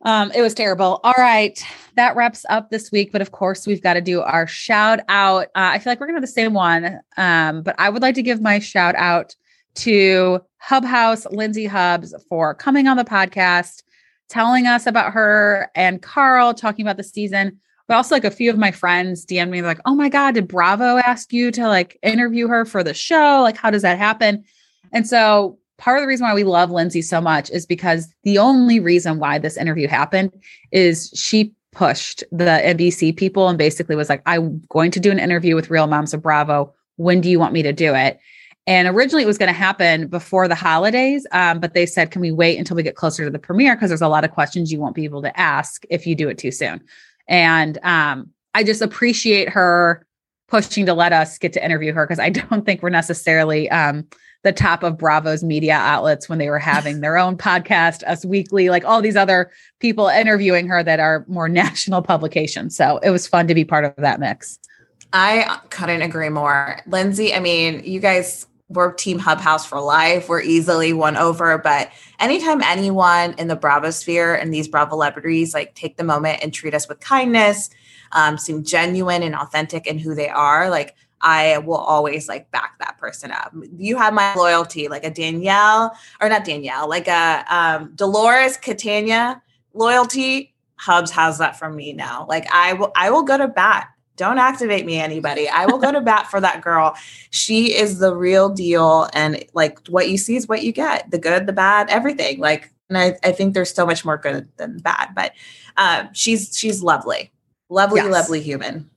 um, 0.03 0.31
it 0.35 0.41
was 0.41 0.53
terrible. 0.53 0.99
All 1.03 1.13
right. 1.17 1.59
That 1.95 2.15
wraps 2.15 2.45
up 2.49 2.69
this 2.69 2.91
week. 2.91 3.11
But 3.11 3.21
of 3.21 3.31
course, 3.31 3.65
we've 3.65 3.81
got 3.81 3.93
to 3.93 4.01
do 4.01 4.21
our 4.21 4.47
shout 4.47 4.99
out. 5.07 5.45
Uh, 5.47 5.73
I 5.73 5.79
feel 5.79 5.91
like 5.91 5.99
we're 5.99 6.07
gonna 6.07 6.17
have 6.17 6.23
the 6.23 6.27
same 6.27 6.53
one. 6.53 6.99
Um, 7.17 7.63
but 7.63 7.75
I 7.79 7.89
would 7.89 8.01
like 8.01 8.15
to 8.15 8.23
give 8.23 8.41
my 8.41 8.59
shout 8.59 8.95
out 8.95 9.35
to 9.75 10.41
Hub 10.59 10.85
House 10.85 11.25
Lindsay 11.31 11.65
Hubbs 11.65 12.13
for 12.29 12.53
coming 12.53 12.87
on 12.87 12.97
the 12.97 13.03
podcast, 13.03 13.83
telling 14.29 14.67
us 14.67 14.85
about 14.85 15.13
her 15.13 15.69
and 15.75 16.01
Carl 16.01 16.53
talking 16.53 16.85
about 16.85 16.97
the 16.97 17.03
season. 17.03 17.59
But 17.87 17.95
also, 17.97 18.15
like 18.15 18.25
a 18.25 18.31
few 18.31 18.49
of 18.49 18.57
my 18.57 18.71
friends 18.71 19.25
DM'd 19.25 19.51
me 19.51 19.61
like, 19.61 19.79
"Oh 19.85 19.95
my 19.95 20.09
god, 20.09 20.33
did 20.33 20.47
Bravo 20.47 20.97
ask 20.97 21.31
you 21.31 21.51
to 21.51 21.67
like 21.67 21.97
interview 22.01 22.47
her 22.47 22.65
for 22.65 22.83
the 22.83 22.93
show? 22.93 23.41
Like, 23.41 23.57
how 23.57 23.69
does 23.69 23.83
that 23.83 23.97
happen?" 23.97 24.43
And 24.91 25.07
so, 25.07 25.59
part 25.77 25.97
of 25.97 26.03
the 26.03 26.07
reason 26.07 26.25
why 26.25 26.33
we 26.33 26.43
love 26.43 26.71
Lindsay 26.71 27.01
so 27.01 27.21
much 27.21 27.49
is 27.49 27.65
because 27.65 28.07
the 28.23 28.37
only 28.37 28.79
reason 28.79 29.19
why 29.19 29.39
this 29.39 29.57
interview 29.57 29.87
happened 29.87 30.31
is 30.71 31.11
she 31.15 31.53
pushed 31.71 32.23
the 32.31 32.45
NBC 32.63 33.15
people 33.15 33.49
and 33.49 33.57
basically 33.57 33.95
was 33.95 34.09
like, 34.09 34.21
"I'm 34.25 34.61
going 34.69 34.91
to 34.91 34.99
do 34.99 35.11
an 35.11 35.19
interview 35.19 35.55
with 35.55 35.69
Real 35.69 35.87
Moms 35.87 36.13
of 36.13 36.21
Bravo. 36.21 36.73
When 36.95 37.21
do 37.21 37.29
you 37.29 37.39
want 37.39 37.53
me 37.53 37.63
to 37.63 37.73
do 37.73 37.93
it?" 37.93 38.19
And 38.67 38.87
originally 38.87 39.23
it 39.23 39.27
was 39.27 39.37
going 39.37 39.53
to 39.53 39.53
happen 39.53 40.07
before 40.07 40.47
the 40.47 40.55
holidays, 40.55 41.27
um, 41.31 41.59
but 41.59 41.73
they 41.73 41.85
said, 41.85 42.09
can 42.09 42.21
we 42.21 42.31
wait 42.31 42.57
until 42.57 42.75
we 42.75 42.81
get 42.81 42.95
closer 42.95 43.23
to 43.23 43.29
the 43.29 43.37
premiere? 43.37 43.75
Because 43.75 43.89
there's 43.89 44.01
a 44.01 44.07
lot 44.07 44.23
of 44.23 44.31
questions 44.31 44.71
you 44.71 44.79
won't 44.79 44.95
be 44.95 45.03
able 45.03 45.21
to 45.21 45.39
ask 45.39 45.83
if 45.89 46.07
you 46.07 46.15
do 46.15 46.29
it 46.29 46.39
too 46.39 46.51
soon. 46.51 46.81
And 47.27 47.77
um, 47.83 48.31
I 48.55 48.63
just 48.63 48.81
appreciate 48.81 49.49
her 49.49 50.05
pushing 50.47 50.85
to 50.87 50.93
let 50.93 51.13
us 51.13 51.37
get 51.37 51.53
to 51.53 51.63
interview 51.63 51.93
her 51.93 52.05
because 52.05 52.19
I 52.19 52.29
don't 52.49 52.65
think 52.65 52.81
we're 52.81 52.89
necessarily 52.89 53.69
um, 53.69 54.07
the 54.45 54.53
top 54.53 54.83
of 54.83 54.95
Bravo's 54.95 55.43
media 55.43 55.73
outlets 55.73 56.29
when 56.29 56.37
they 56.37 56.49
were 56.49 56.59
having 56.59 57.01
their 57.01 57.17
own 57.17 57.35
podcast, 57.35 58.03
Us 58.03 58.23
Weekly, 58.23 58.69
like 58.69 58.85
all 58.85 59.01
these 59.01 59.15
other 59.15 59.51
people 59.79 60.07
interviewing 60.07 60.67
her 60.67 60.83
that 60.83 60.99
are 60.99 61.25
more 61.27 61.49
national 61.63 62.03
publications. 62.03 62.77
So 62.77 62.99
it 62.99 63.09
was 63.09 63.27
fun 63.27 63.47
to 63.47 63.55
be 63.55 63.65
part 63.65 63.85
of 63.85 63.95
that 63.97 64.19
mix. 64.19 64.59
I 65.13 65.59
couldn't 65.71 66.03
agree 66.03 66.29
more. 66.29 66.79
Lindsay, 66.85 67.33
I 67.33 67.39
mean, 67.39 67.81
you 67.83 67.99
guys 67.99 68.45
we're 68.69 68.91
team 68.93 69.19
hub 69.19 69.39
house 69.39 69.65
for 69.65 69.79
life. 69.79 70.27
We're 70.27 70.41
easily 70.41 70.91
won 70.91 71.17
over, 71.17 71.57
but 71.59 71.91
anytime 72.19 72.63
anyone 72.63 73.35
in 73.37 73.47
the 73.47 73.55
Bravo 73.55 73.91
sphere 73.91 74.33
and 74.33 74.51
these 74.51 74.67
Bravo 74.67 74.91
celebrities 74.91 75.53
like 75.53 75.75
take 75.75 75.97
the 75.97 76.03
moment 76.03 76.39
and 76.41 76.51
treat 76.51 76.73
us 76.73 76.87
with 76.87 76.99
kindness, 76.99 77.69
um, 78.11 78.37
seem 78.37 78.63
genuine 78.63 79.21
and 79.21 79.35
authentic 79.35 79.85
in 79.85 79.99
who 79.99 80.15
they 80.15 80.29
are, 80.29 80.69
like 80.69 80.95
I 81.25 81.57
will 81.57 81.75
always 81.75 82.29
like 82.29 82.51
back 82.51 82.77
that 82.79 82.99
person 82.99 83.31
up. 83.31 83.53
You 83.77 83.97
have 83.97 84.13
my 84.13 84.35
loyalty, 84.35 84.87
like 84.87 85.03
a 85.03 85.09
Danielle 85.09 85.97
or 86.21 86.29
not 86.29 86.45
Danielle, 86.45 86.87
like 86.87 87.07
a 87.07 87.43
um, 87.49 87.91
Dolores 87.95 88.57
Catania 88.57 89.41
loyalty. 89.73 90.53
Hubbs 90.77 91.09
has 91.11 91.39
that 91.39 91.57
from 91.57 91.75
me 91.75 91.93
now. 91.93 92.27
Like 92.29 92.45
I 92.53 92.73
will, 92.73 92.91
I 92.95 93.09
will 93.09 93.23
go 93.23 93.37
to 93.37 93.47
bat 93.47 93.89
don't 94.17 94.37
activate 94.37 94.85
me 94.85 94.97
anybody 94.97 95.49
i 95.49 95.65
will 95.65 95.77
go 95.77 95.91
to 95.91 95.99
bat 95.99 96.27
for 96.27 96.39
that 96.39 96.61
girl 96.61 96.95
she 97.31 97.75
is 97.75 97.99
the 97.99 98.15
real 98.15 98.47
deal 98.47 99.09
and 99.13 99.43
like 99.53 99.85
what 99.89 100.09
you 100.09 100.17
see 100.17 100.37
is 100.37 100.47
what 100.47 100.63
you 100.63 100.71
get 100.71 101.09
the 101.11 101.17
good 101.17 101.47
the 101.47 101.53
bad 101.53 101.89
everything 101.89 102.39
like 102.39 102.71
and 102.87 102.97
i, 102.97 103.13
I 103.23 103.33
think 103.33 103.53
there's 103.53 103.73
so 103.73 103.85
much 103.85 104.05
more 104.05 104.17
good 104.17 104.47
than 104.55 104.77
bad 104.77 105.09
but 105.15 105.33
um, 105.75 106.07
she's 106.13 106.57
she's 106.57 106.81
lovely 106.81 107.31
lovely 107.67 108.01
Yes. 108.01 108.11
lovely 108.11 108.41
human 108.41 108.89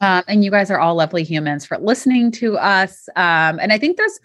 Um, 0.00 0.22
and 0.28 0.44
you 0.44 0.50
guys 0.50 0.70
are 0.70 0.78
all 0.78 0.94
lovely 0.94 1.24
humans 1.24 1.64
for 1.64 1.78
listening 1.78 2.30
to 2.32 2.56
us. 2.56 3.08
Um, 3.16 3.58
and 3.58 3.72
I 3.72 3.78
think 3.78 3.96
there's 3.96 4.20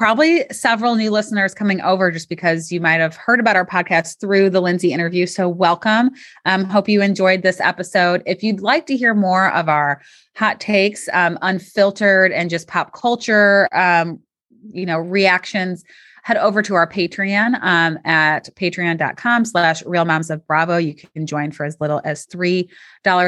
probably 0.00 0.46
several 0.50 0.94
new 0.94 1.10
listeners 1.10 1.52
coming 1.52 1.82
over 1.82 2.10
just 2.10 2.30
because 2.30 2.72
you 2.72 2.80
might 2.80 3.00
have 3.00 3.14
heard 3.16 3.38
about 3.38 3.54
our 3.54 3.66
podcast 3.66 4.18
through 4.18 4.48
the 4.48 4.62
Lindsay 4.62 4.94
interview. 4.94 5.26
So 5.26 5.46
welcome. 5.46 6.12
Um, 6.46 6.64
hope 6.64 6.88
you 6.88 7.02
enjoyed 7.02 7.42
this 7.42 7.60
episode. 7.60 8.22
If 8.24 8.42
you'd 8.42 8.60
like 8.60 8.86
to 8.86 8.96
hear 8.96 9.12
more 9.12 9.52
of 9.52 9.68
our 9.68 10.00
hot 10.36 10.58
takes, 10.58 11.06
um, 11.12 11.38
unfiltered 11.42 12.32
and 12.32 12.48
just 12.48 12.66
pop 12.66 12.94
culture, 12.94 13.68
um, 13.72 14.20
you 14.72 14.86
know, 14.86 14.98
reactions, 14.98 15.84
head 16.22 16.36
over 16.36 16.62
to 16.62 16.74
our 16.74 16.88
Patreon 16.88 17.62
um, 17.62 17.98
at 18.04 18.48
patreon.com 18.56 19.44
slash 19.44 19.84
real 19.84 20.04
moms 20.04 20.30
of 20.30 20.46
Bravo. 20.46 20.76
You 20.76 20.94
can 20.94 21.26
join 21.26 21.50
for 21.52 21.64
as 21.64 21.76
little 21.80 22.00
as 22.04 22.26
$3 22.26 22.68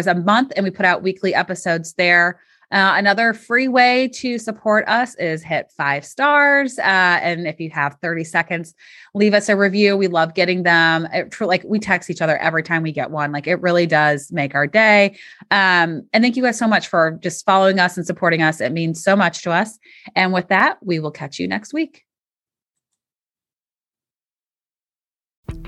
a 0.07 0.15
month. 0.15 0.53
And 0.57 0.65
we 0.65 0.71
put 0.71 0.87
out 0.87 1.03
weekly 1.03 1.35
episodes 1.35 1.95
there. 1.95 2.41
Uh, 2.73 2.95
another 2.97 3.35
free 3.35 3.69
way 3.69 4.09
to 4.09 4.39
support 4.39 4.89
us 4.89 5.15
is 5.17 5.43
hit 5.43 5.71
five 5.77 6.07
stars. 6.07 6.79
Uh, 6.79 6.83
and 7.23 7.47
if 7.47 7.61
you 7.61 7.69
have 7.69 7.99
30 8.01 8.25
seconds, 8.25 8.75
leave 9.15 9.35
us 9.35 9.51
a 9.51 9.57
review. 9.57 9.95
We 9.95 10.09
love 10.09 10.33
getting 10.33 10.63
them. 10.63 11.07
It, 11.13 11.35
for, 11.35 11.45
like 11.45 11.63
we 11.65 11.79
text 11.79 12.09
each 12.09 12.23
other 12.23 12.39
every 12.39 12.63
time 12.63 12.83
we 12.83 12.91
get 12.91 13.11
one. 13.11 13.31
Like 13.31 13.47
it 13.47 13.61
really 13.61 13.87
does 13.87 14.33
make 14.33 14.55
our 14.55 14.67
day. 14.67 15.19
Um, 15.51 16.09
and 16.15 16.23
thank 16.23 16.35
you 16.35 16.43
guys 16.43 16.59
so 16.59 16.67
much 16.67 16.89
for 16.89 17.19
just 17.23 17.45
following 17.45 17.79
us 17.79 17.99
and 17.99 18.07
supporting 18.07 18.41
us. 18.41 18.59
It 18.63 18.73
means 18.73 19.05
so 19.05 19.17
much 19.17 19.43
to 19.43 19.51
us. 19.51 19.79
And 20.17 20.33
with 20.33 20.49
that, 20.49 20.79
we 20.83 20.99
will 20.99 21.11
catch 21.11 21.39
you 21.39 21.47
next 21.47 21.75
week. 21.75 22.07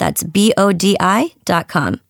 That's 0.00 0.24
B 0.24 0.52
O 0.56 0.72
D 0.72 0.96
I 0.98 1.34
dot 1.44 1.66
I.com. 1.68 2.00